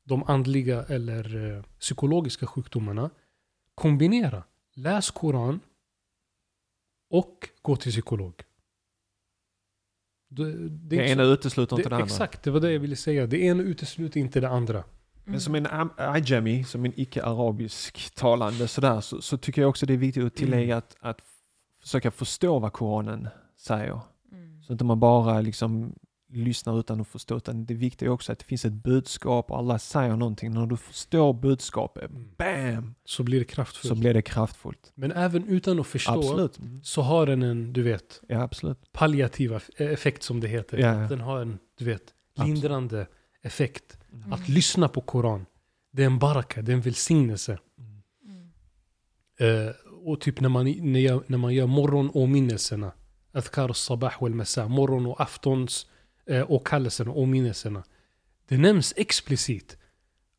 [0.05, 3.11] de andliga eller eh, psykologiska sjukdomarna.
[3.75, 4.45] Kombinera.
[4.75, 5.61] Läs Koran
[7.11, 8.43] och gå till psykolog.
[10.29, 12.07] Det, det, det ena utesluter inte det, det andra.
[12.07, 13.27] Exakt, det var det jag ville säga.
[13.27, 14.85] Det ena utesluter inte det andra.
[15.29, 15.67] Men som en
[15.97, 20.35] ajami, som en icke-arabisk talande sådär, så, så, tycker jag också det är viktigt att
[20.35, 20.79] tillägga mm.
[20.79, 21.21] att, att
[21.83, 24.01] försöka förstå vad Koranen säger.
[24.33, 24.63] Mm.
[24.63, 25.95] Så att man bara liksom
[26.29, 29.59] lyssnar utan att förstå, utan det viktiga är också att det finns ett budskap och
[29.59, 30.55] alla säger någonting.
[30.55, 32.31] När du förstår budskapet, mm.
[32.37, 32.95] BAM!
[33.05, 33.89] Så blir det kraftfullt.
[33.89, 34.93] Så blir det kraftfullt.
[34.95, 36.59] Men även utan att förstå absolut.
[36.83, 38.93] så har den en, du vet, ja, absolut.
[38.93, 40.79] palliativ effekt som det heter.
[40.79, 40.93] Ja.
[40.93, 42.03] Den har en, du vet,
[42.37, 43.19] lindrande absolut.
[43.43, 43.99] effekt.
[44.13, 44.33] Mm.
[44.33, 45.47] Att lyssna på Koran,
[45.93, 47.59] det är en baraka, det är en välsignelse.
[47.79, 49.67] Mm.
[49.67, 49.73] Uh,
[50.05, 52.93] och typ när man, när, jag, när man gör morgonåminnelserna,
[53.33, 55.87] Adhkar sabah wal masa, morgon och aftons
[56.49, 57.85] åkallelserna och åminnelserna.
[58.49, 59.79] Det nämns explicit.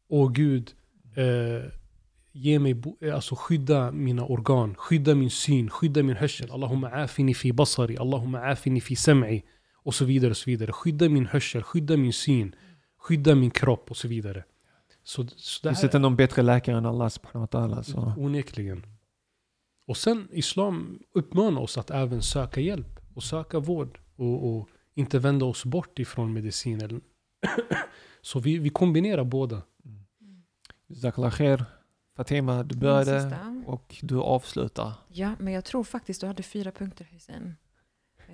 [0.08, 0.72] Åh Gud,
[1.16, 1.72] eh,
[2.32, 6.52] ge mig, eh, alltså skydda mina organ, skydda min syn, skydda min hörsel.
[6.52, 9.44] Allahumma afini fi basari, Allahumma afini fi sam'i.
[9.74, 10.72] Och så vidare och så vidare.
[10.72, 12.56] Skydda min hörsel, skydda min syn,
[12.98, 14.44] skydda min kropp och så vidare.
[15.04, 17.84] Så, så det, det finns inte någon bättre läkare än Allah subhanahu wa ta'ala.
[17.84, 18.14] Så.
[18.18, 18.86] Onekligen.
[19.88, 24.00] Och sen Islam uppmanar oss att även söka hjälp och söka vård.
[24.16, 27.02] Och, och inte vända oss bort ifrån medicinen.
[28.22, 29.62] Så vi, vi kombinerar båda.
[31.32, 31.66] Khair.
[32.16, 34.94] Fatima, du började och du avslutar.
[35.08, 37.56] Ja, men jag tror faktiskt du hade fyra punkter Hussein.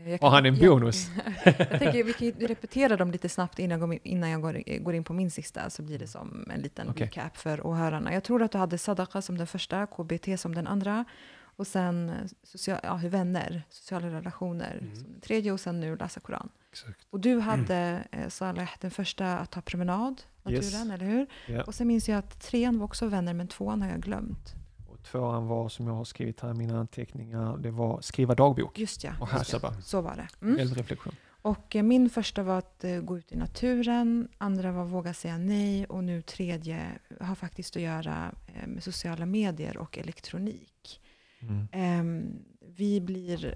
[0.05, 1.09] Eh, Har han en bonus?
[1.45, 4.79] Jag, jag tänker vi kan repetera dem lite snabbt innan jag, går, innan jag går,
[4.79, 7.07] går in på min sista, så blir det som en liten okay.
[7.07, 8.13] recap för åhörarna.
[8.13, 11.05] Jag tror att du hade Sadaqa som den första, KBT som den andra,
[11.55, 14.95] och sen eh, social, ja, vänner, sociala relationer mm.
[14.95, 16.49] som den tredje och sen nu läsa Koran.
[16.71, 17.07] Exakt.
[17.09, 18.29] Och du hade, mm.
[18.29, 20.91] Saleh, den första att ta promenad, naturen, yes.
[20.91, 21.27] eller hur?
[21.47, 21.67] Yeah.
[21.67, 24.53] Och sen minns jag att trean var också vänner, men tvåan har jag glömt.
[24.87, 28.79] Och tvåan var, som jag har skrivit här i mina anteckningar, det var skriva dagbok.
[28.79, 29.13] Just ja.
[29.19, 29.81] Och härsaba.
[29.81, 30.45] Så var det.
[30.45, 30.59] Mm.
[30.59, 31.15] Eldreflektion.
[31.43, 35.37] Och eh, min första var att uh, gå ut i naturen, andra var våga säga
[35.37, 36.87] nej och nu tredje
[37.19, 41.01] har faktiskt att göra uh, med sociala medier och elektronik.
[41.49, 42.45] Mm.
[42.59, 43.55] vi blir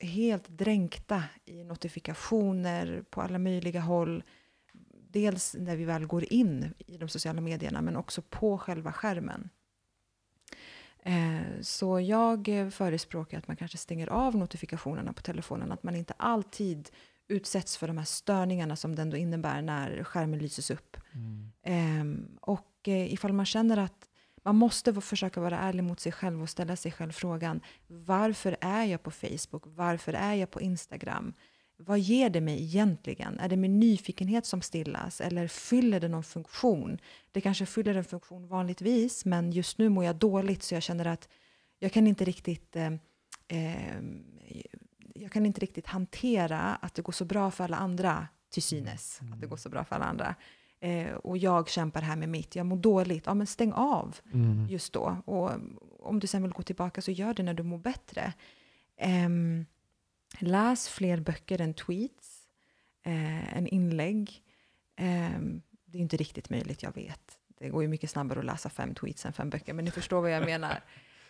[0.00, 4.22] helt dränkta i notifikationer på alla möjliga håll.
[5.10, 9.50] Dels när vi väl går in i de sociala medierna, men också på själva skärmen.
[11.02, 16.14] Eh, så jag förespråkar att man kanske stänger av notifikationerna på telefonen, att man inte
[16.16, 16.90] alltid
[17.28, 20.96] utsätts för de här störningarna som det ändå innebär när skärmen lyses upp.
[21.12, 21.52] Mm.
[21.62, 24.03] Ehm, och eh, ifall man känner att
[24.44, 28.84] man måste försöka vara ärlig mot sig själv och ställa sig själv frågan varför är
[28.84, 29.62] jag på Facebook?
[29.66, 31.34] Varför är jag på Instagram?
[31.76, 33.38] Vad ger det mig egentligen?
[33.38, 36.98] Är det min nyfikenhet som stillas eller fyller det någon funktion?
[37.32, 41.04] Det kanske fyller en funktion vanligtvis, men just nu mår jag dåligt så jag känner
[41.04, 41.28] att
[41.78, 42.92] jag kan inte riktigt eh,
[43.48, 44.02] eh,
[45.14, 49.20] jag kan inte riktigt hantera att det går så bra för alla andra, till synes,
[49.20, 49.32] mm.
[49.32, 50.34] att det går så bra för alla andra.
[50.84, 53.26] Eh, och jag kämpar här med mitt, jag mår dåligt.
[53.26, 54.66] Ja, men stäng av mm.
[54.70, 55.16] just då.
[55.24, 55.50] Och
[56.00, 58.32] om du sen vill gå tillbaka så gör det när du mår bättre.
[58.96, 59.28] Eh,
[60.38, 62.48] läs fler böcker än tweets,
[63.02, 64.42] eh, än inlägg.
[64.96, 67.38] Ehm, det är inte riktigt möjligt, jag vet.
[67.58, 70.20] Det går ju mycket snabbare att läsa fem tweets än fem böcker, men ni förstår
[70.20, 70.80] vad jag menar.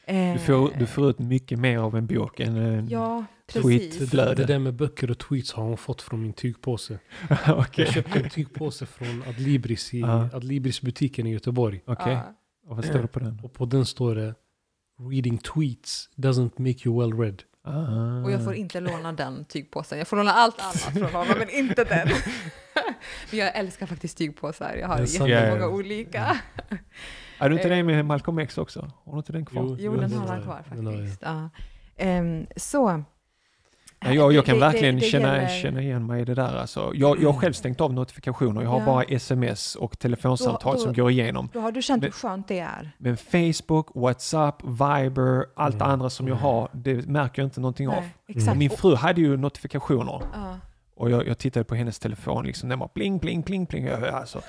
[0.06, 4.34] Du får, du får ut mycket mer av en bok än en ja, tweetflöde.
[4.34, 6.98] Det där med böcker och tweets har hon fått från min tygpåse.
[7.30, 7.84] okay.
[7.84, 10.34] Jag köpte en tygpåse från Adlibris i uh.
[10.34, 11.80] Adlibris-butiken i Göteborg.
[11.86, 12.12] Okay.
[12.12, 12.20] Uh.
[12.66, 13.40] Och vad står det på den?
[13.44, 14.34] Och på den står det
[15.10, 17.42] Reading tweets doesn't make you well read.
[17.64, 18.24] Ah.
[18.24, 19.98] Och jag får inte låna den tygpåsen.
[19.98, 22.08] Jag får låna allt annat från honom, men inte den.
[23.30, 24.76] men jag älskar faktiskt tygpåsar.
[24.80, 26.38] Jag har jättemånga olika.
[27.38, 28.90] Är du inte det med Malcolm X också?
[29.04, 29.62] Har du inte den kvar?
[29.62, 31.22] Jo, jo den har han kvar faktiskt.
[31.22, 31.50] Ja.
[32.18, 33.04] Um, så.
[34.04, 35.48] Ja, jag, jag kan det, verkligen det, det känna, gäller...
[35.48, 36.56] känna igen mig i det där.
[36.56, 38.62] Alltså, jag, jag har själv stängt av notifikationer.
[38.62, 38.86] Jag har ja.
[38.86, 41.48] bara sms och telefonsamtal då, då, som går igenom.
[41.52, 42.90] Då har du känt hur skönt det är.
[42.98, 45.88] Men Facebook, WhatsApp, Viber, allt mm.
[45.88, 48.04] andra som jag har, det märker jag inte någonting Nej, av.
[48.26, 48.58] Exakt.
[48.58, 50.22] Min fru hade ju notifikationer.
[50.32, 50.58] Ja.
[50.96, 53.88] Och jag, jag, tittade på hennes telefon, liksom, den var pling, pling, pling, pling.
[53.88, 54.40] Alltså,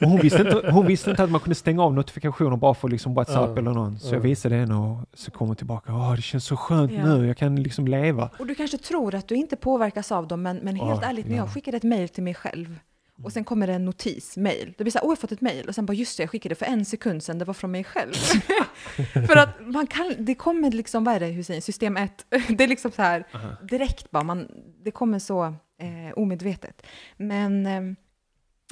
[0.00, 2.88] och hon, visste inte, hon visste inte att man kunde stänga av notifikationer bara för
[2.88, 3.98] liksom WhatsApp uh, eller någon.
[3.98, 4.14] Så uh.
[4.14, 5.92] jag visade henne och så kom hon tillbaka.
[5.92, 7.18] Åh, det känns så skönt yeah.
[7.18, 8.30] nu, jag kan liksom leva.
[8.38, 11.28] Och du kanske tror att du inte påverkas av dem, men, men helt uh, ärligt,
[11.28, 12.78] när jag skickade ett mail till mig själv
[13.22, 14.74] Och sen kommer det en notis, mail.
[14.78, 15.68] Det blir så här, åh jag har fått ett mail.
[15.68, 17.84] Och sen bara, just det, jag skickade för en sekund sedan, det var från mig
[17.84, 18.12] själv.
[19.26, 22.26] för att man kan, det kommer liksom, vad är det Hussein, system 1.
[22.48, 23.24] det är liksom så här,
[23.62, 24.48] direkt bara, man,
[24.84, 25.44] det kommer så
[25.80, 26.86] eh, omedvetet.
[27.16, 27.94] Men, eh,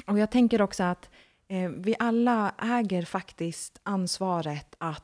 [0.05, 1.09] och jag tänker också att
[1.47, 5.03] eh, vi alla äger faktiskt ansvaret att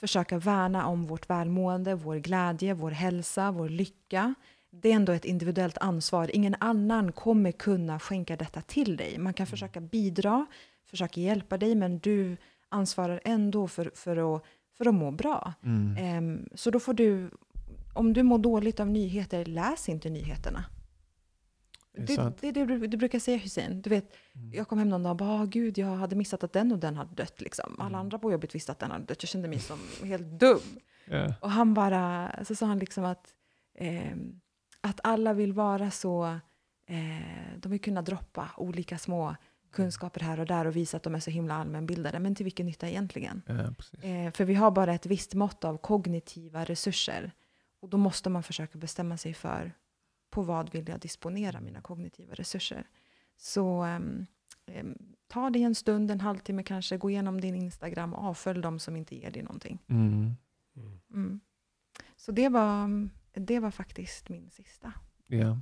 [0.00, 4.34] försöka värna om vårt välmående, vår glädje, vår hälsa, vår lycka.
[4.70, 6.30] Det är ändå ett individuellt ansvar.
[6.32, 9.18] Ingen annan kommer kunna skänka detta till dig.
[9.18, 10.46] Man kan försöka bidra,
[10.84, 12.36] försöka hjälpa dig, men du
[12.68, 14.44] ansvarar ändå för, för, att,
[14.78, 15.52] för att må bra.
[15.64, 16.18] Mm.
[16.18, 17.30] Um, så då får du,
[17.94, 20.64] om du mår dåligt av nyheter, läs inte nyheterna.
[21.94, 23.82] Det, det, det, du, brukar säga Hussein.
[23.82, 24.52] Du vet, mm.
[24.52, 26.78] Jag kom hem någon dag och bara, oh, gud, jag hade missat att den och
[26.78, 27.40] den hade dött.
[27.40, 27.76] Liksom.
[27.78, 28.00] Alla mm.
[28.00, 29.22] andra på jobbet visste att den hade dött.
[29.22, 30.60] Jag kände mig som helt dum.
[31.06, 31.34] Yeah.
[31.40, 33.34] Och han bara, så sa han liksom att,
[33.74, 34.16] eh,
[34.80, 36.24] att alla vill vara så,
[36.86, 39.36] eh, de vill kunna droppa olika små
[39.72, 42.18] kunskaper här och där och visa att de är så himla allmänbildade.
[42.18, 43.42] Men till vilken nytta egentligen?
[43.46, 43.54] Ja,
[44.08, 47.32] eh, för vi har bara ett visst mått av kognitiva resurser.
[47.80, 49.72] Och då måste man försöka bestämma sig för
[50.32, 52.88] på vad vill jag disponera mina kognitiva resurser.
[53.36, 54.26] Så um,
[54.66, 54.98] um,
[55.28, 58.96] ta dig en stund, en halvtimme kanske, gå igenom din Instagram och avfölj de som
[58.96, 59.78] inte ger dig någonting.
[59.86, 60.34] Mm.
[61.10, 61.40] Mm.
[62.16, 64.92] Så det var, det var faktiskt min sista.
[65.26, 65.60] Ja.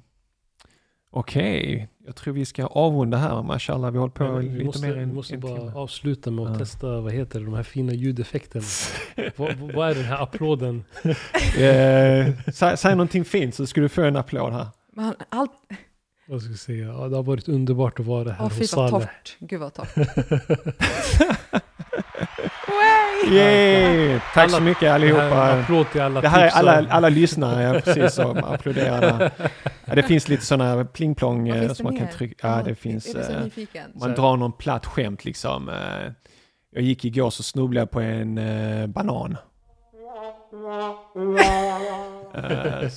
[1.12, 1.86] Okej, okay.
[2.06, 3.42] jag tror vi ska avrunda här.
[3.42, 5.72] Mashallah, vi har hållit på ja, lite måste, mer än Vi måste bara timme.
[5.72, 6.58] avsluta med att ja.
[6.58, 8.64] testa, vad heter det, de här fina ljudeffekterna.
[9.36, 10.84] vad, vad, är den här applåden?
[11.58, 14.66] eh, säg, säg någonting fint så ska du få en applåd här.
[14.92, 15.52] Man, allt...
[16.26, 16.86] Vad ska jag säga?
[16.86, 18.90] Ja, det har varit underbart att vara här oh, hos Saleh.
[18.90, 19.36] torrt.
[19.38, 19.94] Gud vad torrt.
[23.32, 24.20] Yay!
[24.34, 25.52] Tack alla, så mycket allihopa.
[25.52, 29.30] Applåd till alla det här är alla, alla lyssnare, ja, precis som applåderar.
[29.84, 32.48] Ja, det finns lite sådana plingplong eh, som man kan trycka.
[32.48, 33.14] Ja, det finns.
[33.14, 33.46] Äh,
[33.94, 35.68] man drar någon platt skämt liksom.
[35.68, 35.74] Äh,
[36.72, 39.36] jag gick igår så snubblade jag på en äh, banan.
[42.36, 42.88] Uh,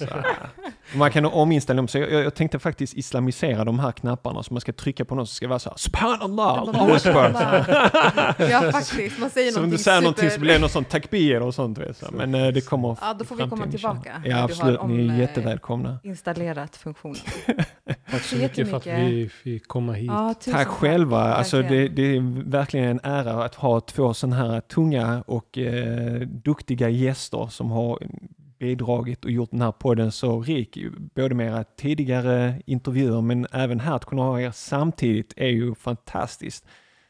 [0.98, 4.62] man kan ominställa dem, så jag, jag, tänkte faktiskt islamisera de här knapparna, så man
[4.62, 6.66] ska trycka på något så ska det vara så här, Subhanallah,
[8.52, 10.02] Ja faktiskt, man säger så någonting om du säger super...
[10.02, 11.78] någonting så blir det något sånt takbir och sånt.
[11.78, 12.06] Vet så.
[12.12, 14.22] Men uh, det kommer Ja, då får vi komma tillbaka.
[14.26, 16.00] Ja, absolut, om, ni är jättevälkomna.
[16.04, 17.18] Installerat funktionen.
[18.12, 20.08] Tack så mycket för att vi fick komma hit.
[20.08, 24.62] Ja, tack själva, alltså det, det, är verkligen en ära att ha två sådana här
[24.62, 28.00] tunga och eh, duktiga gäster som har
[28.64, 30.78] bidragit och gjort den här podden så rik,
[31.16, 35.76] både med era tidigare intervjuer men även här att kunna ha er samtidigt är ju
[35.76, 36.66] fantastiskt.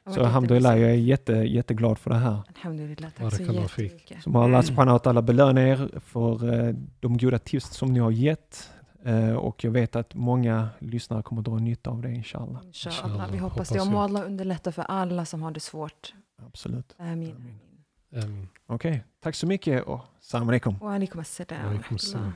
[0.07, 2.41] Så alhamdulillah, jag är jätte, jätteglad för det här.
[2.55, 4.23] Alhamdulillah, tack så jättemycket.
[4.23, 8.11] Som Allah subhanahu wa ta'ala belöna er för uh, de goda tips som ni har
[8.11, 8.69] gett.
[9.07, 12.61] Uh, och jag vet att många lyssnare kommer att dra nytta av det inshallah.
[12.65, 13.81] Inshallah, vi hoppas, hoppas det.
[13.81, 16.13] Och må Allah underlätta för alla som har det svårt.
[16.47, 16.95] Absolut.
[16.97, 17.35] Amin.
[17.35, 17.59] Amin.
[18.15, 19.01] Um, Okej, okay.
[19.23, 20.77] tack så mycket och salam alaikum.
[20.81, 22.33] Wa alaikum assalam.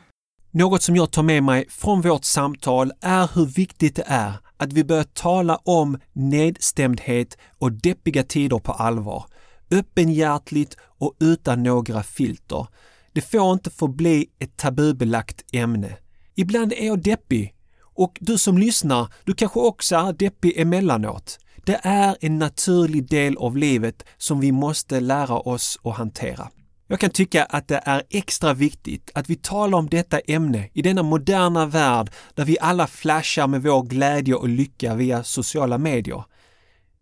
[0.52, 4.74] Något som jag tar med mig från vårt samtal är hur viktigt det är att
[4.74, 9.26] vi börjar tala om nedstämdhet och deppiga tider på allvar.
[9.72, 12.68] Öppenhjärtligt och utan några filter.
[13.14, 15.98] Det får inte få bli ett tabubelagt ämne.
[16.36, 21.40] Ibland är jag deppig och du som lyssnar, du kanske också är deppig emellanåt.
[21.68, 26.50] Det är en naturlig del av livet som vi måste lära oss att hantera.
[26.88, 30.82] Jag kan tycka att det är extra viktigt att vi talar om detta ämne i
[30.82, 36.24] denna moderna värld där vi alla flashar med vår glädje och lycka via sociala medier.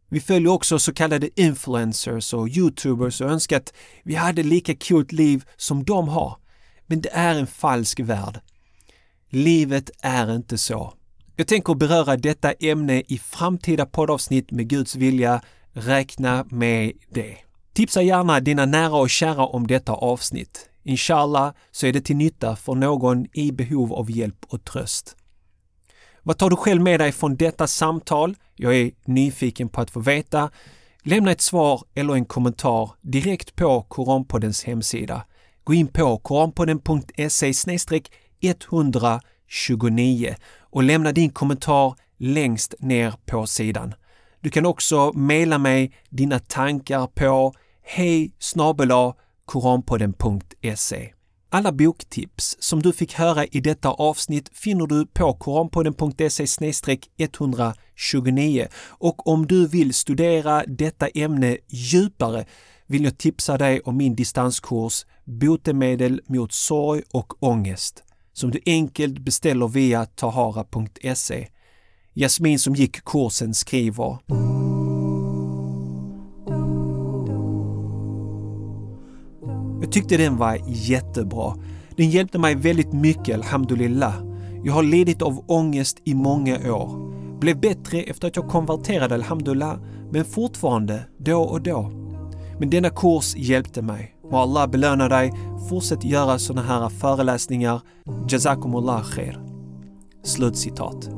[0.09, 3.73] Vi följer också så kallade influencers och youtubers och önskar att
[4.03, 6.37] vi hade lika coolt liv som de har.
[6.85, 8.39] Men det är en falsk värld.
[9.29, 10.93] Livet är inte så.
[11.37, 15.41] Jag tänker beröra detta ämne i framtida poddavsnitt med Guds vilja.
[15.73, 17.37] Räkna med det.
[17.73, 20.69] Tipsa gärna dina nära och kära om detta avsnitt.
[20.83, 25.15] Inshallah så är det till nytta för någon i behov av hjälp och tröst.
[26.23, 28.35] Vad tar du själv med dig från detta samtal?
[28.55, 30.49] Jag är nyfiken på att få veta.
[31.03, 35.25] Lämna ett svar eller en kommentar direkt på Koranpoddens hemsida.
[35.63, 37.53] Gå in på koranpodden.se
[38.41, 43.93] 100 29 och lämna din kommentar längst ner på sidan.
[44.41, 47.53] Du kan också mejla mig dina tankar på
[47.83, 48.31] hej
[49.45, 51.11] koranpodden.se.
[51.49, 56.47] Alla boktips som du fick höra i detta avsnitt finner du på koranpodden.se
[57.17, 62.45] 129 och om du vill studera detta ämne djupare
[62.87, 68.04] vill jag tipsa dig om min distanskurs Botemedel mot sorg och ångest
[68.35, 71.47] som du enkelt beställer via tahara.se.
[72.13, 74.17] Jasmin som gick kursen skriver
[79.81, 81.55] Jag tyckte den var jättebra.
[81.97, 84.15] Den hjälpte mig väldigt mycket, alhamdulillah.
[84.63, 87.11] Jag har lidit av ångest i många år.
[87.39, 89.77] Blev bättre efter att jag konverterade, alhamdulillah,
[90.11, 91.91] men fortfarande då och då.
[92.59, 94.14] Men denna kurs hjälpte mig.
[94.31, 95.31] Må Allah belöna dig.
[95.69, 97.81] Fortsätt göra sådana här föreläsningar.
[98.29, 99.39] Jazakumullah khair.
[100.23, 101.09] Slutcitat.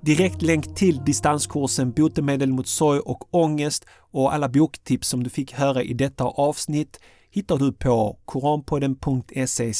[0.00, 5.52] Direkt länk till distanskursen Botemedel mot sorg och ångest och alla boktips som du fick
[5.52, 7.00] höra i detta avsnitt
[7.30, 9.72] hittar du på koranpodden.se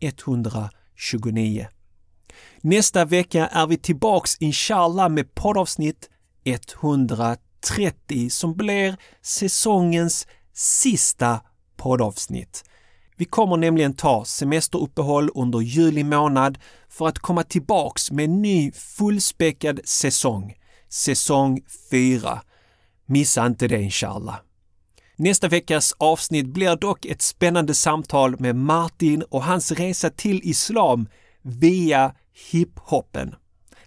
[0.00, 1.66] 129.
[2.60, 6.10] Nästa vecka är vi tillbaks inshallah med poddavsnitt
[6.44, 11.40] 100 30 som blir säsongens sista
[11.76, 12.64] poddavsnitt.
[13.16, 16.58] Vi kommer nämligen ta semesteruppehåll under juli månad
[16.88, 20.54] för att komma tillbaks med en ny fullspäckad säsong.
[20.88, 21.60] Säsong
[21.90, 22.42] 4.
[23.06, 24.36] Missa inte det inshallah.
[25.16, 31.08] Nästa veckas avsnitt blir dock ett spännande samtal med Martin och hans resa till islam
[31.42, 32.14] via
[32.50, 33.34] hiphopen.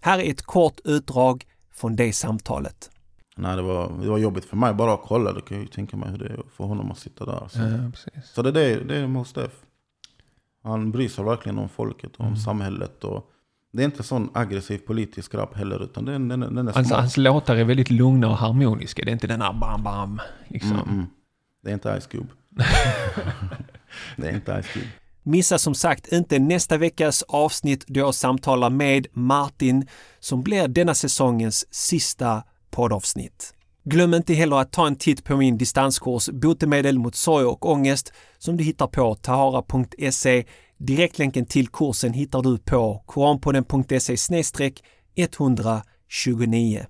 [0.02, 1.46] Här är ett kort utdrag
[1.76, 2.90] från det samtalet.
[3.38, 5.34] Nej, det var, det var jobbigt för mig bara att kolla.
[5.34, 7.48] Du kan ju tänka mig hur det är för honom att sitta där.
[7.48, 9.52] Så, ja, så det, är det, det är Mos Def.
[10.64, 12.40] Han bryr sig verkligen om folket och om mm.
[12.40, 13.04] samhället.
[13.04, 13.32] Och
[13.74, 17.18] det är inte sån aggressiv politisk rap heller, utan den, den, den är alltså, Hans
[17.18, 19.06] låtar är väldigt lugna och harmoniska.
[19.06, 20.22] Det är inte den här bam bam.
[20.48, 20.72] Liksom.
[20.72, 21.06] Mm, mm.
[21.64, 22.28] Det är inte Ice Cube.
[24.18, 24.88] det är inte Ice Cube.
[25.24, 29.88] Missa som sagt inte nästa veckas avsnitt då jag samtalar med Martin
[30.20, 32.44] som blir denna säsongens sista
[32.78, 33.54] poddavsnitt.
[33.84, 38.14] Glöm inte heller att ta en titt på min distanskurs Botemedel mot sorg och ångest
[38.38, 40.46] som du hittar på tahara.se.
[40.78, 44.72] Direktlänken till kursen hittar du på koranpodden.se
[45.16, 46.86] 129.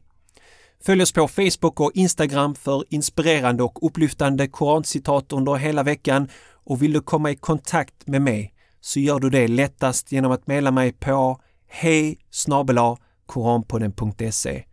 [0.86, 6.30] Följ oss på Facebook och Instagram för inspirerande och upplyftande korancitat under hela veckan
[6.66, 10.48] och vill du komma i kontakt med mig så gör du det lättast genom att
[10.48, 12.18] mejla mig på hej
[13.26, 14.64] koranpodden.se.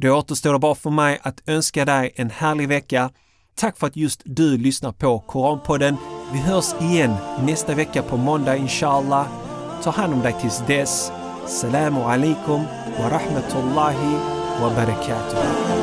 [0.00, 3.10] Då återstår det bara för mig att önska dig en härlig vecka.
[3.54, 5.96] Tack för att just du lyssnar på Koranpodden.
[6.32, 9.26] Vi hörs igen nästa vecka på måndag inshallah.
[9.82, 11.12] Ta hand om dig tills dess.
[11.46, 12.64] Salamu alaikum
[12.98, 14.14] wa rahmatullahi
[14.60, 15.77] wa barakatuh.